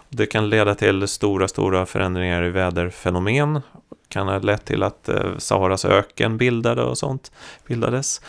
Det 0.09 0.26
kan 0.26 0.49
leda 0.49 0.74
till 0.74 1.09
stora, 1.09 1.49
stora 1.49 1.86
förändringar 1.86 2.45
i 2.45 2.51
väderfenomen 2.51 3.61
kan 4.11 4.29
ha 4.29 4.39
lett 4.39 4.65
till 4.65 4.83
att 4.83 5.09
eh, 5.09 5.37
Saharas 5.39 5.85
öken 5.85 6.37
bildade 6.37 6.83
och 6.83 6.99
sånt 6.99 7.33
bildades. 7.67 8.21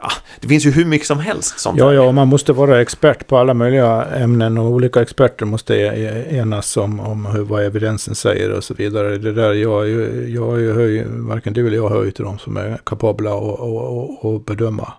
Ja, 0.00 0.08
det 0.40 0.48
finns 0.48 0.66
ju 0.66 0.70
hur 0.70 0.84
mycket 0.84 1.06
som 1.06 1.18
helst 1.18 1.60
sånt 1.60 1.78
Ja, 1.78 1.92
ja, 1.92 2.12
man 2.12 2.28
måste 2.28 2.52
vara 2.52 2.80
expert 2.80 3.26
på 3.26 3.36
alla 3.36 3.54
möjliga 3.54 4.04
ämnen 4.04 4.58
och 4.58 4.66
olika 4.66 5.02
experter 5.02 5.46
måste 5.46 5.74
e-, 5.76 6.36
enas 6.36 6.76
om, 6.76 7.00
om 7.00 7.26
hur, 7.26 7.42
vad 7.42 7.64
evidensen 7.64 8.14
säger 8.14 8.52
och 8.52 8.64
så 8.64 8.74
vidare. 8.74 9.18
Det 9.18 9.32
där, 9.32 9.52
jag, 9.52 9.88
jag, 9.88 10.60
jag 10.60 10.74
hör 10.74 11.04
varken 11.28 11.52
du 11.52 11.66
eller 11.66 11.76
jag 11.76 11.88
hör 11.88 12.04
ju 12.04 12.10
till 12.10 12.24
de 12.24 12.38
som 12.38 12.56
är 12.56 12.78
kapabla 12.84 13.30
att 13.34 14.46
bedöma 14.46 14.92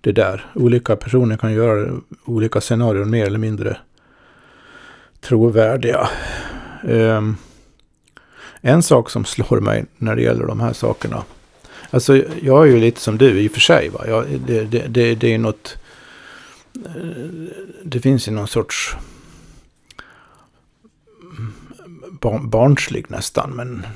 det 0.00 0.12
där. 0.12 0.46
Olika 0.54 0.96
personer 0.96 1.36
kan 1.36 1.52
göra 1.52 1.92
olika 2.24 2.60
scenarier 2.60 3.04
mer 3.04 3.26
eller 3.26 3.38
mindre 3.38 3.76
trovärdiga. 5.20 6.08
Um, 6.82 7.36
en 8.66 8.82
sak 8.82 9.10
som 9.10 9.24
slår 9.24 9.60
mig 9.60 9.84
när 9.98 10.16
det 10.16 10.22
gäller 10.22 10.46
de 10.46 10.60
här 10.60 10.72
sakerna. 10.72 11.24
Alltså 11.90 12.22
jag 12.42 12.68
är 12.68 12.72
ju 12.72 12.80
lite 12.80 13.00
som 13.00 13.18
du 13.18 13.40
i 13.40 13.48
och 13.48 13.52
för 13.52 13.60
sig. 13.60 13.88
Va? 13.88 14.04
Jag, 14.06 14.24
det, 14.46 14.64
det, 14.64 14.86
det, 14.88 15.14
det 15.14 15.34
är 15.34 15.38
något... 15.38 15.76
Eh, 16.74 17.52
det 17.84 18.00
finns 18.00 18.28
ju 18.28 18.32
någon 18.32 18.48
sorts 18.48 18.96
barnslig 22.40 23.04
nästan, 23.08 23.50
men 23.50 23.86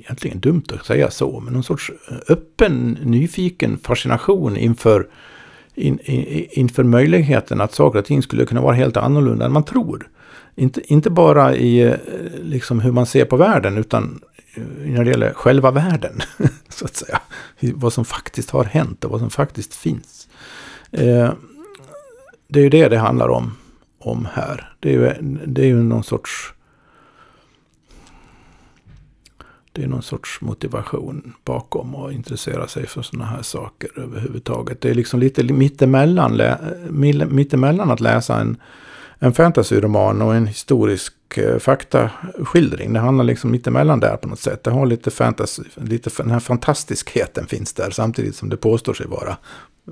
egentligen 0.00 0.40
dumt 0.40 0.64
att 0.72 0.86
säga 0.86 1.10
så, 1.10 1.40
men 1.40 1.52
någon 1.52 1.64
sorts 1.64 1.92
öppen, 2.28 2.98
nyfiken 3.02 3.78
fascination 3.78 4.56
inför, 4.56 5.08
in, 5.74 5.98
in, 6.04 6.46
inför 6.50 6.82
möjligheten 6.82 7.60
att 7.60 7.74
saker 7.74 7.98
och 7.98 8.04
ting 8.04 8.22
skulle 8.22 8.46
kunna 8.46 8.60
vara 8.60 8.74
helt 8.74 8.96
annorlunda 8.96 9.46
än 9.46 9.52
man 9.52 9.64
tror. 9.64 10.08
Inte, 10.56 10.92
inte 10.92 11.10
bara 11.10 11.56
i 11.56 11.80
eh, 11.82 11.96
liksom, 12.42 12.80
hur 12.80 12.92
man 12.92 13.06
ser 13.06 13.24
på 13.24 13.36
världen 13.36 13.78
utan 13.78 14.20
eh, 14.54 14.62
när 14.84 15.04
det 15.04 15.10
gäller 15.10 15.32
själva 15.32 15.70
världen. 15.70 16.20
så 16.68 16.84
att 16.84 16.96
säga. 16.96 17.20
Vad 17.60 17.92
som 17.92 18.04
faktiskt 18.04 18.50
har 18.50 18.64
hänt 18.64 19.04
och 19.04 19.10
vad 19.10 19.20
som 19.20 19.30
faktiskt 19.30 19.74
finns. 19.74 20.28
Eh, 20.90 21.32
det 22.48 22.58
är 22.58 22.62
ju 22.62 22.70
det 22.70 22.88
det 22.88 22.98
handlar 22.98 23.28
om, 23.28 23.56
om 23.98 24.28
här. 24.32 24.72
Det 24.80 24.88
är 24.88 24.92
ju, 24.92 25.12
det 25.46 25.62
är 25.62 25.66
ju 25.66 25.82
någon 25.82 26.04
sorts... 26.04 26.50
Det 29.72 29.82
är 29.82 29.86
någon 29.86 30.02
sorts 30.02 30.40
motivation 30.40 31.34
bakom 31.44 31.94
att 31.94 32.12
intressera 32.12 32.68
sig 32.68 32.86
för 32.86 33.02
sådana 33.02 33.24
här 33.24 33.42
saker 33.42 33.90
överhuvudtaget. 33.96 34.80
Det 34.80 34.90
är 34.90 34.94
liksom 34.94 35.20
lite 35.20 35.44
mittemellan, 35.44 36.40
mittemellan 37.30 37.90
att 37.90 38.00
läsa 38.00 38.40
en, 38.40 38.56
en 39.24 39.32
fantasyroman 39.32 40.22
och 40.22 40.34
en 40.34 40.46
historisk 40.46 41.14
eh, 41.38 41.58
faktaskildring. 41.58 42.92
Det 42.92 43.00
handlar 43.00 43.24
liksom 43.24 43.50
mittemellan 43.50 44.00
där 44.00 44.16
på 44.16 44.28
något 44.28 44.40
sätt. 44.40 44.64
Det 44.64 44.70
har 44.70 44.86
lite 44.86 45.10
fantasy, 45.10 45.62
lite, 45.74 46.10
den 46.16 46.30
här 46.30 46.40
fantastiskheten 46.40 47.46
finns 47.48 47.72
där 47.72 47.90
samtidigt 47.90 48.36
som 48.36 48.48
det 48.48 48.56
påstår 48.56 48.94
sig 48.94 49.06
vara 49.06 49.36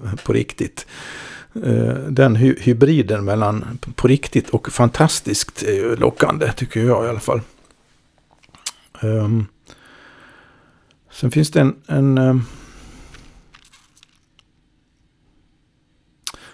eh, 0.05 0.15
på 0.25 0.33
riktigt. 0.33 0.87
Eh, 1.65 1.95
den 1.95 2.37
hy 2.37 2.57
hybriden 2.61 3.25
mellan 3.25 3.79
på 3.95 4.09
riktigt 4.09 4.51
och 4.51 4.73
fantastiskt 4.73 5.63
är 5.63 5.97
lockande 5.97 6.53
tycker 6.53 6.81
jag 6.81 7.07
i 7.07 7.09
alla 7.09 7.21
fall. 7.21 7.41
Um, 9.01 9.47
sen 11.13 11.31
finns 11.31 11.51
det 11.51 11.61
en, 11.61 11.77
en 11.87 12.45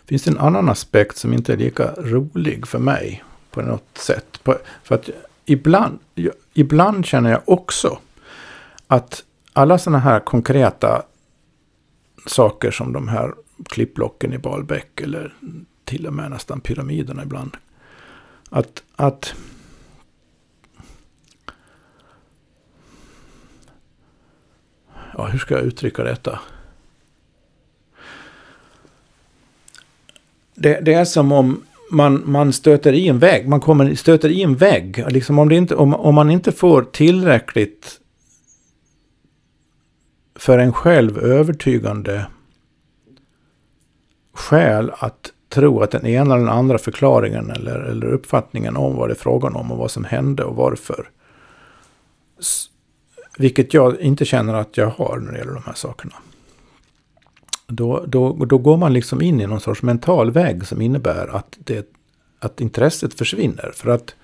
finns 0.08 0.22
det 0.22 0.30
en 0.30 0.38
annan 0.38 0.68
aspekt 0.68 1.16
som 1.16 1.32
inte 1.32 1.52
är 1.52 1.56
lika 1.56 1.92
rolig 1.96 2.66
för 2.66 2.78
mig 2.78 3.24
på 3.50 3.62
något 3.62 3.98
sätt. 3.98 4.40
På, 4.42 4.56
för 4.82 4.94
att 4.94 5.10
ibland, 5.44 5.98
ibland 6.54 7.06
känner 7.06 7.30
jag 7.30 7.42
också 7.44 7.98
att 8.86 9.24
alla 9.52 9.78
sådana 9.78 9.98
här 9.98 10.20
konkreta 10.20 11.02
saker 12.26 12.70
som 12.70 12.92
de 12.92 13.08
här 13.08 13.34
klippblocken 13.64 14.32
i 14.32 14.38
Balbäck 14.38 15.00
eller 15.00 15.34
till 15.84 16.06
och 16.06 16.12
med 16.12 16.30
nästan 16.30 16.60
pyramiderna 16.60 17.22
ibland. 17.22 17.56
Att, 18.50 18.82
att 18.96 19.34
ja, 25.16 25.26
hur 25.26 25.38
ska 25.38 25.54
jag 25.54 25.64
uttrycka 25.64 26.04
detta? 26.04 26.40
Det, 30.60 30.80
det, 30.80 30.92
är 30.92 31.04
som 31.04 31.32
om 31.32 31.64
man, 31.90 32.22
man 32.24 32.52
stöter 32.52 32.92
i 32.92 33.08
en 33.08 33.18
vägg. 33.18 33.48
Man 33.48 33.60
kommer, 33.60 33.94
stöter 33.94 34.28
i 34.28 34.42
en 34.42 34.56
vägg. 34.56 35.04
Liksom 35.08 35.38
om, 35.38 35.48
det 35.48 35.54
inte, 35.54 35.74
om, 35.74 35.94
om 35.94 36.14
man 36.14 36.30
inte 36.30 36.52
får 36.52 36.82
tillräckligt 36.82 38.00
för 40.38 40.58
en 40.58 40.72
själv 40.72 41.18
övertygande 41.18 42.26
skäl 44.32 44.92
att 44.98 45.32
tro 45.48 45.80
att 45.80 45.90
den 45.90 46.06
ena 46.06 46.34
eller 46.34 46.44
den 46.44 46.54
andra 46.54 46.78
förklaringen 46.78 47.50
eller, 47.50 47.80
eller 47.80 48.06
uppfattningen 48.06 48.76
om 48.76 48.96
vad 48.96 49.08
det 49.08 49.12
är 49.12 49.16
frågan 49.16 49.56
om 49.56 49.72
och 49.72 49.78
vad 49.78 49.90
som 49.90 50.04
hände 50.04 50.44
och 50.44 50.56
varför. 50.56 51.10
Vilket 53.38 53.74
jag 53.74 54.00
inte 54.00 54.24
känner 54.24 54.54
att 54.54 54.76
jag 54.76 54.86
har 54.86 55.18
när 55.18 55.32
det 55.32 55.38
gäller 55.38 55.54
de 55.54 55.62
här 55.66 55.74
sakerna. 55.74 56.14
Då, 57.70 58.04
då, 58.06 58.44
då 58.44 58.58
går 58.58 58.76
man 58.76 58.92
liksom 58.92 59.22
in 59.22 59.40
i 59.40 59.46
någon 59.46 59.60
sorts 59.60 59.82
mental 59.82 60.30
väg 60.30 60.66
som 60.66 60.80
innebär 60.80 61.36
att, 61.36 61.58
det, 61.58 61.92
att 62.38 62.60
intresset 62.60 63.14
försvinner. 63.14 63.72
För 63.74 63.90
att 63.90 64.14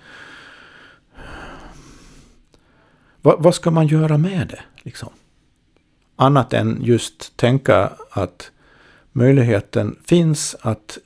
vad, 3.21 3.43
vad 3.43 3.55
ska 3.55 3.71
man 3.71 3.87
göra 3.87 4.17
med 4.17 4.47
det? 4.47 4.59
Liksom? 4.83 5.09
Annat 6.15 6.53
än 6.53 6.77
just 6.81 7.37
tänka 7.37 7.91
att 8.09 8.51
möjligheten 9.11 9.95
finns 10.05 10.55
att 10.61 10.97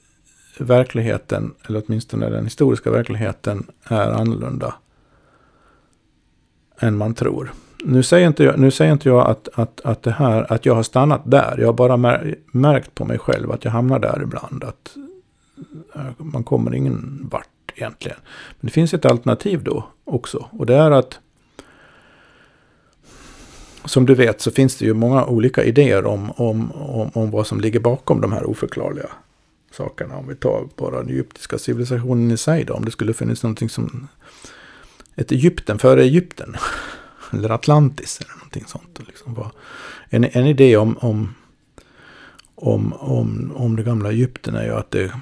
verkligheten, 0.60 1.54
eller 1.68 1.84
åtminstone 1.86 2.30
den 2.30 2.44
historiska 2.44 2.92
verkligheten, 2.92 3.68
är 3.84 4.12
annorlunda 4.12 4.76
än 6.80 6.98
man 6.98 7.14
tror. 7.14 7.52
Nu 7.84 8.04
säger 8.04 8.28
inte 8.28 8.44
jag, 8.44 8.60
nu 8.60 8.72
säger 8.72 8.92
inte 8.92 9.10
jag 9.10 9.28
att, 9.28 9.50
att, 9.54 9.82
att, 9.82 10.04
det 10.04 10.12
här, 10.12 10.54
att 10.54 10.66
jag 10.66 10.76
har 10.76 10.84
stannat 10.84 11.22
där. 11.26 11.56
Jag 11.60 11.68
har 11.68 11.74
bara 11.74 11.98
märkt 12.52 12.96
på 12.96 13.06
mig 13.06 13.18
själv 13.18 13.52
att 13.52 13.66
jag 13.66 13.72
hamnar 13.72 14.00
där 14.00 14.22
ibland. 14.24 14.64
Att 14.64 14.96
eh, 15.96 16.02
man 16.18 16.44
kommer 16.44 16.76
ingen 16.76 17.28
vart 17.32 17.48
egentligen. 17.76 18.18
Men 18.60 18.68
det 18.68 18.72
finns 18.72 18.94
ett 18.94 19.06
alternativ 19.06 19.64
då 19.64 19.88
också. 20.04 20.48
Och 20.52 20.66
det 20.66 20.76
är 20.76 20.92
att 20.92 21.20
som 23.86 24.06
du 24.06 24.16
vet 24.16 24.42
så 24.42 24.52
finns 24.52 24.78
det 24.78 24.86
ju 24.86 24.94
många 24.94 25.26
olika 25.26 25.64
idéer 25.64 26.06
om, 26.06 26.32
om, 26.32 26.72
om, 26.72 27.12
om 27.14 27.32
vad 27.32 27.48
som 27.48 27.62
ligger 27.62 27.80
bakom 27.80 28.22
de 28.22 28.32
här 28.32 28.50
oförklarliga 28.50 29.10
sakerna. 29.72 30.18
Om 30.18 30.28
vi 30.28 30.36
tar 30.36 30.68
bara 30.76 30.98
den 30.98 31.10
egyptiska 31.10 31.58
civilisationen 31.58 32.32
i 32.32 32.38
sig 32.38 32.64
då. 32.64 32.74
Om 32.74 32.86
det 32.86 32.92
skulle 32.92 33.14
finnas 33.14 33.44
någonting 33.44 33.70
som 33.70 34.08
ett 35.16 35.32
Egypten 35.32 35.80
före 35.80 36.04
Egypten. 36.04 36.56
Eller 37.32 37.50
Atlantis 37.50 38.22
eller 38.22 38.34
någonting 38.34 38.64
sånt. 38.68 39.00
Liksom 39.08 39.50
en, 40.10 40.24
en 40.24 40.46
idé 40.46 40.78
om, 40.78 40.98
om, 40.98 41.34
om, 42.56 42.94
om, 42.94 43.52
om 43.56 43.76
det 43.76 43.84
gamla 43.84 44.12
Egypten 44.12 44.56
är 44.56 44.64
ju 44.64 44.74
att 44.74 44.92
det 44.92 45.14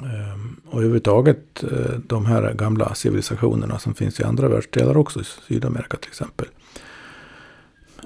ehm, 0.00 0.60
och 0.66 0.78
överhuvudtaget 0.78 1.64
eh, 1.64 1.98
de 2.06 2.26
här 2.26 2.52
gamla 2.52 2.94
civilisationerna 2.94 3.78
som 3.78 3.94
finns 3.94 4.20
i 4.20 4.24
andra 4.24 4.48
världsdelar 4.48 4.96
också, 4.96 5.20
i 5.20 5.24
Sydamerika 5.24 5.96
till 5.96 6.10
exempel. 6.10 6.46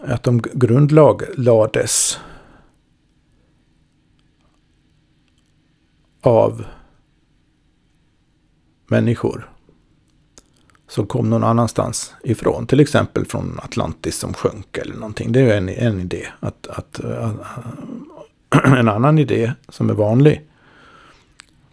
Att 0.05 0.22
de 0.22 0.43
grundlades 0.53 2.18
av 6.20 6.64
människor 8.87 9.55
som 10.89 11.07
kom 11.07 11.30
någon 11.30 11.45
annanstans 11.45 12.14
ifrån. 12.24 12.66
Till 12.66 12.80
exempel 12.80 13.24
från 13.24 13.61
Atlantis 13.62 14.16
som 14.16 14.34
sjönk 14.34 14.78
eller 14.78 14.95
någonting. 14.95 15.32
Det 15.32 15.41
är 15.41 15.57
en, 15.57 15.68
en 15.68 16.01
idé. 16.01 16.26
Att, 16.41 16.66
att, 16.66 17.01
att, 17.01 18.64
en 18.64 18.89
annan 18.89 19.18
idé 19.18 19.53
som 19.68 19.91
är 19.91 19.95
vanlig 19.95 20.43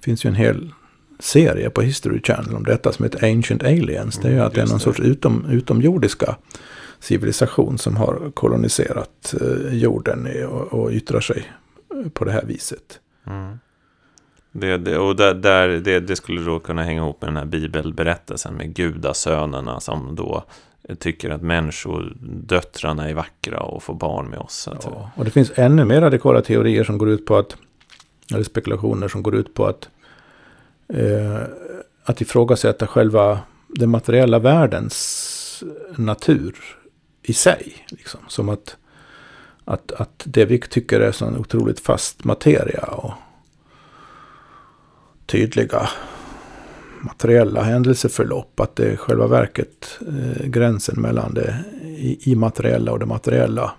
finns 0.01 0.25
ju 0.25 0.27
en 0.27 0.35
hel 0.35 0.71
serie 1.19 1.69
på 1.69 1.81
History 1.81 2.21
Channel 2.21 2.55
om 2.55 2.63
detta 2.63 2.91
som 2.91 3.03
heter 3.03 3.31
Ancient 3.31 3.63
Aliens. 3.63 4.17
det 4.17 4.27
är 4.27 4.31
ju 4.31 4.37
mm, 4.37 4.47
att 4.47 4.53
det 4.53 4.61
är 4.61 4.65
någon 4.65 4.77
det. 4.77 4.83
sorts 4.83 4.99
utom, 4.99 5.45
utomjordiska 5.49 6.35
civilisation 6.99 7.77
som 7.77 7.95
har 7.95 8.31
koloniserat 8.33 9.35
eh, 9.41 9.73
jorden 9.73 10.45
och, 10.47 10.73
och 10.73 10.91
yttrar 10.91 11.19
sig 11.19 11.51
på 12.13 12.25
det 12.25 12.31
här 12.31 12.45
viset. 12.45 12.99
Mm. 13.27 13.59
Det, 14.55 14.77
det, 14.77 14.97
och 14.97 15.15
där, 15.15 15.33
där, 15.33 15.67
det, 15.67 15.99
det, 15.99 16.15
skulle 16.15 16.41
då 16.41 16.59
kunna 16.59 16.83
hänga 16.83 17.01
ihop 17.01 17.21
med 17.21 17.27
den 17.27 17.37
här 17.37 17.45
bibelberättelsen 17.45 18.53
med 18.53 18.75
gudasönerna 18.75 19.79
som 19.79 20.15
då 20.15 20.43
tycker 20.99 21.29
att 21.29 21.41
människor, 21.41 22.13
döttrarna 22.21 23.09
är 23.09 23.13
vackra 23.13 23.59
och 23.59 23.83
får 23.83 23.93
barn 23.93 24.29
med 24.29 24.39
oss. 24.39 24.69
Ja, 24.83 25.11
och 25.15 25.25
det 25.25 25.31
finns 25.31 25.51
ännu 25.55 25.85
mer 25.85 26.01
radikala 26.01 26.41
teorier 26.41 26.83
som 26.83 26.97
går 26.97 27.09
ut 27.09 27.25
på 27.25 27.37
att 27.37 27.55
eller 28.31 28.43
spekulationer 28.43 29.07
som 29.07 29.23
går 29.23 29.35
ut 29.35 29.53
på 29.53 29.65
att, 29.65 29.89
eh, 30.87 31.41
att 32.03 32.21
ifrågasätta 32.21 32.87
själva 32.87 33.39
den 33.67 33.89
materiella 33.89 34.39
världens 34.39 35.63
natur 35.95 36.55
i 37.23 37.33
sig. 37.33 37.85
Liksom. 37.87 38.19
Som 38.27 38.49
att, 38.49 38.77
att, 39.65 39.91
att 39.91 40.23
det 40.25 40.45
vi 40.45 40.59
tycker 40.59 40.99
är 40.99 41.11
så 41.11 41.27
otroligt 41.27 41.79
fast 41.79 42.23
materia 42.23 42.83
och 42.83 43.13
tydliga 45.25 45.89
materiella 47.01 47.63
händelseförlopp. 47.63 48.59
Att 48.59 48.75
det 48.75 48.91
är 48.91 48.95
själva 48.95 49.27
verket 49.27 49.99
eh, 50.07 50.45
gränsen 50.45 51.01
mellan 51.01 51.33
det 51.33 51.63
immateriella 52.19 52.91
och 52.91 52.99
det 52.99 53.05
materiella 53.05 53.73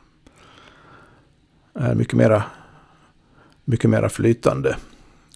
är 1.75 1.95
mycket 1.95 2.15
mera 2.15 2.43
mycket 3.65 3.91
mera 3.91 4.09
flytande. 4.09 4.77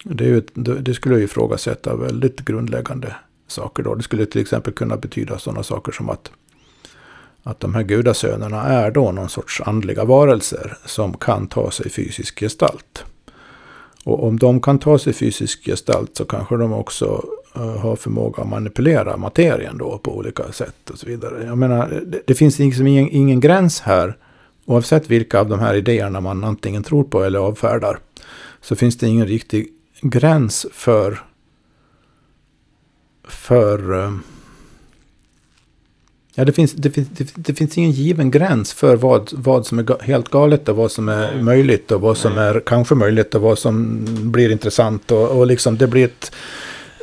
Det, 0.04 0.24
är 0.24 0.28
ju, 0.28 0.40
det 0.80 0.94
skulle 0.94 1.18
ju 1.18 1.24
ifrågasätta 1.24 1.96
väldigt 1.96 2.40
grundläggande 2.40 3.14
saker 3.46 3.82
då. 3.82 3.94
Det 3.94 4.02
skulle 4.02 4.26
till 4.26 4.40
exempel 4.40 4.72
kunna 4.72 4.96
betyda 4.96 5.38
sådana 5.38 5.62
saker 5.62 5.92
som 5.92 6.10
att, 6.10 6.30
att 7.42 7.60
de 7.60 7.74
här 7.74 7.82
gudasönerna 7.82 8.62
är 8.62 8.90
då 8.90 9.12
någon 9.12 9.28
sorts 9.28 9.60
andliga 9.60 10.04
varelser 10.04 10.76
som 10.86 11.16
kan 11.16 11.46
ta 11.46 11.70
sig 11.70 11.90
fysisk 11.90 12.40
gestalt. 12.40 13.04
Och 14.04 14.24
om 14.24 14.38
de 14.38 14.60
kan 14.60 14.78
ta 14.78 14.98
sig 14.98 15.12
fysisk 15.12 15.64
gestalt 15.64 16.16
så 16.16 16.24
kanske 16.24 16.56
de 16.56 16.72
också 16.72 17.24
eh, 17.56 17.76
har 17.76 17.96
förmåga 17.96 18.42
att 18.42 18.48
manipulera 18.48 19.16
materien 19.16 19.78
då 19.78 19.98
på 19.98 20.16
olika 20.16 20.52
sätt 20.52 20.90
och 20.90 20.98
så 20.98 21.06
vidare. 21.06 21.44
Jag 21.44 21.58
menar, 21.58 22.02
det, 22.06 22.20
det 22.26 22.34
finns 22.34 22.58
liksom 22.58 22.86
ingen, 22.86 23.08
ingen 23.10 23.40
gräns 23.40 23.80
här. 23.80 24.16
Oavsett 24.66 25.10
vilka 25.10 25.40
av 25.40 25.48
de 25.48 25.60
här 25.60 25.74
idéerna 25.74 26.20
man 26.20 26.44
antingen 26.44 26.82
tror 26.82 27.04
på 27.04 27.22
eller 27.22 27.38
avfärdar 27.38 27.98
så 28.60 28.76
finns 28.76 28.98
det 28.98 29.08
ingen 29.08 29.26
riktig 29.26 29.68
gräns 30.02 30.66
för 30.72 31.18
för 33.28 34.04
eh, 34.04 34.12
Ja, 36.38 36.44
det 36.44 36.52
finns, 36.52 36.72
det, 36.72 36.90
finns, 36.90 37.08
det, 37.34 37.54
finns 37.54 37.78
ingen 37.78 37.90
given 37.90 38.30
gräns 38.30 38.72
för 38.72 38.96
vad, 38.96 39.30
vad 39.32 39.66
som 39.66 39.78
är 39.78 40.02
helt 40.02 40.30
galet 40.30 40.68
och 40.68 40.76
vad 40.76 40.90
som 40.90 41.08
är 41.08 41.30
Nej. 41.34 41.42
möjligt 41.42 41.90
och 41.90 42.00
vad 42.00 42.16
som 42.16 42.34
Nej. 42.34 42.48
är 42.48 42.60
kanske 42.60 42.94
möjligt 42.94 43.34
och 43.34 43.42
vad 43.42 43.58
som 43.58 44.06
blir 44.32 44.50
intressant. 44.52 45.10
Och, 45.10 45.38
och 45.38 45.46
liksom 45.46 45.76
det 45.76 45.86
blir 45.86 46.04
ett... 46.04 46.32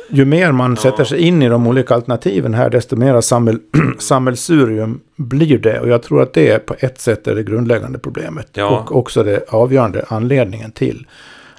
ju 0.08 0.24
mer 0.24 0.52
man 0.52 0.70
ja. 0.70 0.82
sätter 0.82 1.04
sig 1.04 1.20
in 1.20 1.42
i 1.42 1.48
de 1.48 1.66
olika 1.66 1.94
alternativen 1.94 2.54
här, 2.54 2.70
desto 2.70 2.96
mer 2.96 3.20
sammel, 3.20 3.58
sammelsurium 3.98 5.00
blir 5.16 5.58
det. 5.58 5.80
Och 5.80 5.88
jag 5.88 6.02
tror 6.02 6.22
att 6.22 6.32
det 6.32 6.50
är 6.50 6.58
på 6.58 6.74
ett 6.78 7.00
sätt 7.00 7.26
är 7.26 7.34
det 7.34 7.42
grundläggande 7.42 7.98
problemet. 7.98 8.48
Ja. 8.52 8.66
Och 8.66 8.96
också 8.96 9.22
det 9.22 9.44
avgörande 9.48 10.04
anledningen 10.08 10.72
till 10.72 11.06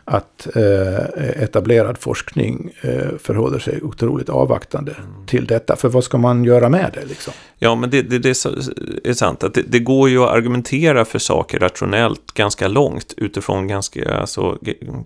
att 0.09 0.47
eh, 0.55 1.43
etablerad 1.43 1.97
forskning 1.97 2.71
eh, 2.81 3.17
förhåller 3.19 3.59
sig 3.59 3.81
otroligt 3.81 4.29
avvaktande 4.29 4.91
mm. 4.91 5.25
till 5.25 5.45
detta. 5.45 5.75
För 5.75 5.89
vad 5.89 6.03
ska 6.03 6.17
man 6.17 6.43
göra 6.43 6.69
med 6.69 6.91
det? 6.93 7.05
Liksom? 7.05 7.33
Ja, 7.59 7.75
men 7.75 7.89
det, 7.89 8.01
det, 8.01 8.19
det 8.19 8.29
är 8.29 9.13
sant. 9.13 9.43
Att 9.43 9.53
det, 9.53 9.61
det, 9.61 9.79
går 9.79 10.09
ju 10.09 10.23
att 10.23 10.29
argumentera 10.29 11.05
för 11.05 11.19
saker 11.19 11.59
rationellt 11.59 12.33
ganska 12.33 12.67
långt 12.67 13.13
utifrån 13.17 13.67
ganska 13.67 14.15
alltså, 14.15 14.57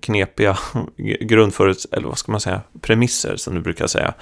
knepiga 0.01 0.57
grundföruts 1.19 1.87
eller 1.91 2.07
vad 2.07 2.17
ska 2.17 2.31
man 2.31 2.41
säga, 2.41 2.61
premisser 2.81 3.35
som 3.35 3.55
du 3.55 3.61
brukar 3.61 3.87
säga. 3.87 4.13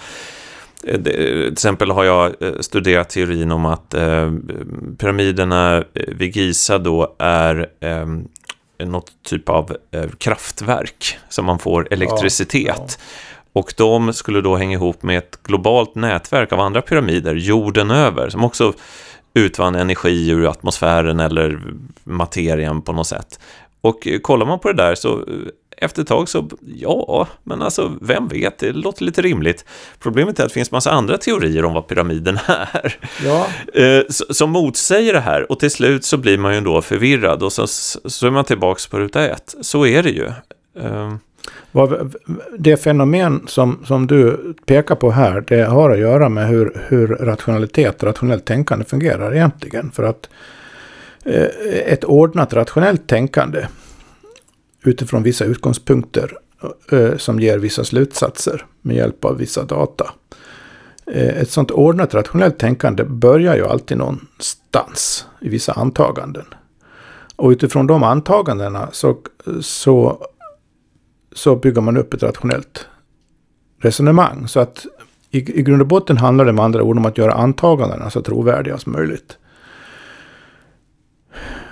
Eh, 0.83 1.01
till 1.03 1.51
exempel 1.51 1.91
har 1.91 2.03
jag 2.03 2.41
eh, 2.41 2.59
studerat 2.59 3.09
teorin 3.09 3.51
om 3.51 3.65
att 3.65 3.93
eh, 3.93 4.31
pyramiderna 4.97 5.83
vid 5.93 6.35
Giza 6.35 6.77
då 6.77 7.15
är 7.19 7.69
eh, 7.79 8.05
något 8.85 9.11
typ 9.23 9.49
av 9.49 9.77
eh, 9.91 10.09
kraftverk 10.17 11.17
som 11.29 11.45
man 11.45 11.59
får 11.59 11.87
elektricitet. 11.93 12.75
Ja, 12.77 12.85
ja. 12.87 13.39
Och 13.53 13.73
de 13.77 14.13
skulle 14.13 14.41
då 14.41 14.55
hänga 14.55 14.73
ihop 14.77 15.03
med 15.03 15.17
ett 15.17 15.43
globalt 15.43 15.95
nätverk 15.95 16.53
av 16.53 16.59
andra 16.59 16.81
pyramider 16.81 17.35
jorden 17.35 17.91
över 17.91 18.29
som 18.29 18.43
också 18.43 18.73
utvann 19.33 19.75
energi 19.75 20.29
ur 20.29 20.49
atmosfären 20.49 21.19
eller 21.19 21.61
materien 22.03 22.81
på 22.81 22.93
något 22.93 23.07
sätt. 23.07 23.39
Och 23.81 24.07
eh, 24.07 24.19
kollar 24.19 24.45
man 24.45 24.59
på 24.59 24.67
det 24.67 24.83
där 24.83 24.95
så 24.95 25.17
eh, 25.17 25.23
efter 25.81 26.01
ett 26.01 26.07
tag 26.07 26.29
så, 26.29 26.49
ja, 26.75 27.27
men 27.43 27.61
alltså 27.61 27.97
vem 28.01 28.27
vet, 28.27 28.57
det 28.57 28.71
låter 28.71 29.03
lite 29.03 29.21
rimligt. 29.21 29.65
Problemet 29.99 30.39
är 30.39 30.43
att 30.43 30.49
det 30.49 30.53
finns 30.53 30.71
massa 30.71 30.91
andra 30.91 31.17
teorier 31.17 31.65
om 31.65 31.73
vad 31.73 31.87
pyramiden 31.87 32.39
är. 32.47 32.97
Ja. 33.25 33.47
Eh, 33.81 34.03
som 34.09 34.51
motsäger 34.51 35.13
det 35.13 35.19
här 35.19 35.51
och 35.51 35.59
till 35.59 35.71
slut 35.71 36.05
så 36.05 36.17
blir 36.17 36.37
man 36.37 36.55
ju 36.55 36.61
då 36.61 36.81
förvirrad 36.81 37.43
och 37.43 37.53
så, 37.53 37.67
så 37.67 38.27
är 38.27 38.31
man 38.31 38.45
tillbaka 38.45 38.79
på 38.91 38.99
ruta 38.99 39.27
ett. 39.27 39.55
Så 39.61 39.85
är 39.85 40.03
det 40.03 40.09
ju. 40.09 40.27
Eh. 40.79 41.15
Det 42.57 42.77
fenomen 42.77 43.43
som, 43.47 43.79
som 43.85 44.07
du 44.07 44.53
pekar 44.65 44.95
på 44.95 45.11
här, 45.11 45.43
det 45.47 45.63
har 45.63 45.89
att 45.89 45.99
göra 45.99 46.29
med 46.29 46.47
hur, 46.47 46.85
hur 46.87 47.07
rationalitet, 47.07 48.03
rationellt 48.03 48.45
tänkande 48.45 48.85
fungerar 48.85 49.35
egentligen. 49.35 49.91
För 49.91 50.03
att 50.03 50.29
eh, 51.25 51.47
ett 51.85 52.03
ordnat 52.03 52.53
rationellt 52.53 53.07
tänkande 53.07 53.65
utifrån 54.83 55.23
vissa 55.23 55.45
utgångspunkter 55.45 56.37
eh, 56.91 57.17
som 57.17 57.39
ger 57.39 57.57
vissa 57.57 57.83
slutsatser 57.83 58.65
med 58.81 58.95
hjälp 58.95 59.25
av 59.25 59.37
vissa 59.37 59.63
data. 59.63 60.11
Eh, 61.05 61.41
ett 61.41 61.49
sånt 61.49 61.71
ordnat 61.71 62.13
rationellt 62.13 62.57
tänkande 62.57 63.03
börjar 63.03 63.55
ju 63.55 63.65
alltid 63.65 63.97
någonstans 63.97 65.25
i 65.41 65.49
vissa 65.49 65.73
antaganden. 65.73 66.45
Och 67.35 67.49
utifrån 67.49 67.87
de 67.87 68.03
antagandena 68.03 68.89
så, 68.91 69.17
så, 69.61 70.25
så 71.31 71.55
bygger 71.55 71.81
man 71.81 71.97
upp 71.97 72.13
ett 72.13 72.23
rationellt 72.23 72.87
resonemang. 73.81 74.47
Så 74.47 74.59
att 74.59 74.85
i, 75.29 75.59
i 75.59 75.63
grund 75.63 75.81
och 75.81 75.87
botten 75.87 76.17
handlar 76.17 76.45
det 76.45 76.53
med 76.53 76.65
andra 76.65 76.83
ord 76.83 76.97
om 76.97 77.05
att 77.05 77.17
göra 77.17 77.33
antagandena 77.33 78.09
så 78.09 78.21
trovärdiga 78.21 78.77
som 78.77 78.91
möjligt. 78.91 79.37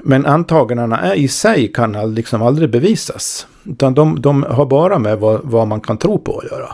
Men 0.04 0.26
antagandena 0.26 1.16
i 1.16 1.28
sig 1.28 1.72
kan 1.74 2.14
liksom 2.14 2.41
aldrig 2.41 2.70
bevisas. 2.70 3.48
Utan 3.64 3.93
de, 3.93 4.22
de 4.22 4.43
har 4.43 4.66
bara 4.66 5.00
med 5.00 5.20
vad, 5.20 5.41
vad, 5.43 5.68
man 5.68 5.82
kan 5.82 5.98
tro 5.98 6.20
på 6.20 6.39
att 6.39 6.52
göra. 6.52 6.72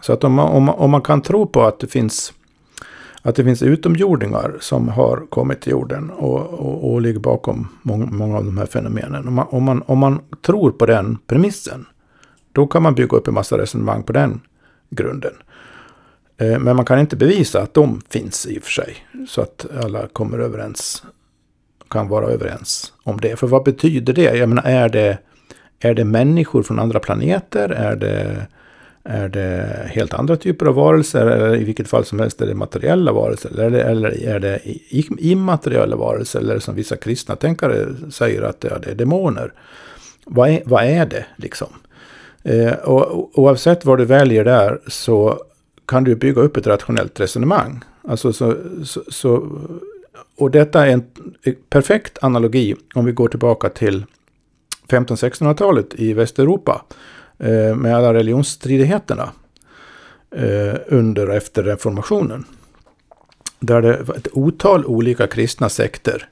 Så 0.00 0.12
att 0.12 0.24
om 0.24 0.32
man, 0.32 0.48
om, 0.48 0.68
om 0.68 0.90
man 0.90 1.02
kan 1.02 1.22
tro 1.22 1.46
på 1.46 1.62
att 1.62 1.80
det 1.80 1.86
finns 1.86 2.32
att 3.22 3.36
det 3.36 3.44
finns 3.44 3.62
utomjordingar 3.62 4.56
som 4.60 4.88
har 4.88 5.26
kommit 5.28 5.60
till 5.60 5.72
jorden 5.72 6.10
och, 6.10 6.40
och, 6.40 6.92
och 6.92 7.00
ligger 7.00 7.20
bakom 7.20 7.68
många, 7.82 8.06
många, 8.06 8.36
av 8.36 8.44
de 8.44 8.58
här 8.58 8.66
fenomenen. 8.66 9.28
Om 9.28 9.34
man, 9.34 9.46
om, 9.50 9.64
man, 9.64 9.82
om 9.86 9.98
man 9.98 10.20
tror 10.42 10.70
på 10.70 10.86
den 10.86 11.18
premissen, 11.26 11.86
då 12.52 12.66
kan 12.66 12.82
man 12.82 12.94
bygga 12.94 13.16
upp 13.16 13.28
en 13.28 13.34
massa 13.34 13.58
resonemang 13.58 14.02
på 14.02 14.12
den 14.12 14.40
grunden. 14.90 15.32
Eh, 16.36 16.58
men 16.58 16.76
man 16.76 16.84
kan 16.84 16.98
inte 16.98 17.16
bevisa 17.16 17.62
att 17.62 17.74
de 17.74 18.00
finns 18.08 18.46
i 18.46 18.58
och 18.58 18.62
för 18.62 18.70
sig. 18.70 18.96
Så 19.28 19.40
att 19.40 19.66
alla 19.84 20.08
kommer 20.08 20.38
överens 20.38 21.02
kan 21.88 22.08
vara 22.08 22.26
överens 22.26 22.92
om 23.02 23.20
det. 23.20 23.36
För 23.36 23.46
vad 23.46 23.64
betyder 23.64 24.12
det? 24.12 24.36
Jag 24.36 24.48
menar, 24.48 24.62
är 24.62 24.88
det, 24.88 25.18
är 25.80 25.94
det 25.94 26.04
människor 26.04 26.62
från 26.62 26.78
andra 26.78 27.00
planeter? 27.00 27.68
Är 27.68 27.96
det, 27.96 28.46
är 29.04 29.28
det 29.28 29.90
helt 29.94 30.14
andra 30.14 30.36
typer 30.36 30.66
av 30.66 30.74
varelser? 30.74 31.26
Eller 31.26 31.56
i 31.56 31.64
vilket 31.64 31.88
fall 31.88 32.04
som 32.04 32.20
helst 32.20 32.40
är 32.40 32.46
det 32.46 32.54
materiella 32.54 33.12
varelser? 33.12 33.60
Eller, 33.60 33.78
eller 33.78 34.24
är 34.24 34.40
det 34.40 34.60
immateriella 35.18 35.96
varelser? 35.96 36.38
Eller 36.38 36.58
som 36.58 36.74
vissa 36.74 36.96
kristna 36.96 37.36
tänkare 37.36 37.86
säger 38.10 38.42
att 38.42 38.60
det 38.60 38.90
är 38.90 38.94
demoner. 38.94 39.52
Vad 40.24 40.48
är, 40.50 40.62
vad 40.64 40.84
är 40.84 41.06
det 41.06 41.26
liksom? 41.36 41.68
Eh, 42.42 42.72
och, 42.72 43.38
oavsett 43.38 43.84
vad 43.84 43.98
du 43.98 44.04
väljer 44.04 44.44
där 44.44 44.80
så 44.86 45.42
kan 45.86 46.04
du 46.04 46.14
bygga 46.14 46.42
upp 46.42 46.56
ett 46.56 46.66
rationellt 46.66 47.20
resonemang. 47.20 47.84
Alltså 48.08 48.32
så, 48.32 48.54
så, 48.84 49.02
så 49.08 49.48
och 50.36 50.50
detta 50.50 50.86
är 50.86 50.92
en 50.92 51.04
perfekt 51.70 52.18
analogi 52.22 52.76
om 52.94 53.04
vi 53.04 53.12
går 53.12 53.28
tillbaka 53.28 53.68
till 53.68 54.04
1500-1600-talet 54.88 55.94
i 55.94 56.12
Västeuropa. 56.12 56.84
Eh, 57.38 57.76
med 57.76 57.96
alla 57.96 58.14
religionsstridigheterna 58.14 59.30
eh, 60.30 60.74
under 60.86 61.28
och 61.28 61.34
efter 61.34 61.62
reformationen. 61.62 62.44
Där 63.60 63.82
det 63.82 64.02
var 64.02 64.14
ett 64.14 64.28
otal 64.32 64.84
olika 64.84 65.26
kristna 65.26 65.68
sekter 65.68 66.28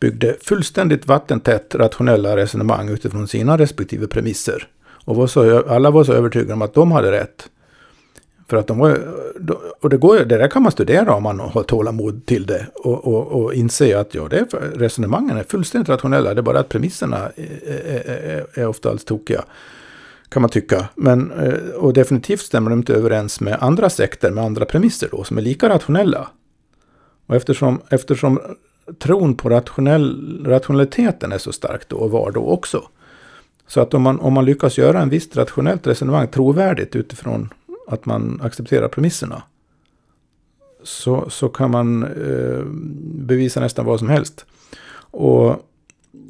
byggde 0.00 0.36
fullständigt 0.42 1.06
vattentätt 1.06 1.74
rationella 1.74 2.36
resonemang 2.36 2.88
utifrån 2.88 3.28
sina 3.28 3.58
respektive 3.58 4.06
premisser. 4.06 4.68
Och 5.04 5.16
var 5.16 5.26
så, 5.26 5.68
alla 5.68 5.90
var 5.90 6.04
så 6.04 6.12
övertygade 6.12 6.52
om 6.52 6.62
att 6.62 6.74
de 6.74 6.92
hade 6.92 7.12
rätt. 7.12 7.48
För 8.48 8.56
att 8.56 8.66
de 8.66 8.78
var, 8.78 8.98
och 9.80 9.90
det, 9.90 9.96
går, 9.96 10.16
det 10.16 10.38
där 10.38 10.48
kan 10.48 10.62
man 10.62 10.72
studera 10.72 11.14
om 11.14 11.22
man 11.22 11.40
har 11.40 11.62
tålamod 11.62 12.26
till 12.26 12.46
det. 12.46 12.66
Och, 12.74 13.06
och, 13.06 13.26
och 13.26 13.54
inse 13.54 14.00
att 14.00 14.14
ja, 14.14 14.28
det 14.28 14.38
är, 14.38 14.78
resonemangen 14.78 15.36
är 15.36 15.42
fullständigt 15.42 15.88
rationella. 15.88 16.34
Det 16.34 16.40
är 16.40 16.42
bara 16.42 16.60
att 16.60 16.68
premisserna 16.68 17.30
är, 17.36 18.06
är, 18.06 18.46
är 18.54 18.66
ofta 18.66 18.90
alls 18.90 19.04
tokiga. 19.04 19.44
Kan 20.28 20.42
man 20.42 20.50
tycka. 20.50 20.88
Men, 20.94 21.32
eh, 21.32 21.74
och 21.74 21.92
definitivt 21.92 22.40
stämmer 22.40 22.70
de 22.70 22.78
inte 22.78 22.94
överens 22.94 23.40
med 23.40 23.56
andra 23.60 23.90
sekter 23.90 24.30
med 24.30 24.44
andra 24.44 24.64
premisser 24.64 25.08
då, 25.10 25.24
som 25.24 25.38
är 25.38 25.42
lika 25.42 25.68
rationella. 25.68 26.28
Och 27.26 27.36
eftersom, 27.36 27.80
eftersom 27.90 28.40
tron 28.98 29.34
på 29.34 29.48
rationell, 29.48 30.44
rationaliteten 30.46 31.32
är 31.32 31.38
så 31.38 31.52
stark 31.52 31.88
då 31.88 31.96
och 31.96 32.10
var 32.10 32.30
då 32.30 32.46
också. 32.46 32.82
Så 33.66 33.80
att 33.80 33.94
om 33.94 34.02
man, 34.02 34.20
om 34.20 34.32
man 34.32 34.44
lyckas 34.44 34.78
göra 34.78 35.00
en 35.00 35.08
visst 35.08 35.36
rationellt 35.36 35.86
resonemang 35.86 36.28
trovärdigt 36.28 36.96
utifrån 36.96 37.48
att 37.88 38.06
man 38.06 38.40
accepterar 38.42 38.88
premisserna. 38.88 39.42
Så, 40.82 41.30
så 41.30 41.48
kan 41.48 41.70
man 41.70 42.02
eh, 42.02 42.64
bevisa 43.26 43.60
nästan 43.60 43.84
vad 43.84 43.98
som 43.98 44.08
helst. 44.08 44.46
Och, 45.10 45.56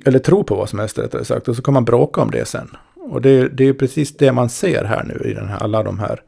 eller 0.05 0.19
tro 0.19 0.45
på 0.45 0.55
vad 0.55 0.69
som 0.69 0.79
helst 0.79 0.99
rättare 0.99 1.25
sagt. 1.25 1.49
Och 1.49 1.57
så 1.57 1.63
kan 1.63 1.75
man 1.75 1.85
bråka 1.85 2.21
om 2.21 2.31
det 2.31 2.45
sen. 2.45 2.77
Och 2.95 3.23
det, 3.23 3.49
det 3.49 3.69
är 3.69 3.73
precis 3.73 4.17
det 4.17 4.33
man 4.33 4.49
ser 4.49 4.85
här 4.85 5.05
nu 5.05 5.31
i 5.31 5.35
den 5.35 5.49
här, 5.49 5.59
alla 5.59 5.83
de 5.83 5.99
här, 5.99 6.23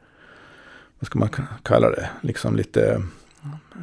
vad 0.99 1.07
ska 1.07 1.19
man 1.19 1.29
kalla 1.63 1.89
det, 1.89 2.09
liksom 2.21 2.55
lite 2.55 3.01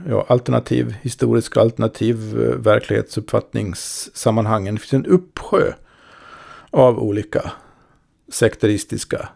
ja, 0.09 0.27
alternativ, 0.29 0.97
historisk 1.03 1.57
alternativ 1.57 2.43
eh, 2.43 2.57
verklighetsuppfattningssammanhangen. 2.57 4.75
Det 4.75 4.81
finns 4.81 4.93
en 4.93 5.07
uppsjö 5.07 5.73
av 6.71 6.99
olika 6.99 7.53
sekteristiska 8.33 9.29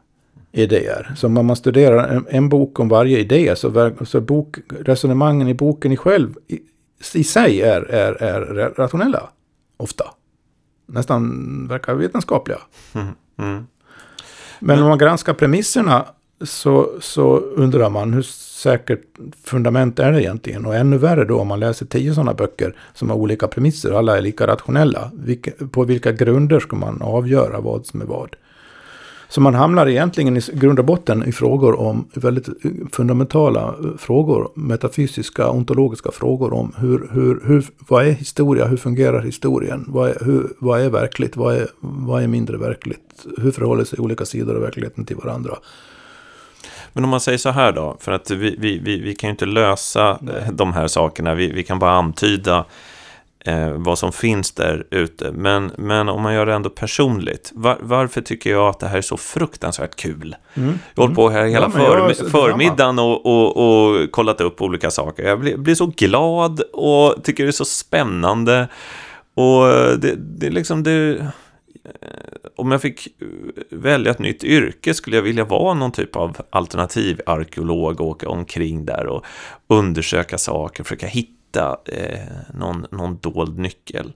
idéer. 0.53 1.13
Så 1.17 1.27
om 1.27 1.47
man 1.47 1.57
studerar 1.57 2.09
en, 2.09 2.27
en, 2.29 2.49
bok 2.49 2.81
om 2.81 2.89
varje 2.89 3.19
idé 3.19 3.57
så, 3.57 3.93
så 4.05 4.21
bok, 4.21 4.57
resonemangen 4.81 5.49
i 5.49 5.55
boken 5.55 5.93
i 5.93 5.97
själv 5.97 6.35
i, 6.49 6.61
i 7.15 7.25
sig 7.25 7.63
är, 7.63 7.83
är, 7.83 8.23
är 8.23 8.71
rationella. 8.77 9.31
Ofta. 9.77 10.05
Nästan 10.87 11.67
verkar 11.69 11.95
vetenskapliga. 11.95 12.59
Mm. 12.93 13.07
Mm. 13.39 13.67
Men 14.61 14.83
om 14.83 14.89
man 14.89 14.99
granskar 14.99 15.35
premisserna 15.35 16.07
så, 16.41 16.91
så 17.01 17.37
undrar 17.39 17.91
man 17.91 18.13
hur 18.13 18.23
säkert 18.63 19.03
fundament 19.45 19.99
är 19.99 20.13
det 20.13 20.23
egentligen? 20.23 20.67
Och 20.67 20.75
ännu 20.77 20.99
värre 20.99 21.25
då 21.25 21.41
om 21.41 21.49
man 21.49 21.61
läser 21.61 21.87
tio 21.87 22.15
sådana 22.15 22.35
böcker 22.35 22.77
som 22.95 23.11
har 23.11 23.17
olika 23.17 23.49
premisser 23.49 23.93
och 23.93 23.99
alla 23.99 24.17
är 24.17 24.21
lika 24.21 24.47
rationella. 24.47 25.11
Vilka, 25.15 25.51
på 25.71 25.85
vilka 25.85 26.13
grunder 26.13 26.61
ska 26.61 26.77
man 26.77 27.03
avgöra 27.03 27.61
vad 27.61 27.87
som 27.87 28.01
är 28.01 28.07
vad? 28.07 28.37
Så 29.33 29.41
man 29.41 29.55
hamnar 29.55 29.87
egentligen 29.87 30.37
i 30.37 30.41
grund 30.53 30.79
och 30.79 30.85
botten 30.85 31.29
i 31.29 31.33
frågor 31.33 31.81
om 31.81 32.09
väldigt 32.15 32.49
eh, 32.49 32.71
fundamentala 32.93 33.63
eh, 33.63 33.97
frågor, 33.99 34.51
metafysiska, 34.55 35.51
ontologiska 35.51 36.11
frågor 36.11 36.53
om 36.53 36.73
hur, 36.79 37.09
hur, 37.13 37.41
hur, 37.45 37.65
vad 37.89 38.07
är 38.07 38.11
historia, 38.11 38.67
hur 38.67 38.77
fungerar 38.77 39.21
historien, 39.21 39.85
vad 39.89 40.11
är, 40.11 40.25
hur, 40.25 40.53
vad 40.59 40.81
är 40.81 40.91
verkligt, 40.91 41.37
vad 41.37 41.55
är, 41.55 41.69
vad 41.81 42.23
är 42.23 42.27
mindre 42.27 42.57
verkligt, 42.57 43.27
hur 43.39 43.51
förhåller 43.51 43.85
sig 43.85 43.99
olika 43.99 44.25
sidor 44.25 44.55
av 44.55 44.61
verkligheten 44.63 45.05
till 45.05 45.17
varandra. 45.17 45.55
Men 46.93 47.05
om 47.05 47.11
man 47.11 47.21
säger 47.21 47.39
så 47.39 47.51
här 47.51 47.73
då, 47.73 47.97
för 48.01 48.13
att 48.13 48.31
vi, 48.31 48.57
vi, 48.59 48.79
vi, 48.79 49.01
vi 49.01 49.15
kan 49.15 49.29
ju 49.29 49.33
inte 49.33 49.47
lösa 49.47 50.11
eh, 50.11 50.53
de 50.53 50.73
här 50.73 50.87
sakerna, 50.87 51.35
vi, 51.35 51.53
vi 51.53 51.63
kan 51.63 51.79
bara 51.79 51.93
antyda 51.93 52.65
eh, 53.45 53.71
vad 53.71 53.99
som 53.99 54.13
finns 54.13 54.53
där 54.53 54.87
ute. 54.91 55.33
Men, 55.33 55.73
men 55.79 56.09
om 56.09 56.23
man 56.23 56.35
gör 56.35 56.47
det 56.47 56.55
ändå 56.55 56.71
personligt, 56.71 57.51
var, 57.55 57.77
varför 57.81 58.21
tycker 58.21 58.51
jag 58.51 58.69
att 58.69 58.81
det 58.81 58.89
här 58.89 58.99
är 58.99 59.03
så 59.03 59.17
fruktansvärt 59.17 59.97
kul? 59.97 60.37
Mm. 60.55 60.79
Jag 60.95 61.03
har 61.03 61.07
hållit 61.07 61.17
på 61.17 61.29
här 61.29 61.45
hela 61.47 61.61
ja, 61.61 61.71
för, 61.71 62.31
förmiddagen 62.31 62.99
och, 62.99 63.27
och, 63.27 63.57
och, 63.57 64.11
kollat 64.11 64.41
upp 64.41 64.63
olika 64.63 64.91
saker. 64.91 65.23
Jag 65.23 65.41
blir, 65.41 65.57
blir, 65.57 65.75
så 65.75 65.87
glad 65.87 66.61
och 66.61 67.25
tycker 67.25 67.45
det 67.45 67.51
är 67.51 67.53
så 67.53 67.65
spännande. 67.65 68.69
Och 69.35 69.67
det, 69.99 70.15
det 70.17 70.47
är 70.47 70.51
liksom 70.51 70.83
det 70.83 71.27
om 72.57 72.71
jag 72.71 72.83
fick 72.83 73.09
välja 73.71 74.11
ett 74.11 74.19
nytt 74.19 74.45
yrke 74.45 74.95
skulle 74.95 75.17
jag 75.17 75.23
vilja 75.23 75.45
vara 75.45 75.75
någon 75.75 75.93
typ 75.93 76.17
av 76.17 76.37
alternativarkeolog 76.51 78.01
och 78.01 78.07
åka 78.07 78.29
omkring 78.29 78.85
där 78.85 79.07
och 79.07 79.25
undersöka 79.67 80.39
saker, 80.39 80.85
försöka 80.85 81.07
hitta 81.07 81.42
eh, 81.61 82.19
någon, 82.55 82.87
någon 82.91 83.19
dold 83.19 83.59
nyckel. 83.59 84.13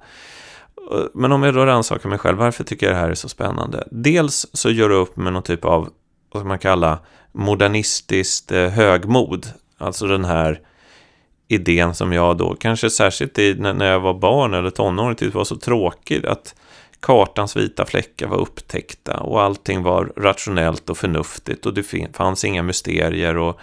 Eh, 0.93 1.05
men 1.15 1.33
om 1.33 1.43
jag 1.43 1.55
då 1.55 1.67
rannsakar 1.67 2.09
mig 2.09 2.19
själv, 2.19 2.39
varför 2.39 2.65
tycker 2.65 2.87
jag 2.87 2.95
det 2.95 3.01
här 3.01 3.11
är 3.11 3.15
så 3.15 3.29
spännande? 3.29 3.89
Dels 3.91 4.47
så 4.53 4.71
gör 4.71 4.89
det 4.89 4.95
upp 4.95 5.17
med 5.17 5.33
någon 5.33 5.43
typ 5.43 5.65
av, 5.65 5.89
vad 6.33 6.41
ska 6.41 6.49
man 6.49 6.59
kalla, 6.59 6.99
modernistiskt 7.33 8.53
eh, 8.53 8.69
högmod. 8.69 9.47
Alltså 9.79 10.07
den 10.07 10.25
här 10.25 10.61
idén 11.49 11.95
som 11.95 12.13
jag 12.13 12.37
då, 12.37 12.55
kanske 12.55 12.91
särskilt 12.91 13.39
i, 13.39 13.55
när 13.55 13.87
jag 13.87 14.01
var 14.01 14.15
barn 14.15 14.55
eller 14.55 14.71
tonåring, 14.71 15.17
tyckte 15.17 15.37
var 15.37 15.45
så 15.45 15.57
tråkig. 15.57 16.27
att 16.27 16.55
kartans 17.01 17.57
vita 17.57 17.87
fläckar 17.87 18.27
var 18.27 18.37
upptäckta 18.37 19.17
och 19.17 19.43
allting 19.43 19.83
var 19.83 20.13
rationellt 20.17 20.91
och 20.91 20.99
förnuftigt 20.99 21.67
och 21.67 21.75
det 21.75 21.87
fanns 22.13 22.45
inga 22.45 22.63
mysterier. 22.63 23.37
Och, 23.37 23.61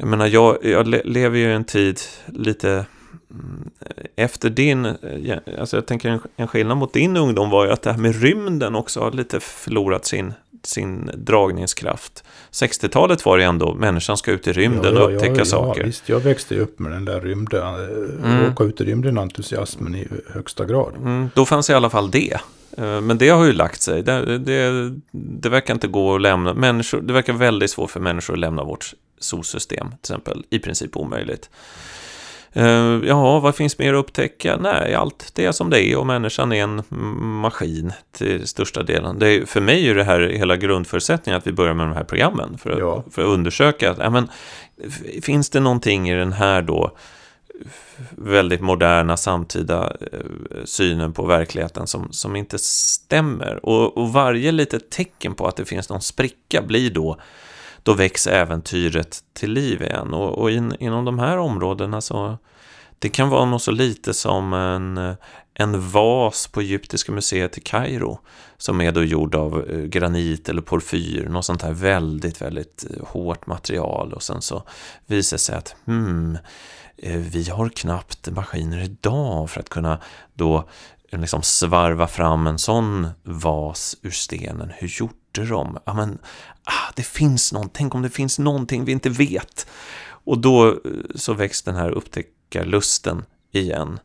jag 0.00 0.08
menar, 0.08 0.26
jag, 0.26 0.58
jag 0.64 0.88
lever 0.88 1.38
ju 1.38 1.50
i 1.50 1.52
en 1.52 1.64
tid 1.64 2.00
lite 2.26 2.86
mm, 3.30 3.70
efter 4.16 4.50
din, 4.50 4.86
alltså 5.58 5.76
jag 5.76 5.86
tänker 5.86 6.20
en 6.36 6.48
skillnad 6.48 6.76
mot 6.76 6.92
din 6.92 7.16
ungdom 7.16 7.50
var 7.50 7.64
ju 7.64 7.70
att 7.70 7.82
det 7.82 7.92
här 7.92 7.98
med 7.98 8.22
rymden 8.22 8.74
också 8.74 9.00
har 9.00 9.12
lite 9.12 9.40
förlorat 9.40 10.04
sin 10.04 10.32
sin 10.62 11.10
dragningskraft. 11.14 12.24
60-talet 12.52 13.24
var 13.24 13.38
det 13.38 13.44
ändå, 13.44 13.74
människan 13.74 14.16
ska 14.16 14.30
ut 14.30 14.46
i 14.46 14.52
rymden 14.52 14.94
ja, 14.94 15.00
ja, 15.00 15.06
och 15.06 15.14
upptäcka 15.14 15.38
ja, 15.38 15.44
saker. 15.44 15.80
Ja, 15.80 15.86
visst, 15.86 16.08
jag 16.08 16.20
växte 16.20 16.58
upp 16.58 16.78
med 16.78 16.92
den 16.92 17.04
där 17.04 17.20
rymden, 17.20 17.62
eh, 17.62 18.32
mm. 18.32 18.52
åka 18.52 18.64
ut 18.64 18.80
i 18.80 18.84
rymden 18.84 19.18
entusiasmen 19.18 19.94
i 19.94 20.08
högsta 20.34 20.64
grad. 20.64 20.92
Mm, 20.96 21.30
då 21.34 21.44
fanns 21.44 21.70
i 21.70 21.74
alla 21.74 21.90
fall 21.90 22.10
det. 22.10 22.40
Eh, 22.76 23.00
men 23.00 23.18
det 23.18 23.28
har 23.28 23.44
ju 23.44 23.52
lagt 23.52 23.82
sig. 23.82 24.02
Det, 24.02 24.38
det, 24.38 24.90
det, 25.10 25.48
verkar 25.48 25.74
inte 25.74 25.88
gå 25.88 26.14
att 26.14 26.20
lämna. 26.20 26.54
Människor, 26.54 27.00
det 27.00 27.12
verkar 27.12 27.32
väldigt 27.32 27.70
svårt 27.70 27.90
för 27.90 28.00
människor 28.00 28.34
att 28.34 28.40
lämna 28.40 28.64
vårt 28.64 28.92
solsystem, 29.18 29.88
till 29.88 29.98
exempel. 30.00 30.44
I 30.50 30.58
princip 30.58 30.96
omöjligt. 30.96 31.50
Uh, 32.56 33.06
ja, 33.06 33.40
vad 33.40 33.54
finns 33.54 33.78
mer 33.78 33.94
att 33.94 33.98
upptäcka? 33.98 34.56
Nej, 34.56 34.94
allt 34.94 35.30
det 35.34 35.44
är 35.44 35.52
som 35.52 35.70
det 35.70 35.84
är 35.84 35.96
och 35.96 36.06
människan 36.06 36.52
är 36.52 36.62
en 36.62 36.82
maskin 37.40 37.92
till 38.12 38.46
största 38.46 38.82
delen. 38.82 39.18
Det 39.18 39.28
är, 39.28 39.46
för 39.46 39.60
mig 39.60 39.88
är 39.88 39.94
det 39.94 40.04
här 40.04 40.20
hela 40.20 40.56
grundförutsättningen 40.56 41.38
att 41.38 41.46
vi 41.46 41.52
börjar 41.52 41.74
med 41.74 41.86
de 41.86 41.94
här 41.94 42.04
programmen 42.04 42.58
för 42.58 42.70
att, 42.70 42.78
ja. 42.78 43.04
för 43.10 43.22
att 43.22 43.28
undersöka. 43.28 43.94
Ja, 43.98 44.10
men, 44.10 44.28
finns 45.22 45.50
det 45.50 45.60
någonting 45.60 46.10
i 46.10 46.14
den 46.14 46.32
här 46.32 46.62
då 46.62 46.92
väldigt 48.10 48.60
moderna 48.60 49.16
samtida 49.16 49.96
eh, 50.12 50.18
synen 50.64 51.12
på 51.12 51.26
verkligheten 51.26 51.86
som, 51.86 52.12
som 52.12 52.36
inte 52.36 52.58
stämmer? 52.58 53.66
Och, 53.66 53.96
och 53.96 54.12
varje 54.12 54.52
litet 54.52 54.90
tecken 54.90 55.34
på 55.34 55.46
att 55.46 55.56
det 55.56 55.64
finns 55.64 55.88
någon 55.88 56.02
spricka 56.02 56.62
blir 56.62 56.90
då 56.90 57.16
då 57.82 57.94
väcks 57.94 58.26
äventyret 58.26 59.18
till 59.32 59.52
liv 59.52 59.82
igen. 59.82 60.14
Och, 60.14 60.38
och 60.38 60.50
in, 60.50 60.76
inom 60.80 61.04
de 61.04 61.18
här 61.18 61.38
områdena 61.38 62.00
så 62.00 62.38
det 62.98 63.08
kan 63.08 63.28
vara 63.28 63.44
något 63.44 63.62
så 63.62 63.70
lite 63.70 64.14
som 64.14 64.52
en, 64.52 65.16
en 65.54 65.90
vas 65.90 66.46
på 66.46 66.60
Egyptiska 66.60 67.12
museet 67.12 67.58
i 67.58 67.60
Kairo 67.60 68.18
som 68.56 68.80
är 68.80 68.92
då 68.92 69.04
gjord 69.04 69.34
av 69.34 69.70
eh, 69.70 69.78
granit 69.78 70.48
eller 70.48 70.62
porfyr, 70.62 71.28
något 71.28 71.44
sånt 71.44 71.62
här 71.62 71.72
väldigt, 71.72 72.42
väldigt 72.42 72.86
eh, 72.90 73.06
hårt 73.06 73.46
material 73.46 74.12
och 74.12 74.22
sen 74.22 74.42
så 74.42 74.62
visar 75.06 75.36
det 75.36 75.40
sig 75.40 75.56
att 75.56 75.76
hmm, 75.84 76.38
Eh, 77.02 77.16
vi 77.16 77.50
har 77.50 77.68
knappt 77.68 78.30
maskiner 78.30 78.84
idag 78.84 79.50
för 79.50 79.60
att 79.60 79.68
kunna 79.68 80.00
då 80.34 80.68
eh, 81.10 81.20
liksom 81.20 81.42
svarva 81.42 82.06
fram 82.06 82.46
en 82.46 82.58
sån 82.58 83.08
vas 83.22 83.96
ur 84.02 84.10
stenen. 84.10 84.72
Hur 84.76 84.88
gjorde 85.00 85.50
de? 85.50 85.78
Ja, 85.84 85.94
men, 85.94 86.18
ah, 86.64 86.92
det 86.96 87.02
finns 87.02 87.52
någonting, 87.52 87.74
tänk 87.74 87.94
om 87.94 88.02
det 88.02 88.10
finns 88.10 88.38
någonting 88.38 88.84
vi 88.84 88.92
inte 88.92 89.10
vet. 89.10 89.66
Och 90.24 90.38
då 90.38 90.68
eh, 90.68 90.74
så 91.14 91.34
väcks 91.34 91.62
den 91.62 91.74
här 91.74 91.90
upptäckarlusten 91.90 93.24
igen. 93.52 94.00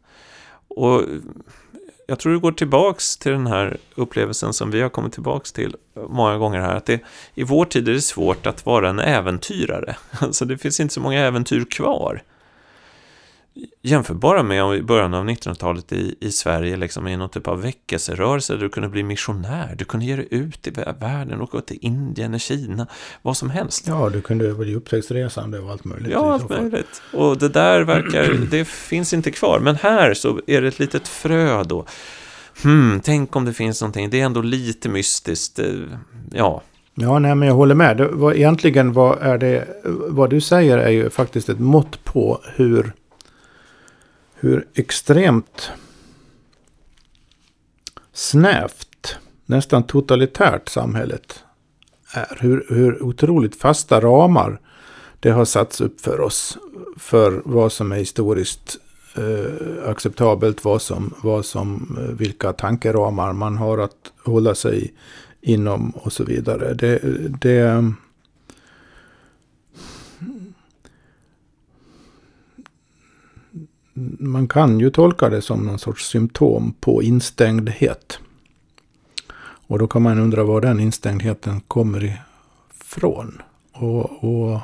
Och 0.68 1.02
jag 2.08 2.20
tror 2.20 2.34
det 2.34 2.40
går 2.40 2.52
tillbaks 2.52 3.18
till 3.18 3.32
den 3.32 3.48
här 3.48 3.78
upplevelsen 3.96 4.54
som 4.54 4.72
vi 4.72 4.82
har 4.82 4.90
kommit 4.90 5.14
tillbaks 5.14 5.52
till 5.52 5.76
många 6.10 6.38
gånger 6.38 6.60
här, 6.60 6.76
att 6.76 6.86
det, 6.86 7.00
i 7.36 7.44
vår 7.44 7.66
tid 7.66 7.90
är 7.90 7.94
det 7.94 8.02
svårt 8.02 8.46
att 8.46 8.66
vara 8.66 8.90
en 8.90 9.00
äventyrare. 9.00 9.96
Alltså 10.20 10.46
det 10.46 10.58
finns 10.58 10.80
inte 10.80 10.94
så 10.94 11.02
många 11.02 11.20
äventyr 11.20 11.66
kvar 11.72 12.24
jämförbara 13.82 14.44
med 14.44 14.76
i 14.76 14.82
början 14.82 15.14
av 15.14 15.26
1900-talet 15.26 15.92
i, 15.92 16.16
i 16.20 16.32
Sverige, 16.32 16.78
liksom 16.78 17.08
i 17.08 17.18
någon 17.18 17.30
typ 17.30 17.48
av 17.48 17.62
väckelserörelse 17.62 18.54
där 18.54 18.60
du 18.60 18.70
kunde 18.70 18.90
bli 18.90 19.04
missionär, 19.04 19.76
du 19.78 19.86
kunde 19.86 20.06
ge 20.06 20.16
dig 20.16 20.28
ut 20.32 20.68
i 20.68 20.72
världen, 21.00 21.42
åka 21.42 21.62
till 21.62 21.78
Indien, 21.82 22.40
Kina, 22.40 22.88
vad 23.22 23.38
som 23.38 23.50
helst. 23.50 23.88
Ja, 23.88 24.10
du 24.10 24.22
kunde 24.22 24.54
bli 24.54 24.76
upptäcktsresande 24.76 25.60
och 25.60 25.72
allt 25.72 25.86
möjligt. 25.86 26.12
Ja, 26.12 26.34
allt 26.34 26.50
möjligt. 26.50 27.02
Och 27.14 27.38
det 27.38 27.50
där 27.50 27.82
verkar, 27.82 28.34
det 28.52 28.68
finns 28.68 29.14
inte 29.14 29.32
kvar. 29.32 29.60
Men 29.60 29.76
här 29.76 30.14
så 30.14 30.42
är 30.48 30.62
det 30.62 30.68
ett 30.68 30.80
litet 30.80 31.08
frö 31.08 31.64
då. 31.64 31.86
Hmm, 32.64 33.02
tänk 33.04 33.36
om 33.36 33.46
det 33.46 33.54
finns 33.54 33.82
någonting, 33.82 34.10
det 34.10 34.22
är 34.22 34.26
ändå 34.26 34.42
lite 34.42 34.90
mystiskt. 34.90 35.60
Eh, 35.60 35.66
ja, 36.32 36.62
Ja, 36.96 37.20
nej, 37.20 37.36
men 37.36 37.48
jag 37.48 37.56
håller 37.56 37.76
med. 37.76 37.98
Det, 37.98 38.08
vad, 38.08 38.36
egentligen 38.36 38.94
vad, 38.94 39.18
är 39.22 39.38
det, 39.38 39.68
vad 40.10 40.30
du 40.30 40.42
säger 40.42 40.78
är 40.78 40.90
ju 40.90 41.10
faktiskt 41.10 41.50
ett 41.50 41.60
mått 41.60 42.04
på 42.04 42.40
hur 42.56 42.94
hur 44.44 44.68
extremt 44.74 45.72
snävt, 48.14 49.18
nästan 49.46 49.84
totalitärt 49.84 50.70
samhället 50.70 51.44
är. 52.14 52.38
Hur, 52.40 52.66
hur 52.70 53.04
otroligt 53.04 53.56
fasta 53.56 54.02
ramar 54.02 54.60
det 55.20 55.32
har 55.32 55.46
satts 55.46 55.82
upp 55.82 56.02
för 56.02 56.20
oss. 56.20 56.58
För 56.98 57.42
vad 57.46 57.72
som 57.72 57.92
är 57.92 57.96
historiskt 57.96 58.78
eh, 59.16 59.90
acceptabelt, 59.90 60.66
vad 60.66 60.82
som, 60.82 61.14
vad 61.22 61.46
som, 61.46 61.98
eh, 62.02 62.16
vilka 62.16 62.54
tankeramar 62.54 63.34
man 63.34 63.58
har 63.58 63.78
att 63.78 64.12
hålla 64.26 64.56
sig 64.56 64.94
inom 65.42 65.90
och 65.90 66.14
så 66.14 66.24
vidare. 66.24 66.74
Det, 66.74 67.00
det, 67.42 67.94
man 74.20 74.48
kan 74.48 74.80
ju 74.80 74.90
tolka 74.90 75.30
det 75.30 75.42
som 75.42 75.66
någon 75.66 75.80
sorts 75.80 76.10
symptom 76.10 76.74
på 76.80 77.04
instängdhet. 77.04 78.20
Och 79.68 79.80
då 79.80 79.88
kan 79.88 80.02
man 80.02 80.20
undra 80.20 80.44
var 80.44 80.62
den 80.62 80.80
instängdheten 80.80 81.62
kommer 81.62 82.24
ifrån. 82.80 83.42
Och, 83.72 84.24
och 84.24 84.60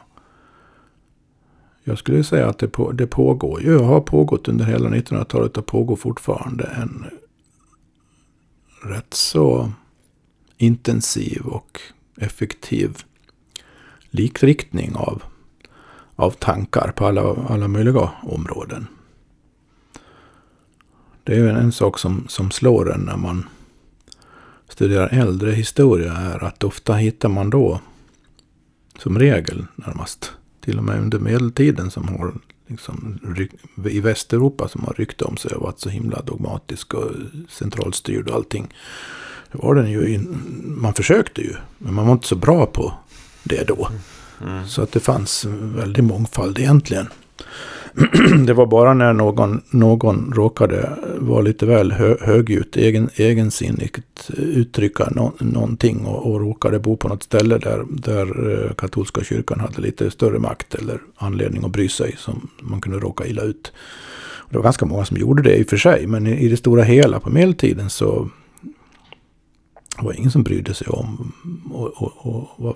jag 1.83 1.97
skulle 1.97 2.23
säga 2.23 2.47
att 2.47 2.59
det, 2.59 2.67
på, 2.67 2.91
det 2.91 3.07
pågår 3.07 3.61
ju, 3.61 3.77
har 3.77 4.01
pågått 4.01 4.47
under 4.47 4.65
hela 4.65 4.89
1900-talet 4.89 5.57
och 5.57 5.65
pågår 5.65 5.95
fortfarande 5.95 6.63
en 6.63 7.05
rätt 8.83 9.13
så 9.13 9.71
intensiv 10.57 11.41
och 11.45 11.81
effektiv 12.17 12.97
likriktning 14.09 14.95
av, 14.95 15.23
av 16.15 16.31
tankar 16.31 16.93
på 16.95 17.05
alla, 17.05 17.35
alla 17.49 17.67
möjliga 17.67 18.09
områden. 18.23 18.87
Det 21.29 21.35
är 21.35 21.47
en 21.47 21.71
sak 21.71 21.99
som, 21.99 22.25
som 22.27 22.51
slår 22.51 22.93
en 22.93 23.01
när 23.01 23.17
man 23.17 23.45
studerar 24.69 25.07
äldre 25.07 25.51
historia 25.51 26.13
är 26.13 26.43
att 26.43 26.63
ofta 26.63 26.93
hittar 26.93 27.29
man 27.29 27.49
då, 27.49 27.81
som 28.99 29.19
regel 29.19 29.65
närmast, 29.75 30.31
till 30.61 30.77
och 30.77 30.83
med 30.83 30.99
under 30.99 31.19
medeltiden 31.19 31.91
som 31.91 32.07
har 32.07 32.33
liksom, 32.67 33.19
i 33.85 33.99
Västeuropa 33.99 34.67
som 34.67 34.83
har 34.83 34.93
rykte 34.93 35.25
om 35.25 35.37
sig 35.37 35.51
och 35.51 35.61
varit 35.61 35.79
så 35.79 35.89
himla 35.89 36.21
dogmatisk 36.21 36.93
och 36.93 37.11
centralstyrd 37.49 38.29
och 38.29 38.35
allting. 38.35 38.73
Det 39.51 39.57
var 39.57 39.75
den 39.75 39.91
ju, 39.91 40.13
in, 40.13 40.41
man 40.81 40.93
försökte 40.93 41.41
ju, 41.41 41.55
men 41.77 41.93
man 41.93 42.05
var 42.05 42.13
inte 42.13 42.27
så 42.27 42.35
bra 42.35 42.65
på 42.65 42.93
det 43.43 43.67
då. 43.67 43.89
Mm. 44.41 44.67
Så 44.67 44.81
att 44.81 44.91
det 44.91 44.99
fanns 44.99 45.45
väldigt 45.45 46.05
mångfald 46.05 46.59
egentligen. 46.59 47.07
det 48.45 48.53
var 48.53 48.65
bara 48.65 48.93
när 48.93 49.13
någon, 49.13 49.61
någon 49.69 50.33
råkade 50.35 50.89
vara 51.17 51.41
lite 51.41 51.65
väl 51.65 51.91
hö, 51.91 52.15
högljutt, 52.21 52.75
egen, 52.75 53.09
egensinnigt 53.15 54.29
eh, 54.37 54.43
uttrycka 54.43 55.09
no, 55.11 55.33
någonting 55.39 56.05
och, 56.05 56.31
och 56.31 56.39
råkade 56.39 56.79
bo 56.79 56.97
på 56.97 57.07
något 57.07 57.23
ställe 57.23 57.57
där, 57.57 57.85
där 57.89 58.51
eh, 58.65 58.73
katolska 58.73 59.23
kyrkan 59.23 59.59
hade 59.59 59.81
lite 59.81 60.11
större 60.11 60.39
makt 60.39 60.75
eller 60.75 60.99
anledning 61.15 61.65
att 61.65 61.71
bry 61.71 61.89
sig 61.89 62.15
som 62.17 62.49
man 62.61 62.81
kunde 62.81 62.99
råka 62.99 63.25
illa 63.25 63.41
ut. 63.41 63.71
Det 64.49 64.57
var 64.57 64.63
ganska 64.63 64.85
många 64.85 65.05
som 65.05 65.17
gjorde 65.17 65.43
det 65.43 65.55
i 65.55 65.63
och 65.63 65.67
för 65.67 65.77
sig, 65.77 66.07
men 66.07 66.27
i, 66.27 66.45
i 66.45 66.47
det 66.47 66.57
stora 66.57 66.83
hela 66.83 67.19
på 67.19 67.29
medeltiden 67.29 67.89
så 67.89 68.29
var 69.97 70.13
ingen 70.13 70.31
som 70.31 70.43
brydde 70.43 70.73
sig 70.73 70.87
om 70.87 71.33
och, 71.71 71.87
och, 71.87 72.13
och 72.17 72.49
vad 72.57 72.75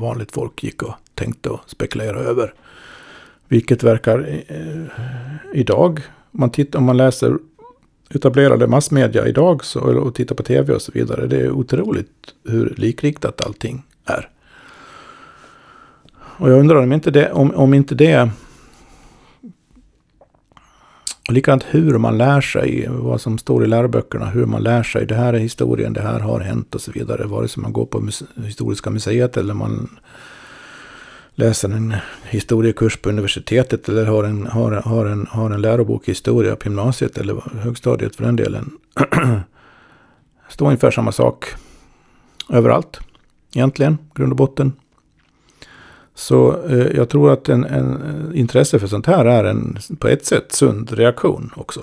vanligt 0.00 0.32
folk 0.32 0.64
gick 0.64 0.82
och 0.82 0.94
tänkte 1.14 1.48
och 1.50 1.60
spekulerade 1.66 2.20
över. 2.20 2.54
Vilket 3.50 3.82
verkar 3.82 4.42
eh, 4.48 4.84
idag, 5.54 6.00
om 6.32 6.40
man, 6.40 6.50
tittar, 6.50 6.78
om 6.78 6.84
man 6.84 6.96
läser 6.96 7.38
etablerade 8.14 8.66
massmedia 8.66 9.26
idag 9.26 9.64
så, 9.64 9.80
och 9.80 10.14
tittar 10.14 10.34
på 10.34 10.42
tv 10.42 10.74
och 10.74 10.82
så 10.82 10.92
vidare. 10.92 11.26
Det 11.26 11.40
är 11.40 11.50
otroligt 11.50 12.34
hur 12.44 12.74
likriktat 12.76 13.46
allting 13.46 13.82
är. 14.04 14.28
Och 16.12 16.50
jag 16.50 16.60
undrar 16.60 16.76
om 16.76 16.92
inte 16.92 17.10
det, 17.10 17.32
om, 17.32 17.50
om 17.54 17.74
inte 17.74 17.94
det 17.94 18.30
och 21.28 21.34
likadant 21.34 21.64
hur 21.68 21.98
man 21.98 22.18
lär 22.18 22.40
sig, 22.40 22.86
vad 22.88 23.20
som 23.20 23.38
står 23.38 23.64
i 23.64 23.66
läroböckerna, 23.66 24.26
hur 24.26 24.46
man 24.46 24.62
lär 24.62 24.82
sig. 24.82 25.06
Det 25.06 25.14
här 25.14 25.32
är 25.32 25.38
historien, 25.38 25.92
det 25.92 26.00
här 26.00 26.20
har 26.20 26.40
hänt 26.40 26.74
och 26.74 26.80
så 26.80 26.92
vidare. 26.92 27.26
Vare 27.26 27.48
sig 27.48 27.62
man 27.62 27.72
går 27.72 27.86
på 27.86 28.08
Historiska 28.44 28.90
museet 28.90 29.36
eller 29.36 29.54
man 29.54 29.88
läser 31.40 31.68
en 31.68 31.94
historiekurs 32.22 32.96
på 32.96 33.08
universitetet 33.08 33.88
eller 33.88 34.06
har 34.06 34.24
en, 34.24 34.46
har, 34.46 34.72
har 34.72 35.06
en, 35.06 35.26
har 35.30 35.50
en 35.50 35.62
lärobok 35.62 36.08
i 36.08 36.10
historia 36.10 36.56
på 36.56 36.68
gymnasiet 36.68 37.18
eller 37.18 37.42
högstadiet 37.62 38.16
för 38.16 38.24
den 38.24 38.36
delen. 38.36 38.70
Står 40.48 40.66
ungefär 40.66 40.90
samma 40.90 41.12
sak 41.12 41.54
överallt 42.48 43.00
egentligen, 43.54 43.98
grund 44.14 44.32
och 44.32 44.36
botten. 44.36 44.72
Så 46.14 46.62
eh, 46.66 46.86
jag 46.96 47.08
tror 47.08 47.32
att 47.32 47.48
en, 47.48 47.64
en, 47.64 48.32
intresse 48.34 48.78
för 48.78 48.86
sånt 48.86 49.06
här 49.06 49.24
är 49.24 49.44
en 49.44 49.78
på 49.98 50.08
ett 50.08 50.26
sätt 50.26 50.52
sund 50.52 50.92
reaktion 50.92 51.50
också. 51.56 51.80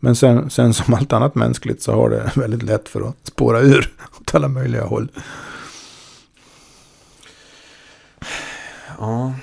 Men 0.00 0.16
sen, 0.16 0.50
sen 0.50 0.74
som 0.74 0.94
allt 0.94 1.12
annat 1.12 1.34
mänskligt 1.34 1.82
så 1.82 1.92
har 1.92 2.10
det 2.10 2.30
väldigt 2.40 2.62
lätt 2.62 2.88
för 2.88 3.08
att 3.08 3.26
spåra 3.26 3.60
ur 3.60 3.92
åt 4.20 4.34
alla 4.34 4.48
möjliga 4.48 4.84
håll. 4.84 5.08
Ja. 9.02 9.34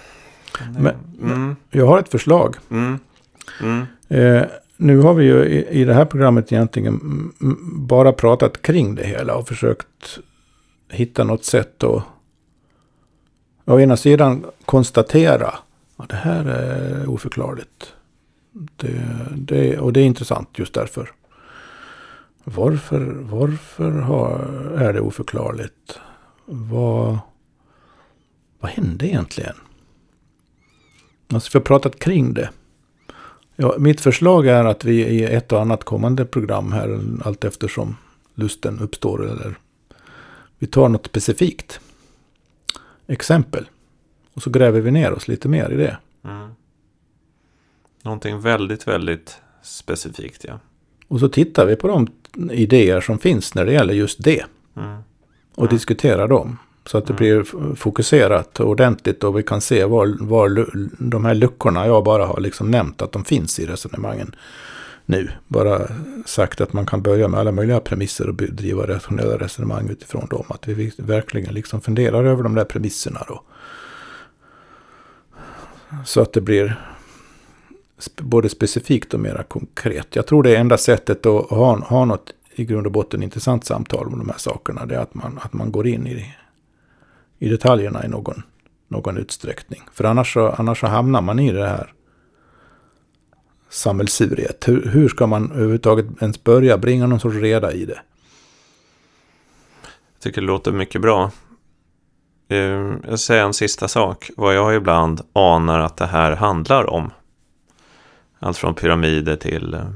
Men, 0.77 0.95
mm. 1.21 1.55
Jag 1.69 1.87
har 1.87 1.99
ett 1.99 2.09
förslag. 2.09 2.55
Mm. 2.69 2.99
Mm. 3.61 3.85
Eh, 4.07 4.47
nu 4.77 4.99
har 4.99 5.13
vi 5.13 5.25
ju 5.25 5.45
i, 5.45 5.81
i 5.81 5.85
det 5.85 5.93
här 5.93 6.05
programmet 6.05 6.51
egentligen 6.51 6.99
bara 7.73 8.13
pratat 8.13 8.61
kring 8.61 8.95
det 8.95 9.03
hela 9.03 9.35
och 9.35 9.47
försökt 9.47 10.19
hitta 10.89 11.23
något 11.23 11.45
sätt 11.45 11.83
att 11.83 12.03
å 13.65 13.79
ena 13.79 13.97
sidan 13.97 14.45
konstatera 14.65 15.53
att 15.97 16.09
det 16.09 16.15
här 16.15 16.45
är 16.45 17.09
oförklarligt. 17.09 17.93
Det, 18.51 19.05
det, 19.35 19.77
och 19.77 19.93
det 19.93 19.99
är 19.99 20.05
intressant 20.05 20.49
just 20.59 20.73
därför. 20.73 21.11
Varför, 22.43 23.17
varför 23.19 23.91
har, 23.91 24.39
är 24.77 24.93
det 24.93 25.01
oförklarligt? 25.01 25.99
Vad, 26.45 27.19
vad 28.59 28.71
hände 28.71 29.07
egentligen? 29.07 29.55
Alltså 31.33 31.49
vi 31.53 31.59
har 31.59 31.65
pratat 31.65 31.99
kring 31.99 32.33
det. 32.33 32.49
Ja, 33.55 33.75
mitt 33.77 34.01
förslag 34.01 34.47
är 34.47 34.65
att 34.65 34.85
vi 34.85 35.05
i 35.05 35.23
ett 35.23 35.51
och 35.51 35.61
annat 35.61 35.83
kommande 35.83 36.25
program 36.25 36.71
här, 36.71 36.99
allt 37.25 37.43
eftersom 37.43 37.97
lusten 38.35 38.79
uppstår, 38.79 39.29
eller 39.29 39.55
vi 40.59 40.67
tar 40.67 40.89
något 40.89 41.05
specifikt 41.05 41.79
exempel. 43.07 43.69
Och 44.33 44.43
så 44.43 44.49
gräver 44.49 44.81
vi 44.81 44.91
ner 44.91 45.13
oss 45.13 45.27
lite 45.27 45.47
mer 45.47 45.69
i 45.71 45.75
det. 45.75 45.97
Mm. 46.23 46.49
Någonting 48.01 48.39
väldigt, 48.39 48.87
väldigt 48.87 49.37
specifikt, 49.61 50.43
ja. 50.43 50.59
Och 51.07 51.19
så 51.19 51.29
tittar 51.29 51.65
vi 51.65 51.75
på 51.75 51.87
de 51.87 52.07
idéer 52.51 53.01
som 53.01 53.19
finns 53.19 53.55
när 53.55 53.65
det 53.65 53.73
gäller 53.73 53.93
just 53.93 54.23
det. 54.23 54.45
Mm. 54.75 54.97
Och 55.55 55.63
mm. 55.63 55.75
diskuterar 55.75 56.27
dem. 56.27 56.57
Så 56.85 56.97
att 56.97 57.05
det 57.05 57.13
mm. 57.13 57.17
blir 57.17 57.75
fokuserat 57.75 58.59
och 58.59 58.69
ordentligt 58.69 59.23
och 59.23 59.37
vi 59.37 59.43
kan 59.43 59.61
se 59.61 59.85
var, 59.85 60.17
var 60.19 60.69
de 60.99 61.25
här 61.25 61.35
luckorna 61.35 61.87
jag 61.87 62.03
bara 62.03 62.25
har 62.25 62.39
liksom 62.39 62.71
nämnt 62.71 63.01
att 63.01 63.11
de 63.11 63.25
finns 63.25 63.59
i 63.59 63.65
resonemangen 63.65 64.35
nu. 65.05 65.29
Bara 65.47 65.87
sagt 66.25 66.61
att 66.61 66.73
man 66.73 66.85
kan 66.85 67.01
börja 67.01 67.27
med 67.27 67.39
alla 67.39 67.51
möjliga 67.51 67.79
premisser 67.79 68.29
och 68.29 68.35
driva 68.35 68.87
rationella 68.87 69.37
resonemang 69.37 69.89
utifrån 69.89 70.27
dem. 70.29 70.45
Att 70.49 70.67
vi 70.67 70.91
verkligen 70.97 71.53
liksom 71.53 71.81
funderar 71.81 72.23
över 72.23 72.43
de 72.43 72.55
där 72.55 72.65
premisserna 72.65 73.25
då. 73.27 73.43
Så 76.05 76.21
att 76.21 76.33
det 76.33 76.41
blir 76.41 76.81
både 78.17 78.49
specifikt 78.49 79.13
och 79.13 79.19
mera 79.19 79.43
konkret. 79.43 80.15
Jag 80.15 80.27
tror 80.27 80.43
det 80.43 80.55
är 80.55 80.59
enda 80.59 80.77
sättet 80.77 81.25
att 81.25 81.49
ha, 81.49 81.79
ha 81.79 82.05
något 82.05 82.33
i 82.55 82.65
grund 82.65 82.85
och 82.85 82.91
botten 82.91 83.23
intressant 83.23 83.65
samtal 83.65 84.07
om 84.07 84.19
de 84.19 84.29
här 84.29 84.37
sakerna. 84.37 84.85
Det 84.85 84.95
är 84.95 84.99
att 84.99 85.13
man, 85.13 85.39
att 85.41 85.53
man 85.53 85.71
går 85.71 85.87
in 85.87 86.07
i, 86.07 86.35
i 87.39 87.49
detaljerna 87.49 88.05
i 88.05 88.07
någon, 88.07 88.43
någon 88.87 89.17
utsträckning. 89.17 89.81
För 89.93 90.03
annars 90.03 90.33
så, 90.33 90.49
annars 90.49 90.79
så 90.79 90.87
hamnar 90.87 91.21
man 91.21 91.39
i 91.39 91.51
det 91.51 91.67
här 91.67 91.93
sammelsuriet. 93.69 94.67
Hur, 94.67 94.85
hur 94.85 95.09
ska 95.09 95.27
man 95.27 95.51
överhuvudtaget 95.51 96.05
ens 96.21 96.43
börja 96.43 96.77
bringa 96.77 97.07
någon 97.07 97.19
sorts 97.19 97.35
reda 97.35 97.73
i 97.73 97.85
det? 97.85 98.01
Jag 100.13 100.21
tycker 100.21 100.41
det 100.41 100.47
låter 100.47 100.71
mycket 100.71 101.01
bra. 101.01 101.31
Eh, 102.47 102.93
jag 103.07 103.19
säger 103.19 103.43
en 103.43 103.53
sista 103.53 103.87
sak. 103.87 104.29
Vad 104.37 104.55
jag 104.55 104.75
ibland 104.75 105.21
anar 105.33 105.79
att 105.79 105.97
det 105.97 106.05
här 106.05 106.35
handlar 106.35 106.89
om. 106.89 107.11
Allt 108.39 108.57
från 108.57 108.75
pyramider 108.75 109.35
till 109.35 109.73
eh, 109.73 109.89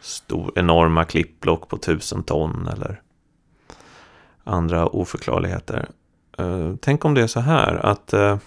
stor, 0.00 0.52
enorma 0.54 1.04
klippblock 1.04 1.68
på 1.68 1.76
tusen 1.76 2.22
ton 2.22 2.68
eller 2.72 3.00
andra 4.44 4.86
oförklarligheter. 4.86 5.88
Eh, 6.38 6.74
tänk 6.80 7.04
om 7.04 7.14
det 7.14 7.22
är 7.22 7.26
så 7.26 7.40
här 7.40 7.86
att 7.86 8.12
eh, 8.12 8.38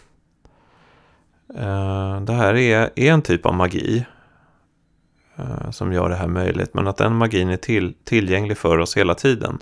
eh, 1.55 2.21
det 2.21 2.33
här 2.33 2.55
är, 2.55 2.89
är 2.95 3.13
en 3.13 3.21
typ 3.21 3.45
av 3.45 3.53
magi 3.53 4.05
eh, 5.35 5.71
som 5.71 5.93
gör 5.93 6.09
det 6.09 6.15
här 6.15 6.27
möjligt. 6.27 6.73
Men 6.73 6.87
att 6.87 6.97
den 6.97 7.15
magin 7.15 7.49
är 7.49 7.57
till, 7.57 7.93
tillgänglig 8.03 8.57
för 8.57 8.77
oss 8.77 8.97
hela 8.97 9.15
tiden. 9.15 9.59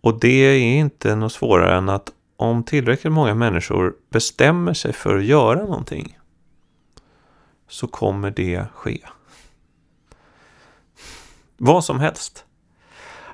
Och 0.00 0.20
det 0.20 0.28
är 0.28 0.58
inte 0.58 1.16
något 1.16 1.32
svårare 1.32 1.76
än 1.76 1.88
att 1.88 2.12
om 2.36 2.64
tillräckligt 2.64 3.12
många 3.12 3.34
människor 3.34 3.94
bestämmer 4.10 4.74
sig 4.74 4.92
för 4.92 5.16
att 5.16 5.24
göra 5.24 5.60
någonting 5.60 6.18
så 7.68 7.86
kommer 7.86 8.30
det 8.30 8.66
ske. 8.74 8.98
Vad 11.56 11.84
som 11.84 12.00
helst. 12.00 12.45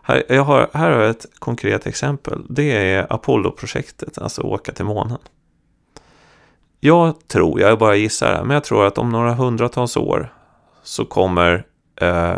Här, 0.03 0.23
jag 0.29 0.43
har, 0.45 0.71
här 0.75 0.91
har 0.91 1.01
jag 1.01 1.11
ett 1.11 1.27
konkret 1.39 1.87
exempel. 1.87 2.47
Det 2.49 2.93
är 2.93 3.13
Apollo-projektet, 3.13 4.19
alltså 4.19 4.43
åka 4.43 4.73
till 4.73 4.85
månen. 4.85 5.19
Jag 6.81 7.29
tror, 7.29 7.61
jag 7.61 7.79
bara 7.79 7.97
gissar 7.97 8.35
här, 8.35 8.45
men 8.45 8.55
jag 8.55 8.65
tror 8.65 8.87
att 8.87 8.99
om 8.99 9.11
några 9.11 9.35
hundratals 9.35 9.97
år 9.97 10.35
så 10.83 11.05
kommer 11.05 11.67
eh, 12.01 12.37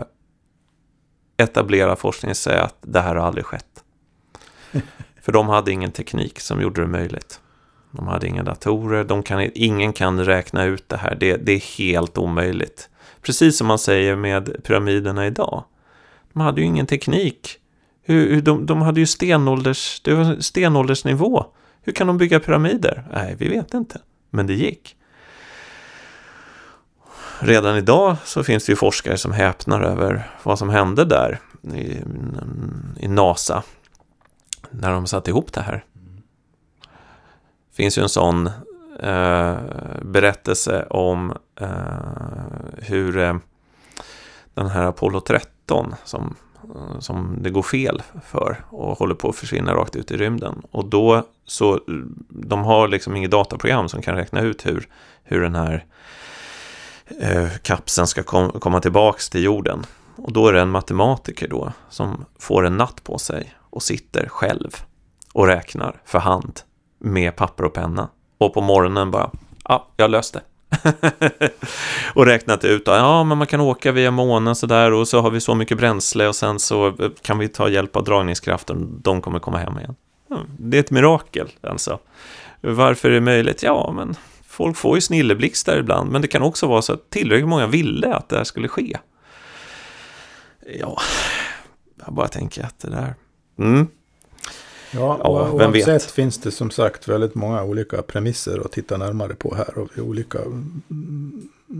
etablera 1.36 1.96
forskning 1.96 2.34
säga 2.34 2.62
att 2.62 2.76
det 2.80 3.00
här 3.00 3.14
har 3.14 3.26
aldrig 3.26 3.44
skett. 3.44 3.84
För 5.22 5.32
de 5.32 5.48
hade 5.48 5.72
ingen 5.72 5.92
teknik 5.92 6.40
som 6.40 6.60
gjorde 6.60 6.80
det 6.80 6.86
möjligt. 6.86 7.40
De 7.90 8.08
hade 8.08 8.26
inga 8.26 8.42
datorer, 8.42 9.04
de 9.04 9.22
kan, 9.22 9.50
ingen 9.54 9.92
kan 9.92 10.24
räkna 10.24 10.64
ut 10.64 10.88
det 10.88 10.96
här. 10.96 11.14
Det, 11.20 11.36
det 11.36 11.52
är 11.52 11.78
helt 11.78 12.18
omöjligt. 12.18 12.88
Precis 13.22 13.58
som 13.58 13.66
man 13.66 13.78
säger 13.78 14.16
med 14.16 14.64
pyramiderna 14.64 15.26
idag. 15.26 15.64
De 16.34 16.40
hade 16.40 16.60
ju 16.60 16.66
ingen 16.66 16.86
teknik. 16.86 17.58
Hur, 18.02 18.40
de, 18.40 18.66
de 18.66 18.82
hade 18.82 19.00
ju 19.00 19.06
stenålders, 19.06 20.00
det 20.04 20.14
var 20.14 20.40
stenåldersnivå. 20.40 21.46
Hur 21.82 21.92
kan 21.92 22.06
de 22.06 22.18
bygga 22.18 22.40
pyramider? 22.40 23.04
Nej, 23.12 23.36
vi 23.38 23.48
vet 23.48 23.74
inte. 23.74 24.00
Men 24.30 24.46
det 24.46 24.54
gick. 24.54 24.96
Redan 27.38 27.76
idag 27.76 28.16
så 28.24 28.44
finns 28.44 28.66
det 28.66 28.72
ju 28.72 28.76
forskare 28.76 29.16
som 29.16 29.32
häpnar 29.32 29.80
över 29.80 30.30
vad 30.42 30.58
som 30.58 30.68
hände 30.68 31.04
där 31.04 31.40
i, 31.74 31.98
i 33.04 33.08
NASA 33.08 33.62
när 34.70 34.92
de 34.92 35.06
satte 35.06 35.30
ihop 35.30 35.52
det 35.52 35.60
här. 35.60 35.84
Det 37.70 37.76
finns 37.76 37.98
ju 37.98 38.02
en 38.02 38.08
sån 38.08 38.46
eh, 39.00 39.56
berättelse 40.02 40.86
om 40.90 41.34
eh, 41.60 41.68
hur 42.76 43.18
eh, 43.18 43.36
den 44.54 44.66
här 44.66 44.86
Apollo 44.86 45.20
13 45.20 45.53
som, 46.04 46.34
som 46.98 47.38
det 47.42 47.50
går 47.50 47.62
fel 47.62 48.02
för 48.26 48.64
och 48.70 48.98
håller 48.98 49.14
på 49.14 49.28
att 49.28 49.36
försvinna 49.36 49.74
rakt 49.74 49.96
ut 49.96 50.10
i 50.10 50.16
rymden. 50.16 50.62
Och 50.70 50.84
då 50.84 51.22
så, 51.46 51.80
de 52.28 52.64
har 52.64 52.88
liksom 52.88 53.16
inget 53.16 53.30
dataprogram 53.30 53.88
som 53.88 54.02
kan 54.02 54.16
räkna 54.16 54.40
ut 54.40 54.66
hur, 54.66 54.88
hur 55.22 55.40
den 55.40 55.54
här 55.54 55.84
eh, 57.20 57.48
kapseln 57.62 58.06
ska 58.06 58.22
kom, 58.22 58.50
komma 58.50 58.80
tillbaks 58.80 59.30
till 59.30 59.44
jorden. 59.44 59.86
Och 60.16 60.32
då 60.32 60.48
är 60.48 60.52
det 60.52 60.60
en 60.60 60.70
matematiker 60.70 61.48
då 61.48 61.72
som 61.88 62.24
får 62.38 62.66
en 62.66 62.76
natt 62.76 63.04
på 63.04 63.18
sig 63.18 63.54
och 63.60 63.82
sitter 63.82 64.28
själv 64.28 64.70
och 65.32 65.46
räknar 65.46 66.00
för 66.04 66.18
hand 66.18 66.60
med 66.98 67.36
papper 67.36 67.64
och 67.64 67.72
penna. 67.72 68.08
Och 68.38 68.54
på 68.54 68.60
morgonen 68.60 69.10
bara, 69.10 69.30
ja, 69.64 69.88
jag 69.96 70.10
löste 70.10 70.38
det. 70.38 70.44
och 72.14 72.26
räknat 72.26 72.64
ut, 72.64 72.82
ja 72.86 73.24
men 73.24 73.38
man 73.38 73.46
kan 73.46 73.60
åka 73.60 73.92
via 73.92 74.10
månen 74.10 74.54
sådär 74.54 74.92
och 74.92 75.08
så 75.08 75.20
har 75.20 75.30
vi 75.30 75.40
så 75.40 75.54
mycket 75.54 75.78
bränsle 75.78 76.28
och 76.28 76.36
sen 76.36 76.58
så 76.58 76.86
eh, 76.86 77.10
kan 77.22 77.38
vi 77.38 77.48
ta 77.48 77.68
hjälp 77.68 77.96
av 77.96 78.04
dragningskraften, 78.04 79.00
de 79.02 79.20
kommer 79.20 79.38
komma 79.38 79.58
hem 79.58 79.78
igen. 79.78 79.94
Det 80.58 80.76
är 80.76 80.80
ett 80.80 80.90
mirakel 80.90 81.48
alltså. 81.62 81.98
Varför 82.60 83.10
är 83.10 83.14
det 83.14 83.20
möjligt? 83.20 83.62
Ja, 83.62 83.92
men 83.96 84.14
folk 84.46 84.76
får 84.76 84.96
ju 84.96 85.00
snilleblixtar 85.00 85.78
ibland, 85.78 86.12
men 86.12 86.22
det 86.22 86.28
kan 86.28 86.42
också 86.42 86.66
vara 86.66 86.82
så 86.82 86.92
att 86.92 87.10
tillräckligt 87.10 87.48
många 87.48 87.66
ville 87.66 88.14
att 88.14 88.28
det 88.28 88.36
här 88.36 88.44
skulle 88.44 88.68
ske. 88.68 88.96
Ja, 90.80 91.00
jag 92.04 92.14
bara 92.14 92.28
tänker 92.28 92.64
att 92.64 92.78
det 92.78 92.90
där... 92.90 93.14
Mm. 93.58 93.86
Ja, 94.94 95.20
ja 95.22 95.56
vem 95.56 95.70
oavsett 95.70 95.88
vet. 95.88 96.10
finns 96.10 96.38
det 96.38 96.50
som 96.50 96.70
sagt 96.70 97.08
väldigt 97.08 97.34
många 97.34 97.62
olika 97.62 98.02
premisser 98.02 98.60
att 98.64 98.72
titta 98.72 98.96
närmare 98.96 99.34
på 99.34 99.54
här. 99.54 99.78
Och 99.78 99.98
olika, 99.98 100.38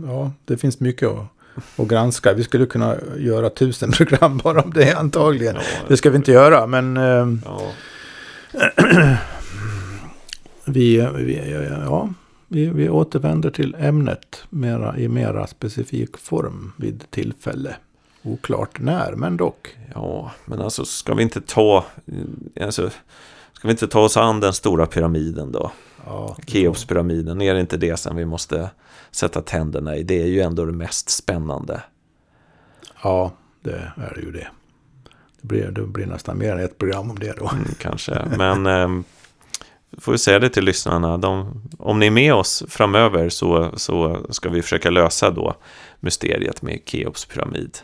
ja, 0.07 0.31
det 0.45 0.57
finns 0.57 0.79
mycket 0.79 1.09
att, 1.09 1.27
att 1.75 1.87
granska. 1.87 2.33
Vi 2.33 2.43
skulle 2.43 2.65
kunna 2.65 2.95
göra 3.17 3.49
tusen 3.49 3.91
program 3.97 4.37
bara 4.37 4.61
om 4.61 4.73
det 4.73 4.93
antagligen. 4.93 5.55
Ja, 5.55 5.61
det 5.87 5.97
ska 5.97 6.09
vi 6.09 6.15
inte 6.17 6.31
göra, 6.31 6.67
men... 6.67 6.97
Ehm, 6.97 7.41
ja. 7.45 7.71
vi, 10.65 11.07
vi, 11.15 11.67
ja, 11.85 12.09
vi, 12.47 12.69
vi 12.69 12.89
återvänder 12.89 13.49
till 13.49 13.75
ämnet 13.79 14.43
mera, 14.49 14.97
i 14.97 15.07
mera 15.07 15.47
specifik 15.47 16.17
form 16.17 16.71
vid 16.77 17.03
tillfälle. 17.11 17.75
Oklart 18.25 18.79
när, 18.79 19.11
men 19.11 19.37
dock. 19.37 19.77
Ja, 19.93 20.31
men 20.45 20.61
alltså 20.61 20.85
ska 20.85 21.13
vi 21.13 21.23
inte 21.23 21.41
ta... 21.41 21.85
Alltså, 22.61 22.89
ska 23.53 23.67
vi 23.67 23.71
inte 23.71 23.87
ta 23.87 23.99
oss 23.99 24.17
an 24.17 24.39
den 24.39 24.53
stora 24.53 24.85
pyramiden 24.85 25.51
då? 25.51 25.71
Ja, 26.05 26.37
Keopspyramiden, 26.47 27.41
är 27.41 27.53
det 27.53 27.59
inte 27.59 27.77
det 27.77 27.97
som 27.97 28.15
vi 28.15 28.25
måste 28.25 28.69
sätta 29.11 29.41
tänderna 29.41 29.95
i? 29.95 30.03
Det 30.03 30.21
är 30.21 30.27
ju 30.27 30.41
ändå 30.41 30.65
det 30.65 30.71
mest 30.71 31.09
spännande. 31.09 31.81
Ja, 33.03 33.31
det 33.61 33.91
är 33.97 34.19
ju 34.23 34.31
det. 34.31 34.47
Det 35.41 35.47
blir, 35.47 35.71
det 35.71 35.81
blir 35.81 36.05
nästan 36.05 36.37
mer 36.37 36.51
än 36.51 36.59
ett 36.59 36.77
program 36.77 37.09
om 37.11 37.19
det 37.19 37.33
då. 37.37 37.49
Mm, 37.49 37.65
kanske, 37.79 38.25
men 38.37 38.65
eh, 38.65 39.03
får 39.97 40.11
vi 40.11 40.17
säga 40.17 40.39
det 40.39 40.49
till 40.49 40.65
lyssnarna. 40.65 41.17
De, 41.17 41.61
om 41.77 41.99
ni 41.99 42.05
är 42.05 42.11
med 42.11 42.33
oss 42.33 42.63
framöver 42.67 43.29
så, 43.29 43.71
så 43.75 44.25
ska 44.29 44.49
vi 44.49 44.61
försöka 44.61 44.89
lösa 44.89 45.31
då 45.31 45.55
mysteriet 45.99 46.61
med 46.61 46.79
Keops 46.85 47.25
pyramid. 47.25 47.77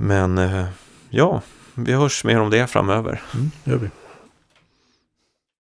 Men 0.00 0.38
eh, 0.38 0.64
ja, 1.10 1.42
vi 1.74 1.92
hörs 1.92 2.24
mer 2.24 2.40
om 2.40 2.50
det 2.50 2.66
framöver. 2.66 3.22
Mm, 3.34 3.50
gör 3.64 3.76
vi. 3.76 3.90